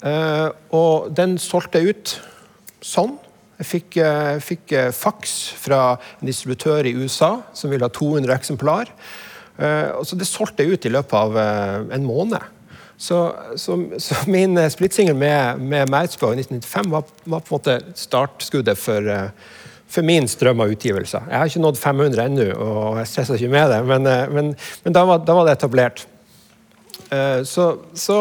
Uh, 0.02 0.50
og 0.74 1.10
den 1.14 1.36
solgte 1.38 1.78
jeg 1.78 1.94
ut 1.94 2.14
sånn. 2.82 3.14
Jeg 3.60 3.68
fikk, 3.70 4.00
uh, 4.02 4.40
fikk 4.42 4.74
faks 4.96 5.34
fra 5.60 5.82
en 6.18 6.26
distributør 6.26 6.88
i 6.90 6.96
USA 6.98 7.36
som 7.54 7.70
ville 7.70 7.86
ha 7.86 7.92
200 7.92 8.34
eksemplar. 8.34 8.90
så 9.60 10.16
Det 10.16 10.26
solgte 10.26 10.64
jeg 10.64 10.72
ut 10.72 10.86
i 10.88 10.90
løpet 10.94 11.12
av 11.12 11.36
en 11.92 12.04
måned. 12.06 12.40
Så, 13.00 13.18
så, 13.56 13.78
så 14.02 14.18
min 14.28 14.58
splitsinger 14.70 15.16
med, 15.16 15.62
med 15.64 15.88
Merzbow 15.88 16.34
i 16.34 16.42
1995 16.42 16.90
var, 16.92 17.06
var, 17.24 17.40
på 17.40 17.54
en 17.54 17.56
måte 17.56 17.76
startskuddet 17.96 18.76
for, 18.78 19.08
for 19.88 20.04
min 20.04 20.28
strøm 20.28 20.60
av 20.60 20.74
utgivelser. 20.74 21.24
Jeg 21.30 21.40
har 21.40 21.48
ikke 21.48 21.62
nådd 21.64 21.80
500 21.80 22.26
ennå, 22.28 22.50
og 22.60 23.00
jeg 23.00 23.08
stresser 23.08 23.40
ikke 23.40 23.54
med 23.56 23.72
det, 23.72 23.80
men, 23.88 24.10
men, 24.36 24.52
men 24.84 24.96
da, 24.98 25.06
var, 25.08 25.24
da, 25.24 25.38
var, 25.38 25.48
det 25.48 25.56
etablert. 25.56 26.04
så, 27.48 27.64
så 27.96 28.20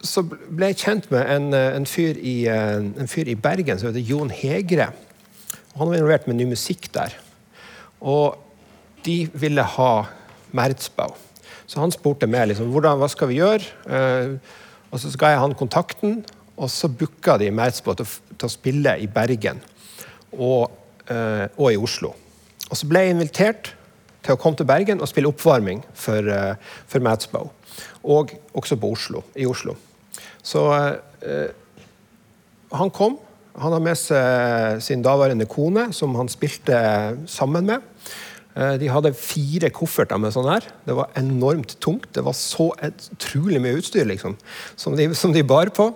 så 0.00 0.22
ble 0.24 0.70
jeg 0.70 0.80
kjent 0.80 1.08
med 1.12 1.28
en, 1.28 1.48
eh, 1.56 1.76
en, 1.76 1.86
fyr, 1.88 2.16
i, 2.16 2.46
eh, 2.48 2.78
en 2.80 3.10
fyr, 3.10 3.28
i, 3.28 3.36
Bergen 3.36 3.78
som 3.78 3.90
heter 3.90 4.04
Jon 4.04 4.32
Hegre. 4.32 4.90
Han 5.76 5.88
var 5.88 5.96
involvert 5.96 6.26
med 6.28 6.40
ny 6.40 6.48
musikk 6.50 6.88
der. 6.94 7.14
Og 8.00 8.38
de 9.04 9.28
ville 9.32 9.64
ha 9.76 9.92
Merzbau. 10.56 11.14
Så 11.70 11.80
han 11.82 11.92
spurte 11.94 12.26
meg 12.30 12.50
liksom, 12.50 12.70
hvordan, 12.74 12.98
hva 12.98 13.08
skal 13.10 13.30
vi 13.30 13.38
gjøre. 13.38 13.66
Eh, 13.86 14.36
og 14.90 15.02
så 15.02 15.12
ga 15.18 15.34
jeg 15.34 15.42
han 15.44 15.56
kontakten, 15.58 16.20
og 16.60 16.70
så 16.72 16.90
booka 16.92 17.38
de 17.40 17.50
Merzbau 17.54 17.94
til, 17.98 18.08
til, 18.34 18.46
å 18.48 18.52
spille 18.52 18.96
i 19.00 19.06
Bergen 19.10 19.62
og, 20.34 20.72
eh, 21.06 21.46
og, 21.56 21.68
i 21.70 21.78
Oslo. 21.80 22.12
Og 22.68 22.76
så 22.76 22.88
ble 22.90 23.06
jeg 23.06 23.14
invitert 23.16 23.72
til 24.20 24.34
å 24.34 24.40
komme 24.40 24.58
til 24.58 24.68
Bergen 24.68 25.00
og 25.00 25.08
spille 25.08 25.30
oppvarming 25.30 25.80
for, 25.96 26.26
eh, 26.26 26.74
for 26.90 27.02
Merzbau. 27.06 27.48
Og 28.04 28.34
også 28.56 28.76
på 28.80 28.92
Oslo, 28.92 29.24
i 29.38 29.46
Oslo. 29.48 29.76
Så 30.42 30.66
eh, 31.22 31.50
han 32.76 32.90
kom. 32.90 33.18
Han 33.60 33.74
har 33.74 33.82
med 33.82 33.98
seg 33.98 34.82
sin 34.84 35.02
daværende 35.02 35.48
kone, 35.50 35.88
som 35.96 36.14
han 36.18 36.28
spilte 36.30 36.76
sammen 37.30 37.66
med. 37.66 37.89
Eh, 38.60 38.76
de 38.80 38.90
hadde 38.92 39.14
fire 39.16 39.70
kofferter 39.72 40.20
med 40.20 40.34
sånn 40.34 40.50
her. 40.50 40.66
Det 40.84 40.96
var 40.98 41.12
enormt 41.18 41.78
tungt. 41.80 42.10
Det 42.16 42.24
var 42.26 42.36
så 42.36 42.70
utrolig 42.84 43.60
mye 43.62 43.78
utstyr 43.80 44.08
liksom, 44.08 44.36
som, 44.76 44.96
de, 44.98 45.10
som 45.16 45.32
de 45.34 45.44
bar 45.46 45.72
på. 45.76 45.90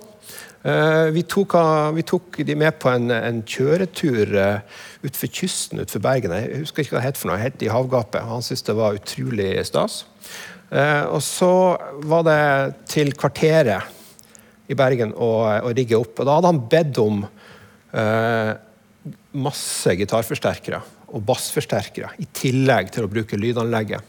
Uh, 0.64 1.10
vi, 1.12 1.20
tok, 1.28 1.58
vi, 1.92 2.02
tok, 2.08 2.38
de 2.48 2.54
med 2.56 2.78
på 2.80 2.88
en, 2.88 3.10
en 3.12 3.42
kjøretur 3.44 4.30
uh, 4.32 4.78
utfor 5.04 5.28
kysten 5.28 5.82
utenfor 5.82 6.00
Bergen. 6.06 6.32
Jeg 6.40 6.62
husker 6.62 6.80
ikke 6.80 6.94
hva 6.94 7.02
det 7.02 7.10
het 7.10 7.20
for 7.20 7.28
noe. 7.28 7.42
Helt 7.42 7.64
i 7.66 7.68
havgapet. 7.68 8.24
Han 8.24 8.40
syntes 8.40 8.64
det 8.64 8.76
var 8.78 8.96
utrolig 8.96 9.50
stas. 9.68 10.06
Og 10.74 11.20
så 11.22 11.52
var 12.08 12.24
det 12.26 12.38
til 12.90 13.12
kvarteret 13.14 13.92
i 14.72 14.74
Bergen 14.74 15.12
å, 15.12 15.28
å 15.68 15.70
rigge 15.76 16.00
opp. 16.00 16.16
Og 16.16 16.26
da 16.26 16.38
hadde 16.38 16.50
han 16.50 16.62
bedt 16.72 16.98
om 16.98 17.20
eh, 17.94 18.50
masse 19.44 19.94
gitarforsterkere 20.00 20.80
og 21.14 21.22
bassforsterkere 21.28 22.10
i 22.18 22.26
tillegg 22.34 22.90
til 22.94 23.06
å 23.06 23.10
bruke 23.10 23.38
lydanlegget. 23.38 24.02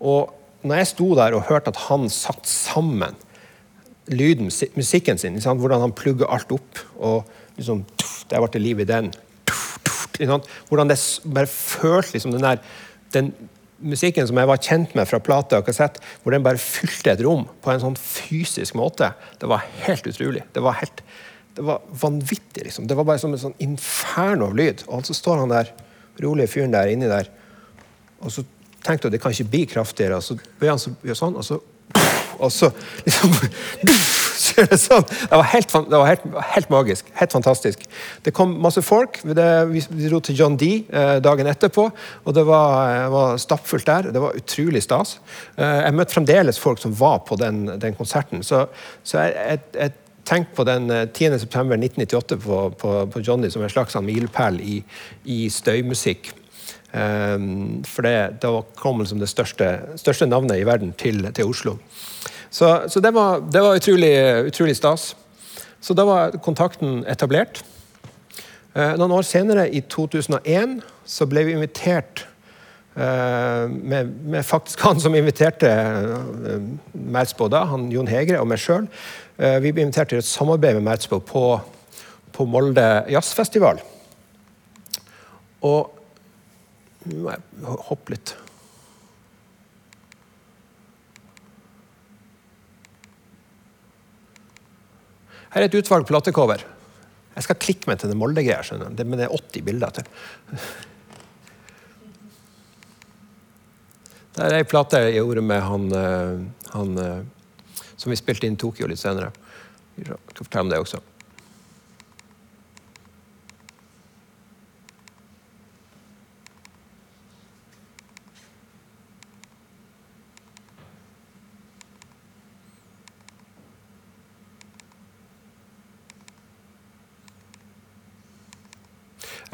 Og 0.00 0.32
når 0.64 0.80
jeg 0.80 0.90
sto 0.94 1.10
der 1.18 1.36
og 1.36 1.46
hørte 1.50 1.74
at 1.74 1.82
han 1.90 2.08
satte 2.12 2.48
sammen 2.48 3.16
lyden, 4.08 4.48
musikken 4.76 5.20
sin, 5.20 5.36
liksom, 5.36 5.60
hvordan 5.60 5.84
han 5.84 5.96
plugger 5.96 6.28
alt 6.32 6.52
opp 6.52 6.80
og 6.98 7.28
liksom, 7.58 7.84
Der 8.30 8.40
ble 8.40 8.48
det 8.54 8.60
liv 8.62 8.78
i 8.80 8.88
den. 8.88 9.10
Liksom, 10.16 10.40
hvordan 10.70 10.88
det 10.88 10.96
bare 11.28 11.50
føltes 11.50 12.14
liksom, 12.14 12.32
den 12.32 12.62
den 13.12 13.32
musikken 13.84 14.26
som 14.28 14.38
jeg 14.40 14.48
var 14.48 14.62
kjent 14.62 14.94
med 14.96 15.08
fra 15.10 15.20
plate 15.22 15.58
og 15.60 15.66
kassett, 15.68 16.00
hvor 16.22 16.34
den 16.34 16.44
bare 16.44 16.60
fylte 16.60 17.12
et 17.12 17.22
rom 17.24 17.44
på 17.62 17.72
en 17.72 17.82
sånn 17.82 17.98
fysisk 18.00 18.76
måte, 18.78 19.12
det 19.40 19.50
var 19.50 19.66
helt 19.84 20.06
utrolig. 20.08 20.44
Det 20.54 20.62
var, 20.64 20.78
helt, 20.80 21.02
det 21.58 21.66
var 21.66 21.84
vanvittig. 22.00 22.64
liksom. 22.64 22.88
Det 22.88 22.96
var 22.98 23.08
bare 23.08 23.22
som 23.22 23.34
en 23.34 23.42
sånn 23.46 23.58
inferno 23.62 24.48
av 24.50 24.56
lyd. 24.58 24.86
Og 24.88 25.04
så 25.08 25.16
står 25.16 25.44
han 25.44 25.52
der, 25.52 25.72
rolige 26.22 26.52
fyren 26.54 26.74
der 26.74 26.92
inni 26.92 27.10
der, 27.10 27.30
og 28.20 28.32
så 28.32 28.44
tenkte 28.84 29.08
jeg 29.08 29.16
det 29.16 29.22
kan 29.22 29.32
ikke 29.32 29.50
bli 29.50 29.64
kraftigere, 29.70 30.20
og 30.20 30.26
så 30.26 30.36
bøyer 30.60 30.76
han 30.76 30.82
seg 30.82 31.16
sånn, 31.16 31.38
og 31.40 31.46
så 31.46 31.60
og 32.38 32.52
så 32.52 32.70
liksom 33.04 33.34
det 34.54 34.78
sånn. 34.78 35.04
Det 35.06 35.38
var, 35.38 35.46
helt, 35.50 35.72
det 35.72 35.98
var 35.98 36.08
helt, 36.08 36.24
helt, 36.54 36.70
magisk. 36.72 37.08
Helt 37.18 37.34
fantastisk. 37.34 37.84
Det 38.26 38.32
kom 38.34 38.52
masse 38.62 38.82
folk. 38.84 39.20
Det, 39.24 39.46
vi 39.70 39.82
dro 40.04 40.20
til 40.24 40.38
John 40.38 40.58
D 40.60 40.68
eh, 40.84 41.16
dagen 41.24 41.48
etterpå, 41.50 41.86
og 42.24 42.36
det 42.36 42.44
var, 42.46 42.92
eh, 42.92 43.08
var 43.14 43.38
stappfullt 43.42 43.88
der. 43.88 44.10
Det 44.14 44.22
var 44.22 44.38
utrolig 44.38 44.84
stas. 44.84 45.16
Eh, 45.56 45.80
jeg 45.86 45.96
møtte 45.96 46.16
fremdeles 46.16 46.60
folk 46.60 46.82
som 46.82 46.94
var 46.98 47.22
på 47.28 47.38
den, 47.40 47.66
den 47.82 47.98
konserten. 47.98 48.44
Så, 48.46 48.66
så 49.02 49.24
jeg, 49.24 49.34
jeg, 49.34 49.64
jeg 49.80 49.96
Tenk 50.24 50.54
på 50.56 50.64
den 50.64 50.88
10.9.1998 50.90 52.32
eh, 52.32 52.40
på, 52.40 52.60
på, 52.80 52.94
på 53.12 53.20
Johnny 53.20 53.50
som 53.52 53.62
en 53.62 53.72
slags 53.72 53.92
sånn 53.96 54.06
milepæl 54.06 54.60
i, 54.64 54.78
i 55.28 55.44
støymusikk. 55.52 56.32
Um, 56.94 57.82
for 57.82 58.06
det, 58.06 58.40
det 58.42 58.50
kom 58.78 59.02
som 59.06 59.18
det 59.18 59.28
største, 59.28 59.66
største, 59.98 60.28
navnet 60.30 60.60
i 60.60 60.66
verden 60.66 60.92
til, 60.94 61.24
til 61.34 61.50
Oslo. 61.50 61.76
Så, 62.54 62.68
så 62.88 63.02
det, 63.02 63.10
var, 63.14 63.42
det, 63.50 63.60
var, 63.60 63.76
utrolig, 63.76 64.14
utrolig 64.46 64.76
stas. 64.78 65.16
Så 65.82 65.96
da 65.98 66.06
var 66.06 66.36
kontakten 66.44 67.02
etablert. 67.10 67.64
Uh, 68.76 68.94
noen 68.94 69.18
år 69.18 69.26
senere, 69.26 69.66
i 69.74 69.82
2001, 69.90 70.78
så 71.04 71.26
ble 71.28 71.44
vi 71.48 71.58
invitert 71.58 72.24
eh, 72.96 73.68
med, 73.68 74.14
med, 74.24 74.46
faktisk 74.46 74.80
han 74.86 75.00
som 75.00 75.14
inviterte 75.14 75.70
da, 77.50 77.64
han 77.70 77.90
Jon 77.92 78.08
Hegre 78.08 78.40
og 78.40 78.48
meg 78.50 78.62
sjøl. 78.62 78.86
Eh, 79.34 79.58
vi 79.58 79.72
ble 79.74 79.82
invitert 79.82 80.12
til 80.12 80.20
et 80.22 80.28
samarbeid 80.28 80.78
med 80.78 80.86
Merzbow 80.86 81.22
på, 81.26 81.44
på 82.34 82.46
Molde 82.46 82.86
jazzfestival. 83.10 83.82
Og 85.64 86.00
Nå 87.04 87.18
må 87.20 87.34
jeg 87.34 87.72
hoppe 87.84 88.14
litt. 88.14 88.30
Her 95.52 95.60
er 95.60 95.68
et 95.68 95.76
utvalg 95.76 96.08
platecover. 96.08 96.64
Jeg 97.34 97.46
skal 97.46 97.60
klikke 97.60 97.90
meg 97.90 98.00
til 98.00 98.10
det 98.10 98.16
Molde-greia, 98.16 98.64
men 98.80 98.96
det 98.96 99.26
er 99.26 99.36
80 99.36 99.66
bilder 99.68 99.94
til. 100.00 100.10
Det 104.34 104.42
er 104.42 104.56
ei 104.56 104.64
plate 104.66 104.98
jeg 104.98 105.12
gjorde 105.20 105.44
med 105.46 105.60
han, 105.62 105.84
eh, 105.94 106.40
han, 106.72 106.96
eh, 106.98 107.43
som 108.04 108.12
vi 108.12 108.20
spilte 108.20 108.44
inn 108.44 108.58
i 108.58 108.60
Tokyo 108.60 108.84
litt 108.90 109.00
senere. 109.00 109.32
Jeg 109.96 110.10
skal 110.12 110.44
fortelle 110.44 110.66
om 110.66 110.72
det 110.74 110.80
også. 110.84 111.00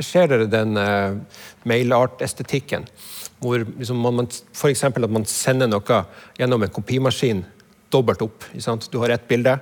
Ser 0.01 0.27
dere 0.27 0.49
den 0.51 0.75
uh, 0.81 1.21
mailart-estetikken? 1.69 2.89
Hvor 3.39 3.63
liksom, 3.63 4.03
man, 4.03 4.27
F.eks. 4.57 4.85
at 4.89 5.01
man 5.07 5.29
sender 5.29 5.71
noe 5.71 6.03
gjennom 6.41 6.67
en 6.67 6.75
kopimaskin 6.75 7.45
dobbelt 7.91 8.23
opp. 8.23 8.45
Du 8.91 8.99
har 9.03 9.11
ett 9.11 9.29
bilde 9.29 9.59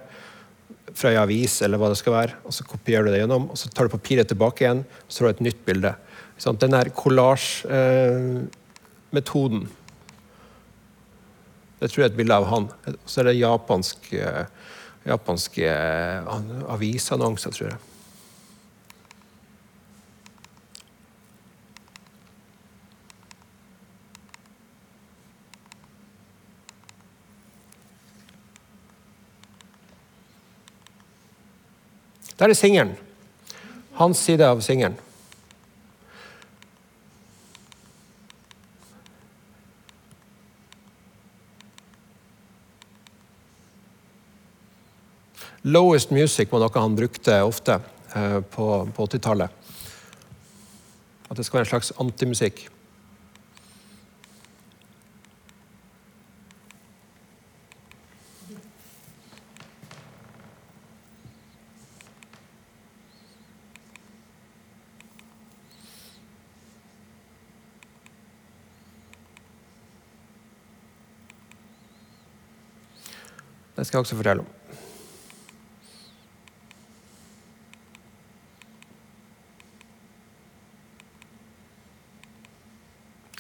fra 0.99 1.13
en 1.13 1.23
avis, 1.23 1.63
eller 1.63 1.79
hva 1.81 1.89
det 1.93 1.99
skal 2.01 2.15
være, 2.15 2.33
og 2.45 2.53
så 2.55 2.65
kopierer 2.67 3.05
du 3.07 3.11
det 3.13 3.21
gjennom. 3.23 3.45
og 3.53 3.59
Så 3.59 3.67
tar 3.71 3.85
du 3.87 3.91
papiret 3.95 4.29
tilbake 4.31 4.61
igjen, 4.65 4.81
og 4.85 5.11
så 5.13 5.17
har 5.23 5.29
du 5.29 5.35
et 5.37 5.47
nytt 5.51 5.63
bilde. 5.67 5.93
Den 6.39 6.75
der 6.75 6.87
collage-metoden 6.95 9.63
eh, 9.63 9.69
Det 11.79 11.87
tror 11.91 12.03
jeg 12.03 12.09
er 12.09 12.13
et 12.13 12.19
bilde 12.19 12.35
av 12.35 12.45
han. 12.51 12.65
Så 13.07 13.21
er 13.21 13.25
det 13.29 13.39
eh, 13.39 13.43
japanske 15.07 15.67
avisannonser, 16.75 17.51
tror 17.55 17.69
jeg. 17.71 17.79
Der 32.39 32.49
er 32.49 32.55
singelen. 32.55 32.95
Hans 33.99 34.19
side 34.19 34.47
av 34.47 34.61
singelen. 34.61 34.97
Lowest 45.63 46.11
Music 46.15 46.53
var 46.53 46.63
noe 46.63 46.81
han 46.81 46.95
brukte 46.97 47.43
ofte 47.45 47.81
eh, 48.15 48.41
på, 48.41 48.67
på 48.95 49.07
80-tallet. 49.11 49.51
At 51.29 51.37
det 51.37 51.45
skal 51.45 51.59
være 51.59 51.67
en 51.67 51.73
slags 51.75 51.91
antimusikk. 52.01 52.69
Det 73.79 73.87
skal 73.87 74.01
jeg 74.01 74.09
også 74.09 74.17
fortelle 74.19 74.43
om. 74.43 74.55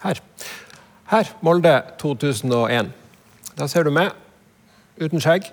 Her. 0.04 0.20
Her, 1.10 1.32
Molde 1.42 1.74
2001. 1.98 2.92
Da 3.58 3.66
ser 3.66 3.88
du 3.88 3.90
meg 3.90 4.14
uten 5.02 5.18
skjegg. 5.18 5.50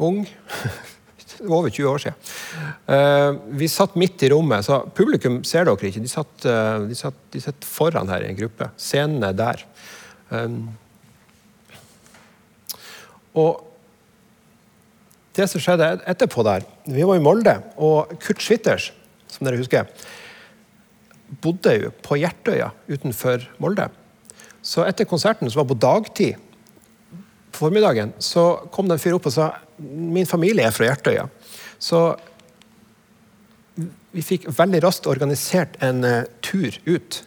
Ung. 0.00 0.22
Over 1.44 1.68
20 1.68 1.88
år 1.92 2.00
siden. 2.02 2.34
Uh, 2.88 3.36
vi 3.60 3.68
satt 3.68 3.94
midt 4.00 4.24
i 4.24 4.32
rommet, 4.32 4.64
så 4.64 4.80
publikum 4.96 5.42
ser 5.44 5.68
dere 5.68 5.92
ikke. 5.92 6.00
De 6.00 6.10
satt, 6.10 6.48
uh, 6.48 6.80
de 6.88 6.96
satt, 6.96 7.20
de 7.34 7.44
satt 7.44 7.68
foran 7.68 8.08
her 8.08 8.24
i 8.24 8.32
en 8.32 8.40
gruppe. 8.40 8.72
Scenen 8.80 9.20
er 9.28 9.36
der. 9.36 9.66
Um, 10.32 10.62
og 13.36 13.64
det 15.38 15.46
som 15.50 15.62
skjedde 15.62 15.90
etterpå 16.08 16.42
der 16.46 16.64
Vi 16.88 17.04
var 17.06 17.18
i 17.18 17.22
Molde, 17.22 17.54
og 17.76 18.10
Kurt 18.22 18.42
Schwitters, 18.42 18.90
som 19.30 19.46
dere 19.46 19.60
husker, 19.60 19.86
bodde 21.42 21.74
jo 21.76 21.92
på 22.02 22.18
Hjertøya 22.18 22.70
utenfor 22.88 23.44
Molde. 23.62 23.88
Så 24.64 24.82
etter 24.88 25.06
konserten, 25.08 25.50
som 25.50 25.62
var 25.62 25.68
på 25.70 25.78
dagtid 25.78 26.38
på 27.52 27.66
formiddagen, 27.66 28.14
så 28.18 28.64
kom 28.72 28.88
det 28.88 28.98
en 28.98 29.02
fyr 29.02 29.18
opp 29.18 29.28
og 29.28 29.34
sa 29.34 29.50
min 29.78 30.26
familie 30.26 30.66
er 30.66 30.74
fra 30.74 30.88
Hjertøya. 30.88 31.28
Så 31.78 32.00
vi 34.16 34.24
fikk 34.24 34.48
veldig 34.50 34.80
raskt 34.82 35.06
organisert 35.06 35.76
en 35.84 36.02
uh, 36.02 36.24
tur 36.42 36.74
ut 36.88 37.20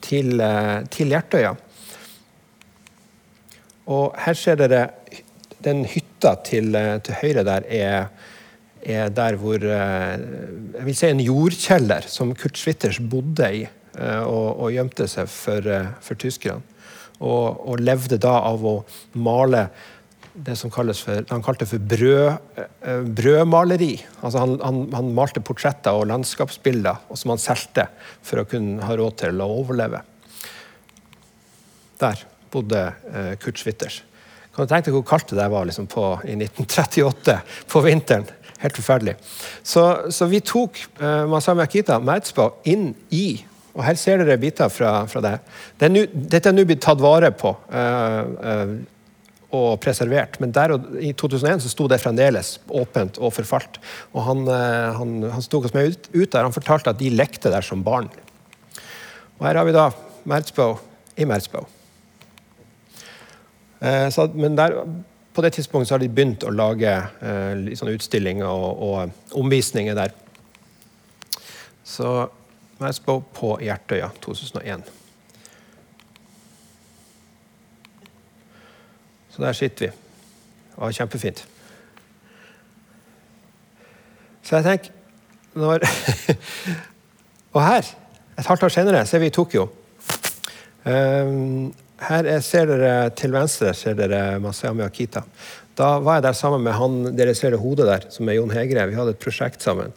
til, 0.00 0.38
uh, 0.40 0.80
til 0.92 1.12
Hjertøya. 1.12 1.52
Og 3.90 4.14
her 4.24 4.38
ser 4.38 4.56
dere 4.60 4.86
den 5.64 5.84
hytta 5.88 6.36
til, 6.46 6.74
uh, 6.76 6.98
til 7.04 7.18
høyre 7.22 7.46
der 7.46 7.66
er 7.68 8.10
er 8.82 9.10
der 9.12 9.36
hvor 9.36 9.60
eh, 9.60 10.18
Jeg 10.74 10.86
vil 10.86 10.96
si 10.96 11.06
en 11.10 11.22
jordkjeller 11.22 12.08
som 12.08 12.34
Kurt 12.34 12.58
Schwitters 12.58 13.00
bodde 13.00 13.48
i 13.52 13.62
eh, 13.66 14.22
og, 14.24 14.60
og 14.60 14.72
gjemte 14.72 15.06
seg 15.10 15.28
for, 15.28 15.66
eh, 15.68 15.92
for 16.00 16.20
tyskerne. 16.20 16.62
Og, 17.20 17.66
og, 17.68 17.80
levde 17.84 18.16
da 18.16 18.38
av 18.48 18.62
å 18.64 18.78
male 19.20 19.66
det 20.32 20.54
som 20.56 20.70
for, 20.72 21.20
han 21.28 21.42
kalte 21.44 21.66
for 21.68 21.82
brød, 21.84 22.62
brødmaleri. 23.12 23.98
Altså 24.22 24.40
han, 24.40 24.54
han, 24.62 24.78
han, 24.94 25.10
malte 25.12 25.42
portretter 25.44 25.92
og 25.92 26.06
landskapsbilder 26.08 27.10
og 27.10 27.18
som 27.20 27.34
han 27.34 27.42
solgte 27.42 27.90
for 28.24 28.40
å 28.40 28.46
kunne 28.48 28.86
ha 28.86 28.96
råd 28.96 29.18
til 29.20 29.42
å 29.42 29.50
overleve. 29.58 30.00
Der 32.00 32.24
bodde 32.54 32.86
Kurt 33.42 33.60
Schwitters. 33.60 34.00
Kan 34.60 34.68
du 34.68 34.72
tenke 34.74 34.90
deg 34.90 34.96
hvor 34.98 35.04
kaldt 35.08 35.30
det 35.32 35.44
var 35.48 35.64
liksom 35.64 35.86
på, 35.88 36.02
i 36.28 36.34
1938 36.36 37.36
på 37.72 37.80
vinteren? 37.80 38.26
Helt 38.60 38.76
forferdelig. 38.76 39.14
Så, 39.64 39.84
så 40.12 40.28
vi 40.28 40.42
tok 40.44 40.76
uh, 41.00 41.24
Masami 41.32 41.64
Akita 41.64 41.96
Maitsbo 41.96 42.50
inn 42.68 42.90
i 43.08 43.40
og 43.70 43.84
Her 43.86 43.96
ser 43.96 44.18
dere 44.18 44.36
biter 44.42 44.68
fra, 44.68 45.06
fra 45.08 45.20
det. 45.22 45.32
det 45.78 45.86
er 45.86 45.92
nu, 45.94 46.00
dette 46.10 46.50
er 46.50 46.56
nå 46.56 46.66
blitt 46.66 46.82
tatt 46.82 47.00
vare 47.00 47.30
på 47.32 47.54
uh, 47.70 48.20
uh, 48.42 48.74
og 49.54 49.78
preservert, 49.80 50.36
men 50.42 50.52
der, 50.52 50.74
i 50.98 51.14
2001 51.14 51.62
så 51.64 51.70
sto 51.70 51.86
det 51.88 52.02
fremdeles 52.02 52.56
åpent 52.66 53.16
og 53.22 53.32
forfalt. 53.38 53.80
Og 54.12 54.26
Han, 54.26 54.44
uh, 54.50 54.92
han, 54.98 55.16
han 55.38 55.48
tok 55.48 55.70
oss 55.70 55.76
med 55.78 55.94
ut, 55.94 56.12
ut, 56.12 56.28
der. 56.28 56.44
Han 56.44 56.54
fortalte 56.54 56.92
at 56.92 57.00
de 57.00 57.14
lekte 57.14 57.48
der 57.48 57.64
som 57.64 57.86
barn. 57.86 58.10
Og 59.38 59.46
Her 59.46 59.62
har 59.62 59.70
vi 59.70 59.78
da 59.78 59.88
Maitsbo 60.28 60.74
i 61.16 61.30
Mertsbø. 63.80 64.26
men 64.34 64.56
der 64.58 64.76
på 65.32 65.42
det 65.42 65.52
tidspunktet 65.52 65.88
så 65.88 65.94
har 65.94 66.02
de 66.02 66.08
begynt 66.08 66.44
å 66.44 66.50
lage 66.50 66.90
eh, 67.22 67.92
utstillinger 67.94 68.46
og, 68.46 68.82
og, 68.82 69.10
omvisninger 69.38 69.94
der. 69.94 70.14
Så 71.84 72.28
Expo 72.80 73.20
på 73.34 73.58
Hjertøya 73.60 74.08
2001. 74.20 74.82
Så 79.30 79.42
der 79.42 79.52
sitter 79.52 79.86
vi. 79.86 79.92
Det 80.70 80.80
var 80.80 80.92
kjempefint. 80.96 81.44
Så 84.42 84.56
jeg 84.56 84.64
tenker 84.64 84.96
når 85.60 85.84
Og 87.50 87.64
her, 87.66 87.86
et 88.38 88.46
halvt 88.46 88.62
år 88.62 88.68
senere, 88.68 89.06
så 89.06 89.16
er 89.16 89.20
vi 89.20 89.26
i 89.26 89.34
Tokyo. 89.34 89.64
Um, 90.86 91.72
her 92.00 92.28
ser 92.44 92.70
dere 92.70 93.10
til 93.16 93.34
venstre 93.34 93.74
ser 93.76 93.96
dere 93.98 94.38
Masayami 94.42 94.84
Akita. 94.86 95.24
Da 95.76 95.98
var 96.02 96.18
jeg 96.18 96.28
der 96.28 96.36
sammen 96.36 96.64
med 96.64 96.76
han 96.76 97.16
dere 97.16 97.34
ser 97.36 97.54
det 97.54 97.62
hodet 97.62 97.86
der, 97.88 98.06
som 98.12 98.28
er 98.28 98.38
Jon 98.38 98.54
Hegre. 98.54 98.88
Vi 98.90 98.98
hadde 98.98 99.14
et 99.14 99.22
prosjekt 99.22 99.64
sammen. 99.64 99.92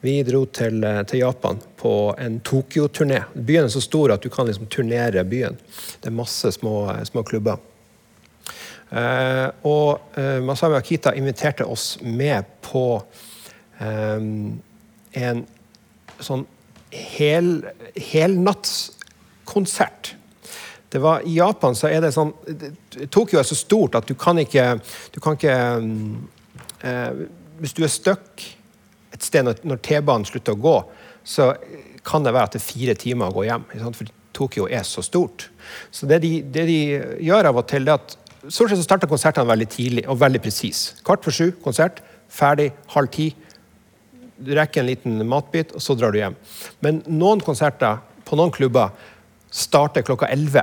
Vi 0.00 0.22
dro 0.22 0.44
til, 0.54 0.84
til 1.10 1.24
Japan 1.24 1.58
på 1.78 2.14
en 2.22 2.38
Tokyo-turné. 2.46 3.24
Byen 3.34 3.66
er 3.66 3.72
så 3.74 3.82
stor 3.82 4.12
at 4.14 4.22
du 4.22 4.30
kan 4.30 4.46
liksom 4.46 4.68
turnere 4.70 5.24
byen. 5.26 5.58
Det 5.98 6.10
er 6.10 6.14
masse 6.14 6.52
små, 6.54 6.86
små 7.06 7.24
klubber. 7.26 7.58
Eh, 8.88 9.48
og 9.68 10.16
eh, 10.16 10.38
Masami 10.40 10.78
Akita 10.78 11.12
inviterte 11.18 11.66
oss 11.68 11.98
med 12.00 12.44
på 12.64 13.02
eh, 13.82 14.22
en 15.22 15.42
sånn 16.24 16.46
hel, 16.94 17.66
helnattskonsert 17.98 20.14
det 20.88 21.00
var, 21.04 21.24
I 21.28 21.34
Japan 21.36 21.76
så 21.76 21.90
er 21.90 22.00
det 22.00 22.14
sånn 22.14 22.30
Tokyo 23.12 23.40
er 23.40 23.46
så 23.46 23.56
stort 23.58 23.98
at 23.98 24.08
du 24.08 24.14
kan 24.16 24.38
ikke, 24.40 24.78
du 25.12 25.18
kan 25.20 25.36
ikke 25.36 25.56
eh, 26.80 27.26
Hvis 27.60 27.74
du 27.76 27.82
er 27.84 27.92
stuck 27.92 28.44
et 29.12 29.24
sted 29.24 29.44
når, 29.44 29.60
når 29.68 29.82
T-banen 29.84 30.24
slutter 30.28 30.56
å 30.56 30.62
gå, 30.62 30.76
så 31.26 31.50
kan 32.06 32.24
det 32.24 32.32
være 32.32 32.48
at 32.48 32.56
det 32.56 32.60
er 32.60 32.66
fire 32.68 32.94
timer 32.96 33.30
å 33.30 33.34
gå 33.34 33.44
hjem. 33.48 33.64
For 33.96 34.10
Tokyo 34.36 34.68
er 34.70 34.84
så 34.86 35.02
stort. 35.02 35.48
Så 35.90 36.06
det 36.08 36.20
de, 36.22 36.30
det 36.44 36.64
de 36.68 36.78
gjør 37.24 37.50
av 37.50 37.58
og 37.58 37.66
til, 37.70 37.88
er 37.88 37.98
at 37.98 38.16
Stort 38.46 38.70
sett 38.70 38.78
så 38.78 38.86
starter 38.86 39.10
konsertene 39.10 39.50
veldig 39.50 39.66
tidlig 39.68 40.02
og 40.08 40.20
veldig 40.20 40.40
presis. 40.40 40.92
Kvart 41.04 41.24
for 41.26 41.34
sju 41.34 41.50
konsert, 41.64 41.98
ferdig 42.30 42.70
halv 42.94 43.10
ti. 43.12 43.26
Du 44.38 44.52
rekker 44.54 44.80
en 44.80 44.88
liten 44.88 45.24
matbit, 45.28 45.74
og 45.74 45.82
så 45.82 45.96
drar 45.98 46.14
du 46.14 46.20
hjem. 46.20 46.36
Men 46.84 47.02
noen 47.10 47.42
konserter 47.44 47.98
på 48.28 48.38
noen 48.38 48.54
klubber 48.54 48.94
starter 49.50 50.04
klokka 50.06 50.28
11. 50.32 50.62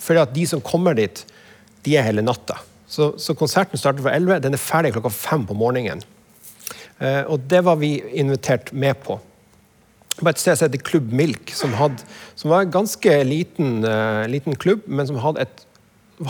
Fordi 0.00 0.22
at 0.22 0.34
de 0.34 0.46
som 0.48 0.62
kommer 0.64 0.96
dit, 0.96 1.24
de 1.84 1.96
er 1.96 2.06
hele 2.06 2.24
natta. 2.24 2.58
Så, 2.90 3.12
så 3.22 3.36
konserten 3.38 3.78
starter 3.78 4.02
fra 4.02 4.14
11, 4.16 4.40
den 4.44 4.56
er 4.56 4.62
ferdig 4.62 4.94
klokka 4.96 5.12
5 5.14 5.46
på 5.50 5.56
morgenen. 5.58 6.02
Eh, 7.00 7.22
og 7.30 7.46
det 7.50 7.62
var 7.64 7.78
vi 7.80 7.98
invitert 8.18 8.72
med 8.72 8.98
på. 9.04 9.20
På 10.18 10.28
et 10.28 10.40
sted 10.42 10.58
som 10.58 10.68
heter 10.68 10.82
Klubb 10.84 11.12
Milk, 11.16 11.52
som, 11.56 11.72
hadde, 11.78 12.02
som 12.36 12.52
var 12.52 12.64
en 12.64 12.72
ganske 12.74 13.14
liten, 13.24 13.80
uh, 13.86 14.26
liten, 14.28 14.56
klubb, 14.58 14.82
men 14.86 15.08
som 15.08 15.20
hadde 15.22 15.46
et 15.46 15.66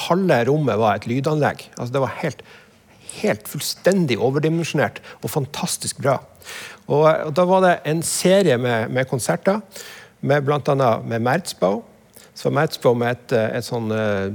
Halve 0.06 0.36
rommet 0.46 0.78
var 0.78 1.00
et 1.00 1.06
lydanlegg. 1.10 1.64
Altså 1.74 1.90
det 1.96 2.00
var 2.04 2.12
helt, 2.20 2.44
helt 3.16 3.48
fullstendig 3.50 4.20
overdimensjonert 4.22 5.00
og 5.18 5.32
fantastisk 5.32 5.98
bra. 5.98 6.20
Og, 6.86 7.08
og 7.08 7.32
Da 7.34 7.46
var 7.50 7.64
det 7.64 7.72
en 7.90 8.04
serie 8.06 8.54
med, 8.54 8.92
med 8.94 9.08
konserter 9.10 9.58
med 10.20 10.44
bl.a. 10.44 11.00
med 11.04 11.20
Mertzbau, 11.24 11.82
Så 12.34 12.50
Madsbo 12.50 12.94
med 12.96 13.10
et, 13.10 13.32
et 13.58 13.64
sånn 13.66 13.90
uh, 13.92 14.32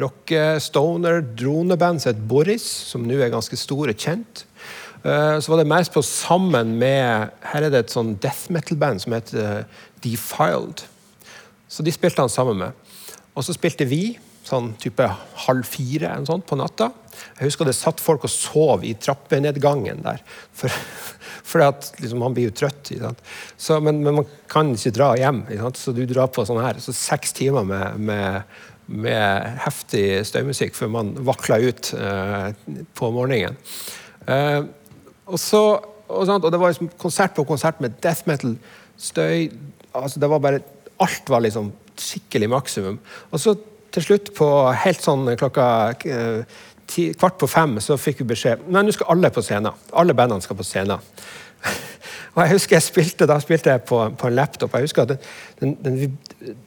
rock-stoner-droneband 0.00 2.00
som 2.02 2.10
het 2.10 2.26
Boris, 2.26 2.64
som 2.64 3.06
nå 3.06 3.14
er 3.20 3.30
ganske 3.30 3.56
stor 3.60 3.88
og 3.92 3.98
kjent. 4.00 4.46
Uh, 5.04 5.38
så 5.38 5.52
var 5.52 5.58
det 5.60 5.70
Madsbo 5.70 6.02
sammen 6.02 6.78
med 6.80 7.28
Her 7.52 7.62
er 7.62 7.70
det 7.70 7.80
et 7.84 7.94
sånn 7.94 8.18
death 8.22 8.50
metal-band 8.50 9.00
som 9.04 9.12
heter 9.14 9.38
uh, 9.38 9.64
Defiled. 10.02 10.78
Så 11.70 11.82
de 11.86 11.92
spilte 11.94 12.22
han 12.24 12.32
sammen 12.32 12.56
med. 12.64 12.70
Og 13.36 13.44
så 13.44 13.52
spilte 13.54 13.84
vi 13.86 14.18
sånn 14.46 14.72
type 14.80 15.06
halv 15.46 15.66
fire 15.66 16.12
en 16.14 16.26
sånn, 16.28 16.44
på 16.46 16.58
natta. 16.58 16.90
Jeg 17.38 17.48
husker 17.48 17.68
det 17.68 17.74
satt 17.76 18.02
folk 18.02 18.26
og 18.28 18.32
sov 18.32 18.84
i 18.86 18.94
trappenedgangen 19.00 20.04
der. 20.04 20.22
For, 20.56 20.72
for 21.50 21.64
at 21.66 21.90
liksom, 22.02 22.22
man 22.22 22.36
blir 22.36 22.50
jo 22.50 22.56
trøtt. 22.62 22.92
Så, 23.56 23.80
men, 23.82 24.02
men, 24.04 24.20
man 24.20 24.30
kan 24.52 24.74
ikke 24.76 24.94
dra 24.96 25.10
hjem. 25.18 25.44
Så 25.78 25.94
du 25.96 26.04
drar 26.08 26.30
på 26.32 26.46
sånn 26.46 26.62
her. 26.62 26.80
Så 26.82 26.94
seks 26.96 27.34
timer 27.36 27.66
med, 27.66 27.98
med, 27.98 28.56
med 28.86 29.60
heftig 29.66 30.06
støymusikk 30.30 30.78
før 30.78 30.94
man 30.94 31.14
vakler 31.26 31.70
ut 31.70 31.92
eh, 31.98 32.50
på 32.96 33.12
morgenen. 33.14 33.58
Eh, 34.30 34.62
og, 35.26 35.38
så, 35.42 35.62
og, 36.06 36.22
og, 36.38 36.50
det 36.52 36.60
var 36.62 36.74
liksom 36.74 36.92
konsert 37.00 37.34
på 37.34 37.46
konsert 37.48 37.82
med 37.82 37.98
death 38.04 38.28
metal, 38.30 38.54
støy 38.96 39.50
altså 39.96 40.20
det 40.22 40.30
var 40.30 40.40
bare 40.44 40.64
Alt 40.96 41.28
var 41.28 41.42
liksom 41.44 41.74
skikkelig 42.00 42.46
maksimum. 42.48 42.94
Og 43.28 43.40
så 43.40 43.52
til 43.96 44.04
slutt, 44.04 44.32
på 44.36 44.46
helt 44.84 45.00
sånn 45.04 45.28
klokka 45.40 45.66
eh, 46.04 46.58
ti, 46.90 47.08
kvart 47.16 47.38
på 47.40 47.48
fem, 47.48 47.78
så 47.80 47.96
fikk 48.00 48.20
vi 48.22 48.30
beskjed 48.34 48.66
Nei, 48.68 48.84
nå 48.84 48.94
skal 48.94 49.14
alle 49.14 49.32
på 49.32 49.44
scenen. 49.44 49.72
Alle 49.96 50.16
bandene 50.16 50.44
skal 50.44 50.58
på 50.58 50.66
scenen. 50.66 51.00
og 52.34 52.40
jeg 52.42 52.52
husker 52.52 52.76
jeg 52.76 52.86
spilte, 52.86 53.28
Da 53.28 53.38
spilte 53.42 53.72
jeg 53.72 53.86
på, 53.88 54.02
på 54.20 54.28
en 54.28 54.36
laptop. 54.36 54.76
Jeg 54.76 54.88
husker 54.88 55.06
at 55.06 55.14
den, 55.62 55.74
den, 55.80 55.96
den, 56.02 56.58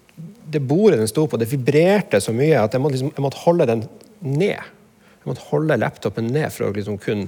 det 0.49 0.63
bordet 0.65 0.99
den 1.01 1.11
sto 1.11 1.27
på, 1.29 1.37
det 1.37 1.51
vibrerte 1.51 2.21
så 2.23 2.33
mye 2.35 2.63
at 2.63 2.73
jeg 2.73 2.81
måtte, 2.81 2.97
liksom, 2.97 3.13
jeg 3.13 3.25
måtte 3.27 3.43
holde 3.43 3.69
den 3.69 3.85
ned. 4.25 4.73
Jeg 5.19 5.29
måtte 5.29 5.47
holde 5.51 5.77
laptopen 5.77 6.31
ned 6.33 6.49
for 6.55 6.69
å 6.69 6.73
liksom 6.73 6.97
kunne, 7.03 7.27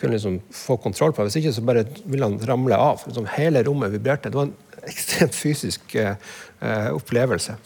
kunne 0.00 0.14
liksom 0.14 0.38
få 0.54 0.78
kontroll 0.84 1.16
på. 1.16 1.26
Hvis 1.26 1.40
ikke 1.40 1.56
så 1.56 1.64
bare 1.66 1.86
ville 2.04 2.28
han 2.28 2.38
ramle 2.46 2.78
av. 2.78 3.02
Liksom 3.08 3.26
hele 3.34 3.64
rommet 3.66 3.92
vibrerte. 3.96 4.30
Det 4.30 4.38
var 4.38 4.46
en 4.46 4.86
ekstremt 4.86 5.34
fysisk 5.34 5.96
uh, 5.98 6.14
opplevelse. 6.94 7.56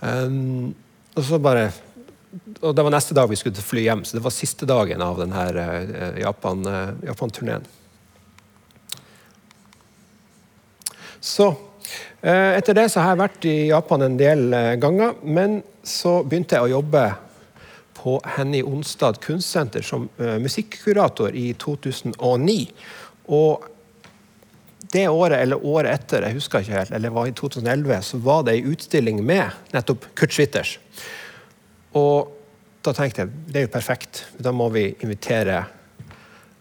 Um, 0.00 0.74
og 1.14 1.24
så 1.26 1.38
bare 1.42 1.70
og 2.62 2.76
Det 2.76 2.84
var 2.86 2.92
neste 2.94 3.14
dag 3.14 3.26
vi 3.26 3.36
skulle 3.36 3.62
fly 3.62 3.82
hjem, 3.88 4.04
så 4.06 4.16
det 4.16 4.22
var 4.22 4.30
siste 4.30 4.66
dagen 4.68 5.02
av 5.02 5.16
denne 5.18 5.40
uh, 5.50 6.18
Japan-turneen. 6.20 7.64
Uh, 7.64 7.66
Japan 7.66 7.76
så 11.20 11.48
uh, 11.50 12.52
etter 12.54 12.76
det 12.78 12.86
så 12.92 13.02
har 13.02 13.12
jeg 13.12 13.20
vært 13.20 13.48
i 13.50 13.56
Japan 13.72 14.06
en 14.06 14.14
del 14.20 14.54
ganger, 14.80 15.18
men 15.26 15.58
så 15.82 16.20
begynte 16.22 16.54
jeg 16.56 16.68
å 16.68 16.74
jobbe 16.78 17.02
på 17.98 18.14
Henny 18.36 18.62
Onsdag 18.62 19.18
kunstsenter 19.20 19.84
som 19.84 20.06
musikkurator 20.40 21.34
i 21.36 21.50
2009. 21.60 22.56
Og 23.36 23.66
det 24.92 25.06
året 25.08 25.38
eller 25.38 25.66
året 25.66 25.92
etter, 25.92 26.26
jeg 26.26 26.38
husker 26.38 26.64
ikke 26.64 26.78
helt, 26.78 26.92
eller 26.96 27.12
var 27.14 27.28
i 27.30 27.34
2011, 27.36 28.00
så 28.02 28.18
var 28.24 28.42
det 28.46 28.56
ei 28.56 28.64
utstilling 28.72 29.20
med 29.26 29.74
nettopp 29.74 30.08
Kurt 30.18 30.34
Schwitters. 30.34 30.78
Og 31.98 32.32
da 32.82 32.94
tenkte 32.96 33.22
jeg 33.22 33.30
det 33.50 33.60
er 33.60 33.66
jo 33.68 33.72
perfekt. 33.74 34.24
Da 34.38 34.52
må 34.56 34.66
vi 34.74 34.88
invitere 35.04 35.62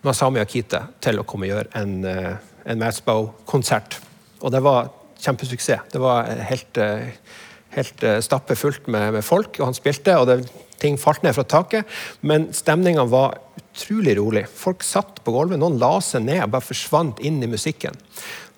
Masami 0.06 0.42
Akite 0.44 0.84
til 1.04 1.20
å 1.20 1.26
komme 1.28 1.48
og 1.48 1.56
gjøre 1.56 1.82
en, 1.82 2.06
eh, 2.06 2.36
en 2.70 2.80
Matsbow-konsert. 2.80 4.00
Og 4.42 4.54
det 4.54 4.62
var 4.64 4.92
kjempesuksess. 5.20 5.92
Det 5.92 6.00
var 6.00 6.30
helt, 6.52 6.78
eh, 6.78 7.12
helt 7.76 8.04
stappe 8.24 8.56
fullt 8.56 8.88
med, 8.88 9.14
med, 9.14 9.24
folk, 9.24 9.60
og 9.60 9.66
han 9.66 9.74
spilte. 9.78 10.18
og 10.18 10.28
det, 10.28 10.50
ting 10.80 10.98
falt 10.98 11.24
ned 11.24 11.36
fra 11.36 11.44
taket, 11.44 11.86
men 12.22 12.54
stemninga 12.56 13.04
var 13.10 13.38
utrolig 13.80 14.18
rolig. 14.20 14.46
Folk 14.52 14.84
satt 14.84 15.22
på 15.24 15.34
gulvet, 15.34 15.60
noen 15.60 15.80
la 15.80 15.96
seg 16.04 16.26
ned 16.28 16.44
og 16.44 16.56
bare 16.56 16.68
forsvant 16.68 17.22
inn 17.24 17.40
i 17.44 17.50
musikken. 17.50 17.96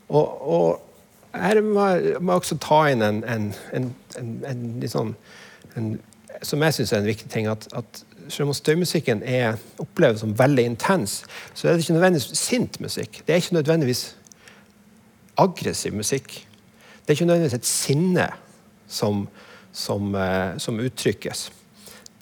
Og, 0.10 0.42
og 0.42 1.38
her 1.38 1.62
må 1.64 1.88
jeg 1.94 2.22
også 2.34 2.58
ta 2.62 2.82
inn 2.92 3.04
en, 3.06 3.22
en, 3.24 3.52
en, 3.72 3.92
en 4.20 4.64
litt 4.82 4.92
sånn 4.92 5.14
Som 6.44 6.66
jeg 6.66 6.76
syns 6.76 6.92
er 6.92 7.00
en 7.00 7.08
viktig 7.08 7.30
ting. 7.32 7.48
at, 7.48 7.68
at 7.78 8.04
selv 8.32 8.50
om 8.50 8.56
støymusikken 8.56 9.24
er, 9.24 9.60
oppleves 9.80 10.22
som 10.24 10.34
veldig 10.38 10.66
intens, 10.66 11.22
så 11.54 11.68
er 11.68 11.74
det 11.74 11.86
ikke 11.86 11.96
nødvendigvis 11.98 12.38
sint 12.38 12.80
musikk. 12.82 13.22
Det 13.28 13.34
er 13.34 13.42
ikke 13.42 13.58
nødvendigvis 13.60 14.04
aggressiv 15.38 15.96
musikk. 15.96 16.48
Det 17.02 17.10
er 17.10 17.20
ikke 17.20 17.26
nødvendigvis 17.26 17.60
et 17.60 17.68
sinne 17.68 18.28
som, 18.88 19.28
som, 19.72 20.16
uh, 20.16 20.58
som 20.58 20.80
uttrykkes. 20.80 21.50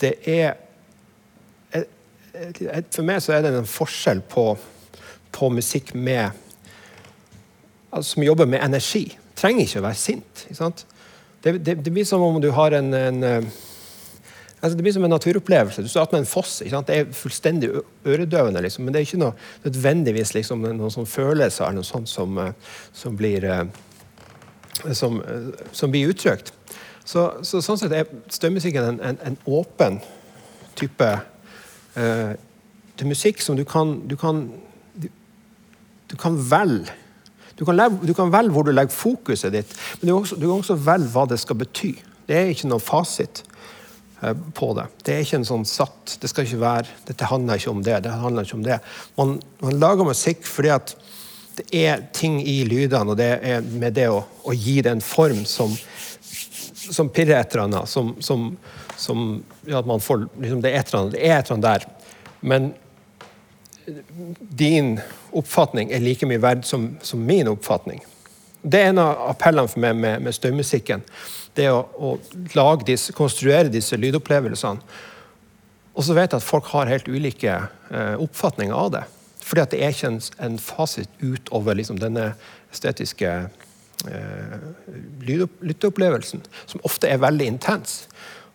Det 0.01 0.13
er 0.29 0.53
for 2.93 3.07
meg 3.07 3.23
så 3.23 3.35
er 3.35 3.43
det 3.43 3.53
en 3.57 3.67
forskjell 3.67 4.21
på, 4.31 4.51
på 5.35 5.49
musikk 5.51 5.93
med 5.95 6.29
altså, 7.91 8.13
Som 8.13 8.23
jobber 8.23 8.45
med 8.45 8.63
energi. 8.63 9.17
Trenger 9.35 9.65
ikke 9.65 9.81
å 9.81 9.87
være 9.87 9.99
sint. 9.99 10.45
Det, 11.43 11.55
det, 11.65 11.79
det, 11.85 11.91
blir 11.91 12.05
som 12.07 12.23
om 12.23 12.39
du 12.41 12.49
har 12.51 12.75
en, 12.75 12.93
en 12.93 13.23
eh, 13.23 13.49
altså 14.59 14.75
Det 14.75 14.83
blir 14.83 14.93
som 14.93 15.03
en 15.07 15.13
naturopplevelse. 15.15 15.83
Du 15.83 15.87
står 15.87 16.09
med 16.11 16.19
en 16.19 16.29
foss. 16.29 16.59
Det 16.59 16.95
er 16.95 17.11
fullstendig 17.15 17.71
øredøvende, 18.05 18.61
liksom, 18.61 18.85
men 18.85 18.93
det 18.93 19.01
er 19.01 19.07
ikke 19.07 19.21
noe, 19.23 19.33
nødvendigvis 19.63 20.33
liksom, 20.35 20.67
noen 20.67 20.93
sånn 20.93 21.07
følelser 21.09 21.65
eller 21.65 21.79
noe 21.79 21.87
sånt 21.87 22.11
som, 22.11 22.37
eh, 22.37 22.53
som, 22.93 23.17
blir, 23.19 23.47
eh, 23.47 24.93
som, 24.93 25.21
som 25.71 25.91
blir 25.91 26.11
uttrykt. 26.13 26.53
Så, 27.09 27.25
så, 27.41 27.61
sånn 27.65 27.79
sett 27.81 27.95
er 27.95 28.09
støymusikken 28.29 28.85
en, 28.85 28.99
en, 29.01 29.21
en 29.25 29.37
åpen 29.49 29.97
type 30.77 31.07
uh, 31.99 32.33
til 32.99 33.11
musikk 33.11 33.43
som 33.43 33.57
du 33.59 33.65
kan 33.67 33.99
Du 34.07 34.15
kan, 34.19 34.47
du, 34.95 35.07
du 36.11 36.15
kan 36.19 36.39
velge. 36.51 36.95
Du 37.59 37.65
kan, 37.65 38.31
velge 38.31 38.53
hvor 38.55 38.63
du 38.63 38.71
legger 38.71 38.95
fokuset 38.95 39.51
ditt, 39.51 39.71
men 39.99 40.07
du 40.07 40.13
kan, 40.13 40.21
også, 40.21 40.35
du 40.39 40.45
kan 40.47 40.61
også 40.61 40.79
velge 40.79 41.11
hva 41.11 41.25
det 41.27 41.39
skal 41.41 41.57
bety. 41.59 41.91
Det 42.29 42.37
er 42.37 42.51
ikke 42.53 42.69
noen 42.71 42.83
fasit 42.83 43.43
uh, 44.23 44.31
på 44.55 44.71
det. 44.77 44.87
Det 45.03 45.15
er 45.15 45.25
ikke 45.25 45.41
en 45.41 45.49
sånn 45.49 45.67
satt 45.67 46.15
det 46.21 46.31
skal 46.31 46.47
ikke 46.47 46.61
være, 46.63 46.97
Dette 47.09 47.27
handler 47.27 47.59
ikke 47.59 47.73
om 47.75 47.83
det. 47.83 48.01
det 48.05 48.15
handler 48.15 48.47
ikke 48.47 48.59
om 48.61 48.65
det. 48.65 48.79
Man, 49.19 49.37
man 49.59 49.79
lager 49.83 50.07
musikk 50.07 50.47
fordi 50.47 50.71
at 50.73 50.95
det 51.59 51.67
er 51.75 52.05
ting 52.15 52.39
i 52.47 52.61
lydene, 52.63 53.11
og 53.11 53.17
det 53.19 53.33
er 53.43 53.63
med 53.63 53.97
det 53.97 54.07
å, 54.11 54.21
å 54.47 54.55
gi 54.55 54.79
det 54.85 54.93
en 54.95 55.03
form 55.03 55.43
som, 55.47 55.73
som 56.79 57.11
pirrer 57.11 57.41
et 57.41 57.55
eller 57.55 57.65
annet. 57.65 57.91
Som, 57.91 58.13
som, 58.23 58.53
som 58.99 59.43
ja, 59.65 59.81
man 59.81 60.01
får, 60.03 60.27
liksom, 60.41 60.61
det, 60.61 60.73
er 60.73 60.81
et 60.81 60.93
eller 60.93 61.05
annet, 61.05 61.55
er 61.55 61.61
der. 61.63 61.87
Men 62.41 62.71
din 64.37 64.99
oppfatning 65.31 65.91
er 65.91 66.03
like 66.03 66.27
mye 66.27 66.41
verd 66.43 66.65
som, 66.67 66.91
som 67.01 67.21
min 67.25 67.47
oppfatning. 67.49 68.03
Det 68.61 68.81
er 68.81 68.91
en 68.91 68.99
av 68.99 69.21
appellene 69.31 69.71
for 69.71 69.81
meg 69.83 69.95
med, 69.95 70.25
med 70.25 70.35
støymusikken. 70.35 71.05
Det 71.55 71.69
å, 71.71 71.85
å 71.95 72.75
disse, 72.83 73.15
konstruere 73.15 73.71
disse 73.71 73.97
lydopplevelsene. 73.97 74.83
Og 75.95 76.05
så 76.05 76.15
vet 76.15 76.31
jeg 76.31 76.41
at 76.41 76.45
folk 76.45 76.67
har 76.73 76.91
helt 76.91 77.07
ulike 77.07 77.55
eh, 77.55 78.15
oppfatninger 78.19 78.75
av 78.75 78.91
det. 78.97 79.05
Fordi 79.43 79.63
at 79.63 79.73
det 79.73 79.79
er 79.83 79.95
ikke 79.95 80.11
en, 80.11 80.19
en 80.45 80.59
fasit 80.61 81.23
utover 81.23 81.79
liksom, 81.79 81.97
denne 81.99 82.33
estetiske 82.71 83.31
eh, 84.11 84.59
lydopplevelsen, 85.25 86.43
som 86.69 86.83
ofte 86.87 87.09
er 87.09 87.23
veldig 87.23 87.47
intens. 87.55 88.03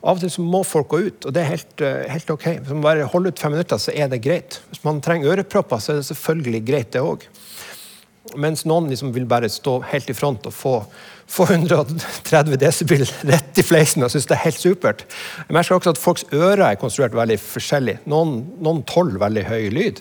Av 0.04 0.18
og 0.18 0.20
til 0.20 0.32
så 0.34 0.42
må 0.44 0.60
folk 0.68 0.90
gå 0.92 1.00
ut, 1.06 1.24
og 1.24 1.32
det 1.32 1.40
er 1.40 1.54
helt, 1.54 1.80
eh, 1.80 2.04
helt 2.12 2.30
ok. 2.30 2.44
Hvis 2.58 2.72
man 2.74 2.84
bare 2.84 3.08
holder 3.08 3.32
ut 3.32 3.40
fem 3.40 3.54
minutter, 3.56 3.80
så 3.80 3.92
er 3.96 4.10
det 4.12 4.20
greit. 4.20 4.60
Hvis 4.68 4.84
man 4.84 5.00
trenger 5.00 5.32
ørepropper, 5.32 5.80
så 5.80 5.92
er 5.92 6.02
det 6.02 6.10
selvfølgelig 6.10 6.60
greit, 6.66 6.92
det 6.92 7.00
òg. 7.00 7.24
Mens 8.36 8.64
noen 8.68 8.90
liksom 8.90 9.14
vil 9.14 9.24
bare 9.28 9.48
stå 9.48 9.78
helt 9.92 10.10
i 10.10 10.16
front 10.16 10.44
og 10.48 10.52
få, 10.52 10.74
få 11.28 11.46
130 11.48 12.56
desibel 12.60 13.04
rett 13.30 13.60
i 13.60 13.64
fleisen 13.64 14.04
og 14.04 14.10
synes 14.12 14.28
det 14.28 14.36
er 14.36 14.44
helt 14.44 14.60
supert. 14.60 15.04
Jeg 15.48 15.56
merker 15.56 15.76
også 15.76 15.92
at 15.94 16.00
Folks 16.00 16.24
ører 16.32 16.70
er 16.70 16.80
konstruert 16.80 17.16
veldig 17.16 17.36
forskjellig. 17.40 17.98
Noen, 18.10 18.40
noen 18.64 18.82
tåler 18.88 19.20
veldig 19.22 19.44
høy 19.48 19.68
lyd. 19.76 20.00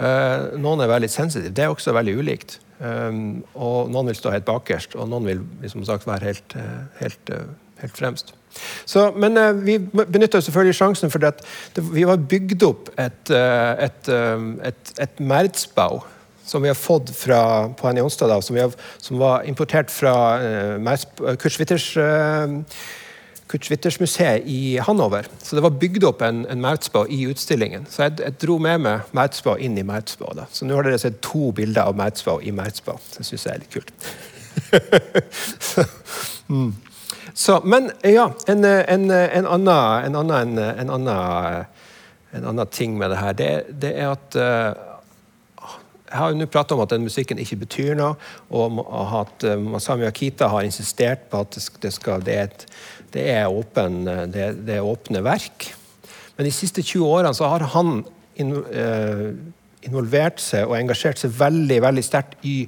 Uh, 0.00 0.58
noen 0.58 0.82
er 0.82 0.90
veldig 0.90 1.10
sensitive. 1.12 1.54
Det 1.54 1.64
er 1.64 1.70
også 1.70 1.94
veldig 1.94 2.16
ulikt. 2.18 2.58
Um, 2.80 3.42
og 3.54 3.90
Noen 3.92 4.08
vil 4.08 4.18
stå 4.18 4.32
helt 4.32 4.48
bakerst, 4.48 4.96
og 4.96 5.10
noen 5.10 5.26
vil 5.28 5.72
som 5.72 5.84
sagt 5.84 6.08
være 6.08 6.32
helt, 6.32 6.58
helt, 7.02 7.34
helt 7.82 7.98
fremst. 7.98 8.34
Så, 8.84 9.10
men 9.16 9.38
uh, 9.38 9.50
vi 9.64 9.78
benytta 9.78 10.40
selvfølgelig 10.42 10.76
sjansen, 10.76 11.12
for 11.12 11.22
det, 11.22 11.34
vi 11.92 12.06
har 12.08 12.16
bygd 12.30 12.64
opp 12.66 12.90
et, 12.98 13.20
uh, 13.32 13.74
et, 13.86 14.10
uh, 14.10 14.48
et, 14.66 14.96
et 15.06 15.20
Merzbau 15.20 16.02
som 16.50 16.62
vi 16.62 16.70
har 16.70 16.78
fått 16.78 17.12
fra, 17.14 17.68
på 17.78 17.86
Henny 17.86 18.02
Onsdag, 18.02 18.42
som, 18.42 18.56
har, 18.58 18.72
som, 18.98 19.20
var 19.20 19.46
importert 19.46 19.90
fra 19.90 20.14
uh, 20.42 20.90
Kurt 23.50 24.00
museet 24.00 24.46
i 24.46 24.78
Hanover. 24.78 25.26
Så 25.42 25.56
det 25.56 25.62
var 25.62 25.78
bygd 25.78 26.04
opp 26.06 26.22
en, 26.22 26.44
en 26.50 26.60
Mautspa 26.62 27.04
i 27.10 27.24
utstillingen. 27.26 27.86
Så 27.90 28.04
jeg, 28.06 28.18
jeg 28.22 28.36
dro 28.42 28.58
med 28.62 28.82
meg 28.84 29.14
Mautspa 29.16 29.56
inn 29.58 29.78
i 29.78 29.86
Mautspa. 29.86 30.46
Så 30.54 30.66
nå 30.66 30.78
har 30.78 30.86
dere 30.86 31.00
sett 31.02 31.18
to 31.26 31.50
bilder 31.54 31.90
av 31.90 31.98
Mautspa 31.98 32.38
i 32.46 32.54
Mautspa. 32.54 32.94
Det 33.16 33.26
syns 33.26 33.46
jeg 33.46 33.56
er 33.56 33.64
litt 33.64 33.74
kult. 33.74 33.90
mm. 36.54 36.70
Så, 37.34 37.60
men 37.64 37.90
ja, 38.04 38.30
en, 38.48 38.64
en, 38.64 39.10
en 39.10 39.46
annen, 39.46 40.04
en 40.06 40.16
annen, 40.22 40.58
en 40.58 40.90
annen 40.90 41.66
en 42.30 42.46
annen 42.46 42.70
ting 42.70 42.94
med 42.98 43.10
det 43.10 43.18
her, 43.18 43.34
det, 43.34 43.50
det 43.82 43.90
er 43.98 44.12
at 44.12 44.38
uh, 44.38 44.86
Jeg 46.10 46.18
har 46.18 46.32
jo 46.32 46.38
nå 46.40 46.46
prata 46.50 46.74
om 46.74 46.82
at 46.82 46.90
den 46.90 47.04
musikken 47.06 47.38
ikke 47.38 47.60
betyr 47.60 47.94
noe, 47.98 48.16
og 48.50 48.80
at 49.20 49.46
uh, 49.46 49.54
Masami 49.62 50.06
Akita 50.08 50.48
har 50.50 50.66
insistert 50.66 51.28
på 51.30 51.42
at 51.44 51.58
det, 51.82 51.92
skal, 51.94 52.24
det, 52.26 52.34
er, 52.34 52.50
et, 52.50 52.66
det, 53.14 53.26
er, 53.30 53.46
åpen, 53.46 54.02
er 54.10 54.82
åpne 54.82 55.22
verk. 55.26 55.70
Men 56.36 56.48
de 56.48 56.54
siste 56.54 56.82
20 56.82 57.06
årene 57.06 57.34
så 57.36 57.50
har 57.52 57.66
han 57.74 58.02
in, 58.42 58.54
uh, 58.58 59.30
involvert 59.86 60.42
seg 60.42 60.66
og 60.66 60.78
engasjert 60.78 61.22
seg 61.22 61.34
veldig 61.38 61.82
veldig 61.82 62.04
sterkt 62.04 62.42
i, 62.46 62.62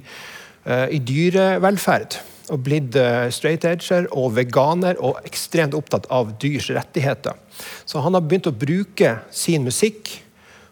i 0.63 0.99
dyrevelferd 1.03 2.15
og 2.51 2.59
blitt 2.65 2.97
straight 3.31 3.63
edger 3.69 4.09
og 4.11 4.33
veganer 4.35 4.97
og 4.99 5.21
ekstremt 5.23 5.75
opptatt 5.77 6.09
av 6.11 6.33
dyrs 6.41 6.67
rettigheter. 6.75 7.37
Så 7.85 8.01
han 8.03 8.17
har 8.17 8.25
begynt 8.25 8.49
å 8.51 8.55
bruke 8.55 9.15
sin 9.31 9.63
musikk 9.63 10.11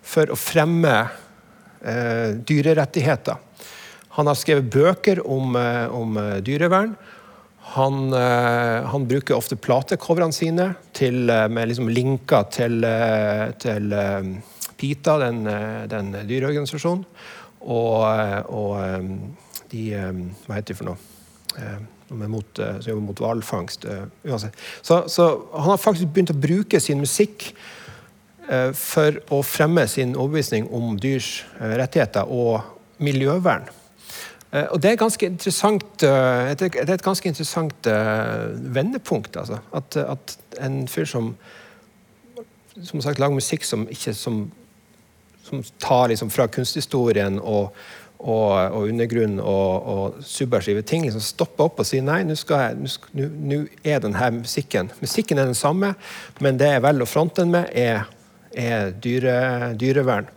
for 0.01 0.33
å 0.33 0.37
fremme 0.39 0.95
eh, 1.85 2.35
dyrerettigheter. 2.35 3.39
Han 4.17 4.27
har 4.27 4.35
skrevet 4.35 4.71
bøker 4.73 5.21
om, 5.23 5.55
eh, 5.55 5.87
om 5.95 6.17
eh, 6.19 6.37
dyrevern. 6.43 6.95
Han, 7.71 8.13
eh, 8.13 8.83
han, 8.91 9.07
bruker 9.07 9.37
ofte 9.37 9.55
platecoverne 9.55 10.35
sine 10.35 10.73
til, 10.93 11.29
eh, 11.29 11.47
med 11.47 11.69
liksom 11.69 11.87
linker 11.89 12.49
til, 12.51 12.83
eh, 12.83 13.51
til 13.61 13.93
PITA, 14.77 15.17
den, 15.19 15.45
den 15.87 16.11
dyreorganisasjonen. 16.27 17.05
Og, 17.61 18.01
og 18.49 18.73
de 19.69 19.83
Hva 19.93 20.55
heter 20.57 20.73
de 20.73 20.77
for 20.79 20.89
noe? 20.89 21.20
Mot, 22.11 22.59
eh, 22.59 22.79
som 22.79 22.89
jobber 22.89 23.05
mot 23.05 23.19
hvalfangst. 23.19 23.85
Eh, 23.85 24.37
så, 24.81 25.03
så, 25.07 25.27
han 25.53 25.69
har 25.69 25.77
faktisk 25.77 26.11
begynt 26.13 26.33
å 26.33 26.39
bruke 26.39 26.79
sin 26.79 26.99
musikk 26.99 27.51
eh, 28.49 28.71
for 28.77 29.21
å 29.31 29.41
fremme 29.43 29.87
sin 29.87 30.15
overbevisning 30.15 30.67
om 30.71 30.97
dyrs 30.99 31.43
rettigheter 31.59 32.29
og 32.29 32.61
miljøvern. 33.01 33.69
Og 34.51 34.81
det 34.83 34.89
er, 34.89 34.97
ganske 34.99 35.25
interessant, 35.25 35.85
det 36.03 36.67
er 36.75 36.89
et 36.91 37.03
ganske 37.05 37.29
interessant 37.29 37.87
vendepunkt. 38.75 39.37
Altså. 39.39 39.61
At, 39.71 39.95
at, 39.95 40.33
en 40.59 40.81
fyr 40.91 41.07
som 41.07 41.29
som 42.83 43.01
sagt 43.03 43.19
lager 43.19 43.35
musikk 43.35 43.65
som, 43.67 43.85
ikke, 43.91 44.13
som, 44.15 44.43
som 45.43 45.63
tar 45.79 46.09
liksom 46.11 46.31
fra 46.31 46.47
kunsthistorien 46.51 47.39
og 47.39 47.75
og, 48.21 48.53
og 48.75 48.87
undergrunn 48.91 49.39
og, 49.41 49.91
og, 49.93 50.23
subversive 50.25 50.83
ting 50.87 51.05
liksom 51.07 51.23
stopper 51.25 51.67
opp 51.67 51.81
og 51.81 51.87
sier 51.87 52.05
nei, 52.05 52.21
nå 52.23 53.61
er 53.83 54.01
denne 54.03 54.31
musikken 54.37 54.91
Musikken 55.01 55.41
er 55.41 55.49
den 55.49 55.57
samme, 55.57 55.93
men 56.39 56.59
det 56.61 56.69
jeg 56.75 56.83
velger 56.85 57.05
å 57.05 57.09
fronte 57.09 57.41
den 57.41 57.53
med, 57.55 57.71
er, 57.73 58.05
er 58.53 58.91
dyre, 59.01 59.73
dyrevern. 59.79 60.29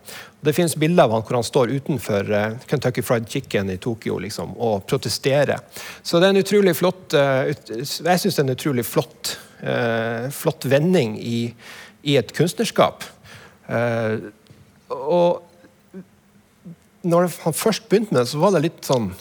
Det 0.45 0.53
finnes 0.53 0.75
bilder 0.77 1.07
av 1.07 1.15
han 1.15 1.23
hvor 1.25 1.39
han 1.39 1.45
står 1.45 1.73
utenfor 1.73 2.29
uh, 2.29 2.43
Kentucky 2.69 3.01
Fried 3.05 3.29
Chicken 3.29 3.71
i 3.73 3.79
Tokyo 3.81 4.19
liksom, 4.21 4.53
og 4.61 4.85
protesterer. 4.89 5.61
Så 6.05 6.21
det 6.21 6.29
er 6.29 6.35
en 6.35 6.43
utrolig 6.43 6.75
flott 6.77 7.15
uh, 7.17 7.49
Jeg 7.49 7.87
syns 8.21 8.37
det 8.37 8.43
er 8.43 8.45
en 8.45 8.53
utrolig 8.53 8.85
flott, 8.85 9.35
uh, 9.63 10.27
flott 10.33 10.67
vending 10.69 11.17
i, 11.21 11.39
i 12.05 12.17
et 12.21 12.33
kunstnerskap. 12.37 13.07
og 14.89 15.54
når 17.05 17.29
han 17.43 17.55
først 17.55 17.87
begynte 17.89 18.13
med 18.13 18.23
det, 18.23 18.29
så 18.31 18.41
var 18.41 18.55
det 18.55 18.65
litt 18.67 18.83
sånn 18.85 19.11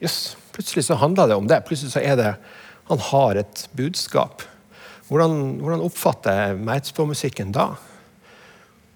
Jøss, 0.00 0.14
yes, 0.32 0.52
plutselig 0.54 0.86
så 0.86 0.96
handla 1.00 1.26
det 1.28 1.36
om 1.36 1.48
det. 1.48 1.60
Plutselig 1.68 1.92
så 1.92 2.00
er 2.00 2.16
det 2.16 2.30
Han 2.90 3.02
har 3.10 3.38
et 3.38 3.66
budskap. 3.76 4.42
Hvordan, 5.10 5.60
hvordan 5.60 5.84
oppfatter 5.84 6.34
jeg 6.34 6.56
Meitsbo-musikken 6.66 7.52
da? 7.54 7.68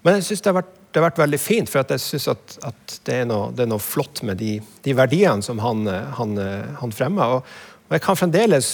Men 0.03 0.17
jeg 0.17 0.27
syns 0.27 0.43
det, 0.43 0.53
det, 0.91 0.99
har 0.99 1.05
vært 1.07 1.21
veldig 1.21 1.39
fint, 1.39 1.71
for 1.71 1.81
jeg 1.81 2.03
syns 2.03 2.27
at, 2.33 2.57
at 2.71 2.97
det, 3.07 3.21
er 3.21 3.29
noe, 3.29 3.49
det, 3.55 3.63
er 3.63 3.71
noe, 3.71 3.83
flott 3.83 4.21
med 4.27 4.39
de, 4.41 4.57
de 4.83 4.95
verdiene 4.97 5.45
som 5.45 5.61
han, 5.63 5.87
han, 5.87 6.35
han 6.81 6.95
fremmer. 6.95 7.37
Og, 7.37 7.55
og, 7.85 7.95
jeg 7.95 8.03
kan 8.03 8.19
fremdeles 8.19 8.69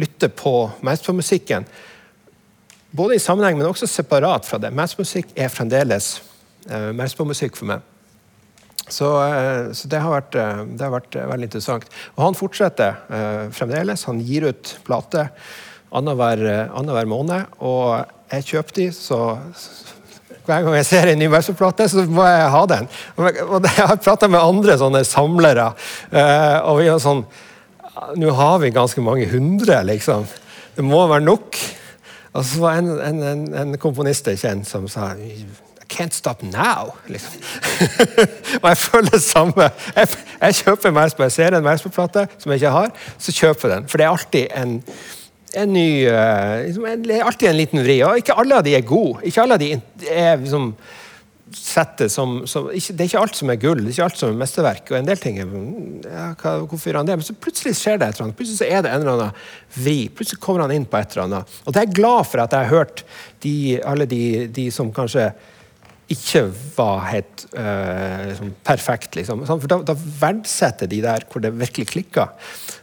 lytte 0.00 0.32
på 0.32 0.54
Meitsbo-musikken. 0.84 1.68
Både 2.96 3.16
i 3.16 3.22
sammenheng, 3.22 3.60
men 3.60 3.68
også 3.68 3.88
separat 3.88 4.48
fra 4.48 4.60
det. 4.60 4.72
Meitsbo-musikk 4.76 5.32
er 5.36 5.52
fremdeles 5.52 6.14
uh, 6.68 6.90
Meitsbo-musikk 6.96 7.56
for 7.60 7.72
meg. 7.72 7.91
Så, 8.88 9.08
eh, 9.24 9.72
så 9.72 9.88
det, 9.88 10.00
har 10.02 10.12
vært, 10.12 10.34
eh, 10.34 10.62
det, 10.74 10.84
har 10.84 10.94
vært, 10.94 11.16
eh, 11.16 11.28
veldig 11.30 11.48
interessant. 11.48 11.86
Og 12.16 12.24
han 12.26 12.38
fortsetter 12.38 12.98
eh, 13.08 13.44
fremdeles. 13.54 14.06
Han 14.10 14.20
gir 14.20 14.48
ut 14.50 14.76
plate 14.86 15.28
annenhver 15.92 17.08
måned. 17.08 17.54
Og 17.62 18.02
jeg 18.32 18.48
kjøper 18.52 18.78
de, 18.80 18.88
så 18.96 19.20
hver 20.42 20.64
gang 20.64 20.74
jeg 20.80 20.88
ser 20.88 21.12
en 21.12 21.20
ny 21.20 21.28
Verso-plate, 21.30 21.86
så 21.86 22.02
må 22.10 22.24
jeg 22.26 22.50
ha 22.50 22.62
den. 22.66 22.88
Og 23.14 23.68
jeg 23.68 23.76
har 23.78 24.00
prata 24.02 24.26
med 24.26 24.42
andre 24.42 24.74
sånne 24.80 25.04
samlere, 25.06 25.68
og 26.66 26.80
vi 26.80 26.88
har 26.90 26.98
sånn 27.02 27.22
Nå 28.18 28.32
har 28.34 28.56
vi 28.58 28.72
ganske 28.74 29.02
mange 29.04 29.28
hundre, 29.30 29.76
liksom. 29.86 30.24
Det 30.74 30.82
må 30.82 31.04
være 31.06 31.22
nok. 31.22 31.58
Og 32.32 32.46
så 32.48 32.62
var 32.64 32.80
en, 32.80 32.88
en, 33.22 33.42
en 33.62 33.76
komponist 33.78 34.26
jeg 34.32 34.40
kjente, 34.40 34.66
som 34.66 34.88
sa 34.90 35.12
Can't 35.92 36.16
stop 36.16 36.42
now! 36.42 36.94
Liksom. 37.06 37.42
og 38.62 38.68
jeg 38.68 38.78
føler 38.80 39.10
det 39.10 39.22
samme. 39.22 39.68
Jeg, 39.96 40.08
jeg 40.40 40.54
kjøper 40.62 40.94
Mersbo. 40.96 41.26
Jeg 41.28 41.36
ser 41.36 41.56
en 41.56 41.66
Mersbo-plate 41.66 42.26
som 42.38 42.52
jeg 42.52 42.62
ikke 42.62 42.76
har, 42.76 42.94
så 43.18 43.34
kjøper 43.36 43.68
jeg 43.68 43.76
den. 43.76 43.90
For 43.92 44.00
det 44.00 44.06
er 44.06 44.14
alltid 44.14 44.56
en, 44.62 44.72
en 45.62 45.76
ny 45.76 45.88
liksom, 46.64 46.88
Det 47.04 47.18
er 47.18 47.28
alltid 47.28 47.52
en 47.52 47.60
liten 47.60 47.84
vri. 47.84 48.00
Og 48.08 48.24
ikke 48.24 48.40
alle 48.40 48.58
av 48.62 48.66
de 48.66 48.76
er 48.78 48.88
gode. 48.88 49.20
Ikke 49.28 49.44
alle 49.44 49.60
av 49.60 49.62
de 49.62 49.74
er 50.08 50.40
liksom 50.40 50.72
settet 51.56 52.12
som, 52.12 52.42
som 52.48 52.68
ikke, 52.72 52.94
Det 52.94 53.04
er 53.04 53.10
ikke 53.10 53.22
alt 53.22 53.38
som 53.38 53.50
er 53.52 53.60
gull, 53.60 53.80
det 53.82 53.90
er 53.90 53.96
ikke 53.96 54.08
alt 54.08 54.20
som 54.20 54.32
er 54.32 54.40
mesterverk. 54.40 54.90
og 54.90 54.98
en 54.98 55.08
del 55.08 55.20
ting 55.20 55.38
er, 55.40 55.54
ja, 56.06 56.26
hva, 56.40 56.54
Hvorfor 56.64 56.88
gjør 56.88 57.00
han 57.02 57.08
det? 57.10 57.18
Men 57.20 57.26
så 57.26 57.36
plutselig 57.36 57.76
skjer 57.78 58.00
det 58.00 58.08
et 58.08 58.16
eller 58.16 58.28
annet. 58.28 58.38
Plutselig 58.38 58.60
så 58.60 58.68
er 58.68 58.84
det 58.84 58.92
en 58.92 59.04
eller 59.04 59.12
annen 59.12 59.40
vri. 59.76 59.96
Plutselig 60.08 60.40
kommer 60.42 60.64
han 60.64 60.74
inn 60.74 60.88
på 60.88 60.98
et 60.98 61.12
eller 61.14 61.26
annet. 61.28 61.56
Og 61.64 61.72
det 61.72 61.80
er 61.80 61.88
jeg 61.88 61.98
glad 62.00 62.28
for 62.30 62.44
at 62.44 62.56
jeg 62.56 62.66
har 62.66 62.76
hørt 62.76 63.04
de, 63.44 63.56
alle 63.84 64.08
de, 64.08 64.22
de 64.48 64.68
som 64.74 64.92
kanskje 64.94 65.30
ikke 66.10 66.42
var 66.76 67.04
helt 67.08 67.44
uh, 67.54 68.26
liksom, 68.28 68.50
perfekt. 68.66 69.16
Liksom. 69.16 69.44
For 69.46 69.70
da, 69.70 69.78
da, 69.86 69.96
verdsetter 70.20 70.90
de 70.90 71.00
der 71.04 71.26
hvor 71.30 71.44
det 71.44 71.54
virkelig 71.56 71.88
klikker. 71.92 72.34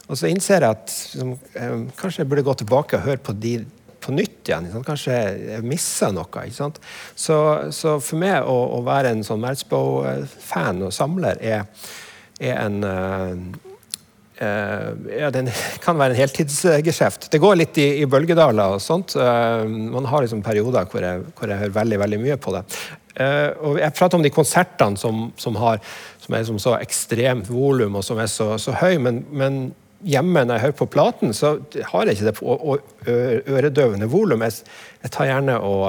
Og 0.08 0.18
så 0.18 0.30
innser 0.30 0.64
jeg 0.64 0.70
at 0.70 0.94
liksom, 1.12 1.36
um, 1.36 1.84
kanskje 2.00 2.24
jeg 2.24 2.30
burde 2.32 2.46
gå 2.48 2.56
tilbake 2.62 2.98
og 2.98 3.06
høre 3.06 3.22
på 3.22 3.36
de 3.36 3.58
på 4.00 4.14
nytt 4.16 4.48
igjen. 4.48 4.66
Liksom. 4.66 4.84
Kanskje 4.86 5.16
jeg 5.16 5.64
missa 5.68 6.08
noe. 6.16 6.44
Så, 6.50 7.40
så, 7.76 7.96
for 8.00 8.20
meg 8.20 8.48
å, 8.48 8.58
å 8.78 8.84
være 8.86 9.12
en 9.12 9.24
sånn 9.26 9.42
Merzbow-fan 9.44 10.80
og 10.86 10.94
samler 10.96 11.40
er, 11.44 11.66
er 12.40 12.62
en 12.64 12.80
Uh, 12.86 13.69
ja, 14.40 15.28
det 15.34 15.42
kan 15.84 15.98
være 16.00 16.14
en 16.14 16.20
heltidsgeskjeft. 16.22 17.28
Det 17.32 17.40
går 17.42 17.58
litt 17.60 17.80
i, 17.80 17.88
i 18.00 18.06
bølgedaler. 18.08 18.76
og 18.76 18.84
sånt. 18.84 19.16
Uh, 19.16 19.66
man 19.68 20.08
har 20.08 20.24
liksom 20.24 20.42
perioder 20.44 20.88
hvor 20.90 21.04
jeg, 21.04 21.26
hvor 21.36 21.52
jeg, 21.52 21.60
hører 21.60 21.76
veldig 21.76 22.00
veldig 22.04 22.20
mye 22.22 22.38
på 22.40 22.54
det. 22.56 22.64
Uh, 23.18 23.50
og 23.66 23.80
Jeg 23.82 23.96
prater 23.98 24.16
om 24.16 24.24
de 24.24 24.32
konsertene 24.32 24.96
som, 25.00 25.28
som, 25.36 25.58
har, 25.60 25.82
som 26.22 26.38
er 26.38 26.48
som 26.48 26.58
så 26.62 26.78
ekstremt 26.78 27.50
volum 27.52 28.00
og 28.00 28.06
som 28.06 28.20
er 28.22 28.30
så, 28.32 28.54
så 28.62 28.76
høy, 28.80 28.96
men, 29.02 29.24
men, 29.30 29.62
hjemme 30.00 30.46
når 30.46 30.56
jeg 30.56 30.62
hører 30.62 30.76
på 30.78 30.86
platen, 30.88 31.34
så 31.36 31.48
har 31.90 32.08
jeg 32.08 32.16
ikke 32.16 32.30
det 32.30 32.38
på 32.38 32.54
øredøvende 33.52 34.06
volum. 34.08 34.40
Jeg, 34.46 34.62
jeg, 35.02 35.10
tar 35.12 35.28
gjerne 35.28 35.58
og, 35.60 35.82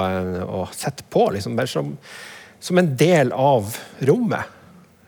og 0.44 0.74
setter 0.76 1.06
på, 1.08 1.30
liksom, 1.32 1.54
bare 1.56 1.70
som, 1.72 1.94
som 2.60 2.76
en 2.82 2.90
del 3.00 3.32
av 3.32 3.72
rommet. 4.04 4.58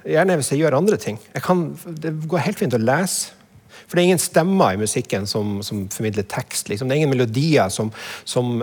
Gjerne 0.04 0.36
hvis 0.36 0.52
jeg 0.52 0.60
gjør 0.60 0.76
andre 0.78 0.98
ting. 1.00 1.16
Kan, 1.44 1.70
det 2.00 2.12
går 2.28 2.44
helt 2.44 2.60
fint 2.60 2.76
å 2.76 2.82
lese. 2.82 3.32
For 3.84 3.96
det 3.96 4.02
er 4.02 4.10
ingen 4.10 4.22
stemmer 4.22 4.74
i 4.74 4.80
musikken 4.80 5.26
som, 5.28 5.58
som 5.64 5.84
formidler 5.92 6.26
tekst. 6.30 6.70
Liksom. 6.70 6.88
Det 6.88 6.94
er 6.96 7.02
ingen 7.02 7.12
melodier 7.12 7.72
som, 7.72 7.90
som, 8.24 8.62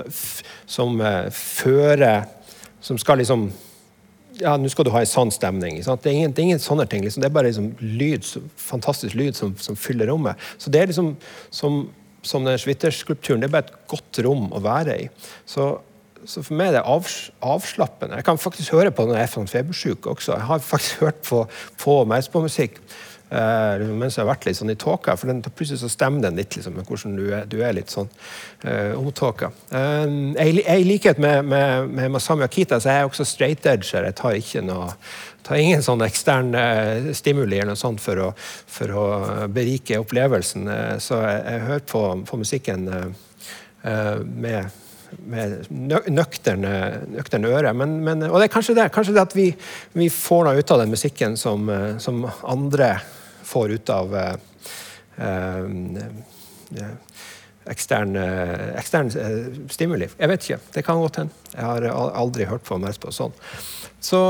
som 0.65 1.01
uh, 1.01 1.27
fører 1.31 2.25
Som 2.81 2.97
skal 2.97 3.21
liksom 3.21 3.51
ja, 4.41 4.55
nå 4.57 4.69
skal 4.71 4.87
du 4.87 4.89
ha 4.93 5.01
en 5.03 5.09
sann 5.09 5.29
stemning. 5.29 5.75
Det 5.83 6.09
er, 6.09 6.15
ingen, 6.15 6.31
det, 6.31 6.41
er 6.41 6.47
ingen, 6.49 6.61
sånne 6.61 6.87
ting. 6.89 7.03
Liksom. 7.05 7.21
Det 7.21 7.27
er 7.29 7.35
bare 7.35 7.51
liksom 7.51 7.67
lyd, 7.83 8.25
fantastisk 8.57 9.13
lyd 9.19 9.37
som, 9.37 9.51
som, 9.61 9.77
fyller 9.77 10.09
rommet. 10.09 10.39
Så 10.57 10.71
det 10.73 10.81
er 10.81 10.89
liksom 10.89 11.11
som, 11.53 11.83
som 12.25 12.47
den 12.47 12.57
Schwitter-skulpturen. 12.57 13.43
Det 13.43 13.49
er 13.49 13.53
bare 13.53 13.67
et 13.67 13.91
godt 13.91 14.21
rom 14.25 14.47
å 14.49 14.63
være 14.63 14.97
i. 15.03 15.09
Så 15.45 15.67
så 16.25 16.43
for 16.45 16.57
meg 16.57 16.71
er 16.71 16.79
det 16.79 17.21
avslappende. 17.41 18.19
Jeg 18.19 18.27
kan 18.27 18.41
faktisk 18.41 18.75
høre 18.75 18.91
på 18.93 19.05
når 19.07 19.17
jeg 19.19 19.27
er 19.27 19.31
sånn 19.35 19.49
febersjuk 19.49 20.09
også. 20.11 20.35
Jeg 20.35 20.49
har 20.49 20.65
faktisk 20.65 21.01
hørt 21.05 21.23
på, 21.27 21.45
på 21.81 22.03
Meisbo-musikk. 22.09 22.81
Uh, 23.31 23.79
mens 23.95 24.17
jeg 24.17 24.25
har 24.25 24.27
vært 24.27 24.43
litt 24.43 24.57
sånn 24.57 24.73
i 24.73 24.75
tåka, 24.75 25.13
for 25.15 25.31
den, 25.31 25.37
plutselig 25.55 25.79
så 25.79 25.87
stemmer 25.87 26.25
den 26.25 26.35
litt 26.35 26.57
liksom, 26.57 26.73
med 26.75 26.83
hvordan 26.89 27.13
du 27.15 27.29
er, 27.31 27.45
du 27.47 27.61
er 27.63 27.77
litt 27.77 27.93
sånn 27.93 28.09
uh, 28.65 28.97
omtåka. 28.99 29.53
Uh, 29.71 30.33
jeg, 30.35 30.57
I 30.59 30.83
likhet 30.83 31.21
med, 31.23 31.47
med, 31.47 31.87
med 31.95 32.11
Masami 32.11 32.43
Akita 32.43 32.81
så 32.83 32.91
er 32.91 32.99
jeg 32.99 33.11
også 33.13 33.27
straight 33.29 33.69
edger. 33.71 34.09
Jeg 34.09 34.17
tar 34.19 34.35
ikke 34.35 34.65
noe 34.67 34.89
tar 35.47 35.61
ingen 35.63 35.81
sånn 35.81 36.03
ekstern 36.05 36.51
stimuli 37.17 37.55
eller 37.55 37.71
noe 37.71 37.79
sånt 37.79 38.03
for 38.03 38.19
å, 38.19 38.27
for 38.69 38.91
å 38.93 39.05
berike 39.49 39.97
opplevelsen. 40.03 40.67
så 41.01 41.17
jeg, 41.23 41.39
jeg 41.47 41.63
hører 41.69 41.87
på, 41.89 42.03
på 42.29 42.37
musikken 42.43 42.85
med 43.81 44.75
med 45.19 45.69
nøkterne, 45.71 46.73
nøkterne 47.17 47.51
øre. 47.51 47.73
Men, 47.77 47.99
men, 48.05 48.23
og 48.29 48.39
det 48.39 48.47
er 48.47 48.53
kanskje 48.53 48.75
det, 48.77 48.89
kanskje 48.95 49.15
det 49.15 49.23
at 49.23 49.35
vi, 49.37 49.49
vi, 49.97 50.09
får 50.11 50.45
noe 50.47 50.61
ut 50.61 50.73
av 50.73 50.83
den 50.83 50.93
musikken 50.93 51.37
som, 51.39 51.69
som 52.03 52.23
andre 52.47 52.95
får 53.51 53.75
ut 53.75 53.91
av 53.91 54.15
eh, 54.15 54.35
eh, 55.17 56.93
ekstern, 57.71 58.15
ekstern, 58.79 59.11
eh, 59.19 59.59
stimuli. 59.71 60.07
Jeg 60.17 60.31
vet 60.31 60.47
ikke. 60.47 60.61
Det 60.77 60.85
kan 60.87 61.01
godt 61.01 61.21
hende. 61.21 61.51
Jeg 61.53 61.67
har 61.67 61.87
aldri 61.91 62.47
hørt 62.49 62.65
på 62.67 62.79
meg 62.81 62.99
på 63.01 63.13
sånn. 63.15 63.35
Så, 64.01 64.21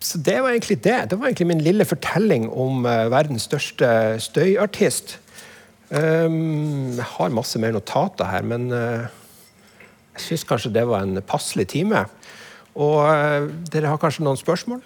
så, 0.00 0.22
det 0.24 0.38
var 0.40 0.54
egentlig 0.54 0.80
det. 0.86 1.00
Det 1.10 1.20
var 1.20 1.30
egentlig 1.30 1.50
min 1.52 1.66
lille 1.66 1.86
fortelling 1.88 2.48
om 2.50 2.82
verdens 2.84 3.46
største 3.50 3.88
støyartist. 4.24 5.18
Um, 5.94 6.96
jeg 6.96 7.04
har 7.06 7.34
masse 7.36 7.60
mer 7.60 7.74
notater 7.76 8.26
her, 8.26 8.42
men 8.48 8.70
uh, 8.72 9.04
jeg 10.14 10.26
syns 10.28 10.46
kanskje 10.48 10.72
det 10.74 10.86
var 10.88 11.04
en 11.04 11.22
passelig 11.26 11.68
time. 11.74 12.04
Og 12.74 12.98
uh, 13.02 13.48
dere 13.70 13.90
har 13.90 14.00
kanskje 14.02 14.26
noen 14.26 14.38
spørsmål? 14.40 14.82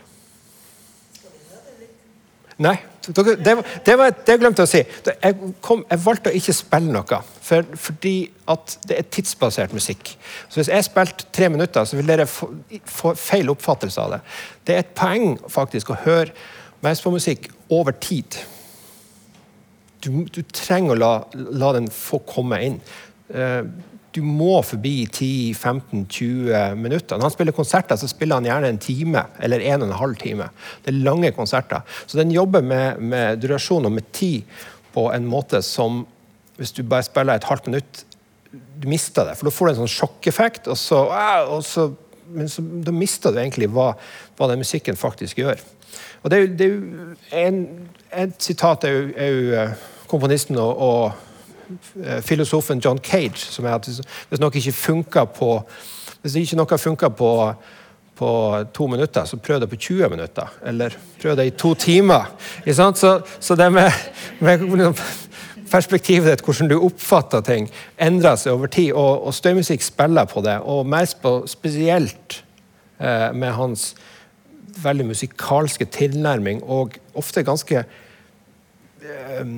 Nei. 2.59 2.77
Det, 3.09 3.39
det, 3.87 3.95
var, 3.97 4.11
det 4.27 4.35
glemte 4.37 4.65
jeg 4.65 4.69
å 4.69 4.71
si. 4.71 4.81
Jeg, 5.23 5.53
kom, 5.65 5.85
jeg, 5.89 6.01
valgte 6.05 6.29
å 6.29 6.37
ikke 6.37 6.55
spille 6.57 6.93
noe. 6.93 7.21
For, 7.45 7.65
fordi 7.81 8.17
at 8.51 8.75
det 8.89 8.99
er 8.99 9.07
tidsbasert 9.17 9.73
musikk. 9.73 10.11
Så 10.51 10.61
Hvis 10.61 10.71
jeg 10.73 10.85
spilte 10.85 11.29
tre 11.33 11.49
minutter, 11.53 11.87
så 11.89 11.97
vil 11.97 12.11
dere 12.11 12.27
få, 12.29 12.51
få 12.85 13.15
feil 13.17 13.49
oppfattelse 13.55 14.05
av 14.05 14.17
det. 14.17 14.21
Det 14.67 14.77
er 14.77 14.85
et 14.85 14.93
poeng 14.99 15.39
faktisk 15.49 15.95
å 15.95 16.01
høre 16.05 16.35
mest 16.85 17.07
på 17.07 17.15
musikk 17.15 17.49
over 17.73 17.97
tid. 17.97 18.37
Du, 20.05 20.11
du 20.29 20.43
trenger 20.53 20.95
å 20.95 20.99
la, 20.99 21.13
la, 21.35 21.73
den 21.79 21.89
få 21.95 22.21
komme 22.29 22.61
inn. 22.67 22.77
Du 24.17 24.23
må 24.25 24.63
forbi 24.65 25.07
10-15-20 25.07 26.75
minutter. 26.81 27.19
Når 27.19 27.29
han 27.29 27.35
spiller 27.35 27.57
konserter, 27.57 27.99
så 28.01 28.09
spiller 28.09 28.41
han 28.41 28.49
gjerne 28.49 28.73
en 28.73 28.81
time 28.83 29.25
eller 29.45 29.65
en 29.69 29.85
og 29.85 29.91
en 29.91 30.01
halv 30.01 30.19
time. 30.21 30.49
Det 30.85 30.95
er 30.95 31.03
lange 31.05 31.33
konserter. 31.37 31.85
Så 32.07 32.19
den 32.21 32.33
jobber 32.33 32.65
med, 32.65 33.01
med 33.01 33.43
durasjon 33.43 33.87
og 33.87 33.95
med 33.99 34.09
tid 34.17 34.49
på 34.95 35.11
en 35.13 35.29
måte 35.29 35.63
som 35.65 36.07
Hvis 36.59 36.73
du 36.75 36.83
bare 36.83 37.07
spiller 37.07 37.39
et 37.39 37.45
halvt 37.47 37.69
minutt, 37.69 38.01
du 38.51 38.89
mister 38.91 39.29
det. 39.29 39.37
For 39.39 39.47
da 39.47 39.53
får 39.55 39.67
du 39.67 39.71
en 39.71 39.77
sånn 39.85 39.93
sjokkeffekt, 39.93 40.67
og 40.67 40.75
så, 40.75 41.05
og 41.47 41.61
så 41.63 41.85
men 42.35 42.49
så, 42.49 42.63
da 42.63 42.93
mister 42.93 43.33
du 43.33 43.41
egentlig 43.41 43.71
hva, 43.73 43.93
hva 44.37 44.49
den 44.51 44.63
musikken 44.63 44.99
faktisk 44.99 45.41
gjør. 45.41 45.61
Og 46.23 46.33
det 46.33 46.41
er, 46.67 46.75
en, 47.45 47.63
Et 48.13 48.35
sitat 48.43 48.85
er 48.89 48.95
jo, 48.95 49.07
er 49.17 49.29
jo 49.29 49.55
eh, 49.61 49.73
komponisten 50.09 50.59
og, 50.61 50.81
og 50.81 51.28
filosofen 52.25 52.81
John 52.85 52.99
Cage, 52.99 53.39
som 53.53 53.67
er 53.67 53.77
at 53.77 53.89
hvis 53.89 54.41
noe 54.41 54.55
ikke 54.55 54.73
funker 54.73 55.31
på 55.37 55.53
hvis 56.23 56.35
ikke 56.41 56.59
noe 56.59 56.79
funker 56.81 57.13
på, 57.15 57.31
på 58.19 58.31
to 58.75 58.87
minutter, 58.91 59.25
så 59.25 59.39
prøv 59.39 59.61
det 59.63 59.71
på 59.71 59.77
20 59.77 60.11
minutter. 60.11 60.51
Eller 60.67 60.97
prøv 61.23 61.37
det 61.39 61.47
i 61.47 61.55
to 61.57 61.75
timer. 61.79 62.27
Så, 62.67 63.21
så, 63.41 63.55
det 63.57 63.71
med, 63.73 63.93
med 64.41 65.03
perspektivet 65.71 66.33
ditt, 66.33 66.45
hvordan 66.45 66.71
du 66.71 66.79
oppfatter 66.81 67.45
ting, 67.47 67.71
endrer 68.01 68.39
seg 68.41 68.57
over 68.57 68.73
tid. 68.73 68.93
Og, 68.93 69.29
og 69.29 69.37
støymusikk 69.37 69.85
spiller 69.87 70.29
på 70.29 70.43
det. 70.47 70.59
Og 70.67 70.87
mest 70.87 71.23
på 71.23 71.41
spesielt 71.47 72.43
eh, 72.99 73.31
med 73.35 73.55
hans 73.55 73.93
veldig 74.83 75.09
musikalske 75.09 75.89
tilnærming, 75.91 76.61
og 76.63 76.95
ofte 77.19 77.43
ganske 77.43 77.81
eh, 79.03 79.49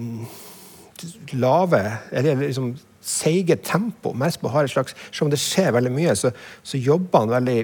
lave 1.33 1.83
eller 2.13 2.41
liksom 2.43 2.75
seige 3.01 3.57
tempo. 3.65 4.13
Mesbo 4.17 4.51
har 4.53 4.65
et 4.65 4.73
slags, 4.73 4.95
Selv 5.11 5.29
om 5.29 5.33
det 5.33 5.41
skjer 5.41 5.73
veldig 5.77 5.93
mye, 5.95 6.15
så, 6.17 6.33
så 6.63 6.81
jobber 6.81 7.25
han 7.25 7.35
veldig 7.35 7.59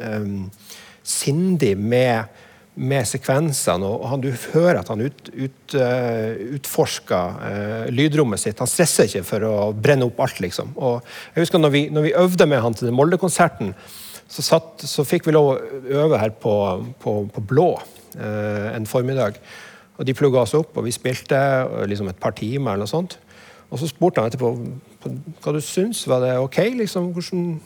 um, 0.00 0.50
sindig 1.06 1.76
med, 1.78 2.40
med 2.74 3.06
sekvensene. 3.08 3.86
og 3.86 4.08
han, 4.10 4.24
Du 4.24 4.30
hører 4.52 4.82
at 4.82 4.90
han 4.90 5.00
ut, 5.00 5.30
ut, 5.30 5.76
uh, 5.78 6.34
utforsker 6.58 7.40
uh, 7.40 7.86
lydrommet 7.94 8.42
sitt. 8.42 8.58
Han 8.58 8.70
stresser 8.70 9.08
ikke 9.08 9.26
for 9.30 9.46
å 9.46 9.56
brenne 9.72 10.10
opp 10.10 10.20
alt. 10.26 10.42
liksom. 10.42 10.74
Og 10.76 11.00
jeg 11.34 11.46
husker 11.46 11.62
når 11.62 11.74
vi, 11.76 11.86
når 11.94 12.08
vi 12.08 12.16
øvde 12.18 12.50
med 12.50 12.64
han 12.66 12.76
til 12.76 12.90
den 12.90 12.98
Molde-konserten, 12.98 13.74
så, 14.30 14.60
så, 14.86 15.02
fikk 15.02 15.24
vi 15.26 15.34
lov 15.34 15.56
å 15.56 15.58
øve 16.04 16.18
her 16.20 16.30
på, 16.38 16.52
på, 17.02 17.16
på 17.34 17.42
Blå 17.50 17.72
uh, 17.78 18.68
en 18.74 18.86
formiddag. 18.86 19.40
Og 20.00 20.06
De 20.08 20.16
plugga 20.16 20.40
oss 20.40 20.56
opp, 20.56 20.72
og 20.80 20.86
vi 20.86 20.94
spilte 20.96 21.36
liksom 21.88 22.08
et 22.08 22.20
par 22.20 22.32
timer. 22.32 22.72
eller 22.72 22.86
noe 22.86 22.90
sånt. 22.90 23.18
Og 23.70 23.78
så 23.78 23.88
spurte 23.90 24.22
han 24.22 24.30
etterpå 24.30 24.54
hva 25.44 25.52
du 25.54 25.60
syns. 25.62 26.06
Var 26.08 26.24
det 26.24 26.38
OK? 26.40 26.58
liksom, 26.80 27.12
hvordan... 27.12 27.60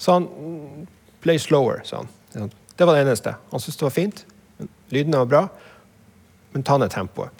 Så 0.00 0.16
han 0.16 0.26
Play 1.22 1.38
slower, 1.38 1.84
sa 1.86 2.00
han. 2.00 2.50
Det 2.74 2.86
var 2.88 2.96
det 2.96 3.04
eneste. 3.04 3.36
Han 3.52 3.60
syntes 3.62 3.78
det 3.78 3.86
var 3.86 3.94
fint. 3.94 4.24
Lydene 4.90 5.20
var 5.20 5.28
bra, 5.30 5.42
men 6.52 6.64
ta 6.66 6.78
ned 6.80 6.90
tempoet. 6.90 7.30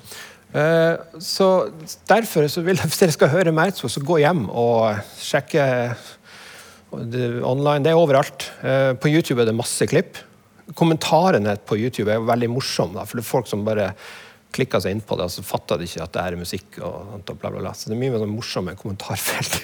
Uh, 0.52 1.00
så 1.18 1.72
Derfor 2.06 2.46
så 2.52 2.62
vil 2.62 2.76
jeg, 2.76 2.86
hvis 2.92 3.00
dere 3.00 3.16
skal 3.16 3.32
høre 3.32 3.54
mer, 3.56 3.72
så 3.74 4.04
gå 4.04 4.20
hjem 4.22 4.44
og 4.50 5.00
sjekke 5.18 5.64
online. 6.92 7.82
Det 7.82 7.90
er 7.90 7.98
overalt. 7.98 8.52
Uh, 8.62 8.92
på 8.94 9.10
YouTube 9.10 9.42
er 9.42 9.50
det 9.50 9.56
masse 9.56 9.88
klipp 9.90 10.20
kommentarene 10.78 11.56
på 11.66 11.78
YouTube 11.80 12.12
er 12.12 12.28
veldig 12.28 12.50
morsomme. 12.52 13.06
For 13.06 13.18
det 13.18 13.24
er 13.24 13.32
folk 13.32 13.50
som 13.50 13.64
bare 13.66 13.92
klikker 14.52 14.82
seg 14.82 14.94
inn 14.94 15.02
på 15.04 15.16
det, 15.16 15.26
og 15.26 15.32
så 15.32 15.44
fatter 15.46 15.80
de 15.80 15.86
ikke 15.88 16.02
at 16.04 16.12
det 16.14 16.22
er 16.22 16.36
musikk. 16.40 16.78
og, 16.84 17.14
og 17.16 17.32
bla 17.40 17.50
bla 17.50 17.62
bla. 17.62 17.72
Så 17.76 17.88
det 17.88 17.96
er 17.96 18.02
mye 18.02 18.20
sånn 18.20 18.34
morsomme 18.34 18.74
kommentarfelt. 18.78 19.60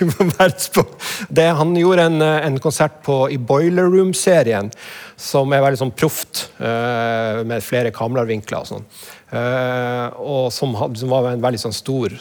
det, 1.37 1.47
han 1.61 1.75
gjorde 1.77 2.09
en, 2.09 2.25
en 2.25 2.59
konsert 2.63 3.03
på, 3.07 3.21
i 3.35 3.39
Boiler 3.39 3.91
Room-serien 3.93 4.73
som 5.19 5.53
er 5.53 5.65
veldig 5.65 5.83
sånn 5.83 5.95
proft, 5.99 6.47
uh, 6.63 7.45
med 7.49 7.65
flere 7.65 7.93
kameravinkler 7.95 8.65
og 8.65 8.71
sånn. 8.73 8.89
Uh, 9.29 10.07
og 10.25 10.47
som, 10.55 10.73
som, 10.97 11.11
var 11.13 11.35
en 11.35 11.45
veldig 11.45 11.61
sånn 11.67 11.77
stor 11.77 12.15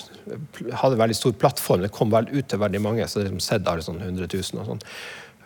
hadde 0.76 0.98
en 0.98 1.04
veldig 1.06 1.16
stor 1.16 1.38
plattform. 1.40 1.86
Det 1.86 1.94
kom 1.96 2.12
vel 2.12 2.28
ut 2.34 2.50
til 2.52 2.60
veldig 2.60 2.84
mange. 2.84 3.08
så 3.08 3.22
det 3.22 3.30
liksom 3.30 3.44
sett 3.44 3.70
av 3.70 3.80
sånn 3.86 4.02
100 4.02 4.28
000 4.28 4.62
og 4.62 4.74
sånn. 4.74 4.84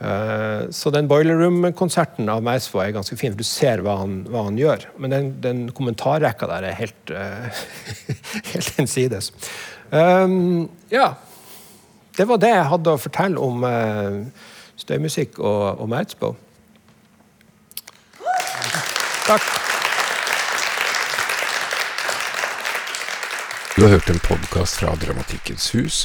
Eh, 0.02 0.70
så 0.70 0.90
den 0.90 1.08
Boiler 1.08 1.38
Room-konserten 1.38 2.30
av 2.34 2.42
Meisvo 2.42 2.80
er 2.82 2.94
ganske 2.96 3.14
fin, 3.20 3.36
for 3.36 3.42
du 3.44 3.46
ser 3.46 3.84
hva 3.86 4.00
han, 4.00 4.22
hva 4.32 4.48
han 4.48 4.58
gjør. 4.58 4.88
Men 4.98 5.14
den, 5.14 5.28
den 5.44 5.60
kommentarrekka 5.78 6.50
der 6.50 6.66
er 6.72 6.78
helt, 6.80 7.12
uh, 7.14 7.66
helt 8.54 8.80
innsides. 8.82 9.30
Um, 9.92 10.70
ja. 10.90 11.14
Det 12.18 12.26
var 12.28 12.42
det 12.42 12.50
jeg 12.50 12.70
hadde 12.74 12.96
å 12.96 13.02
fortelle 13.02 13.42
om 13.42 13.62
uh, 13.64 14.48
støymusikk 14.82 15.38
og, 15.40 15.84
og 15.84 15.92
Merzbow. 15.92 16.34
Takk. 19.28 19.46
Du 23.78 23.86
har 23.86 23.94
hørt 23.94 24.10
en 24.12 24.20
podkast 24.26 24.82
fra 24.82 24.98
Dramatikkens 25.00 25.70
hus. 25.78 26.02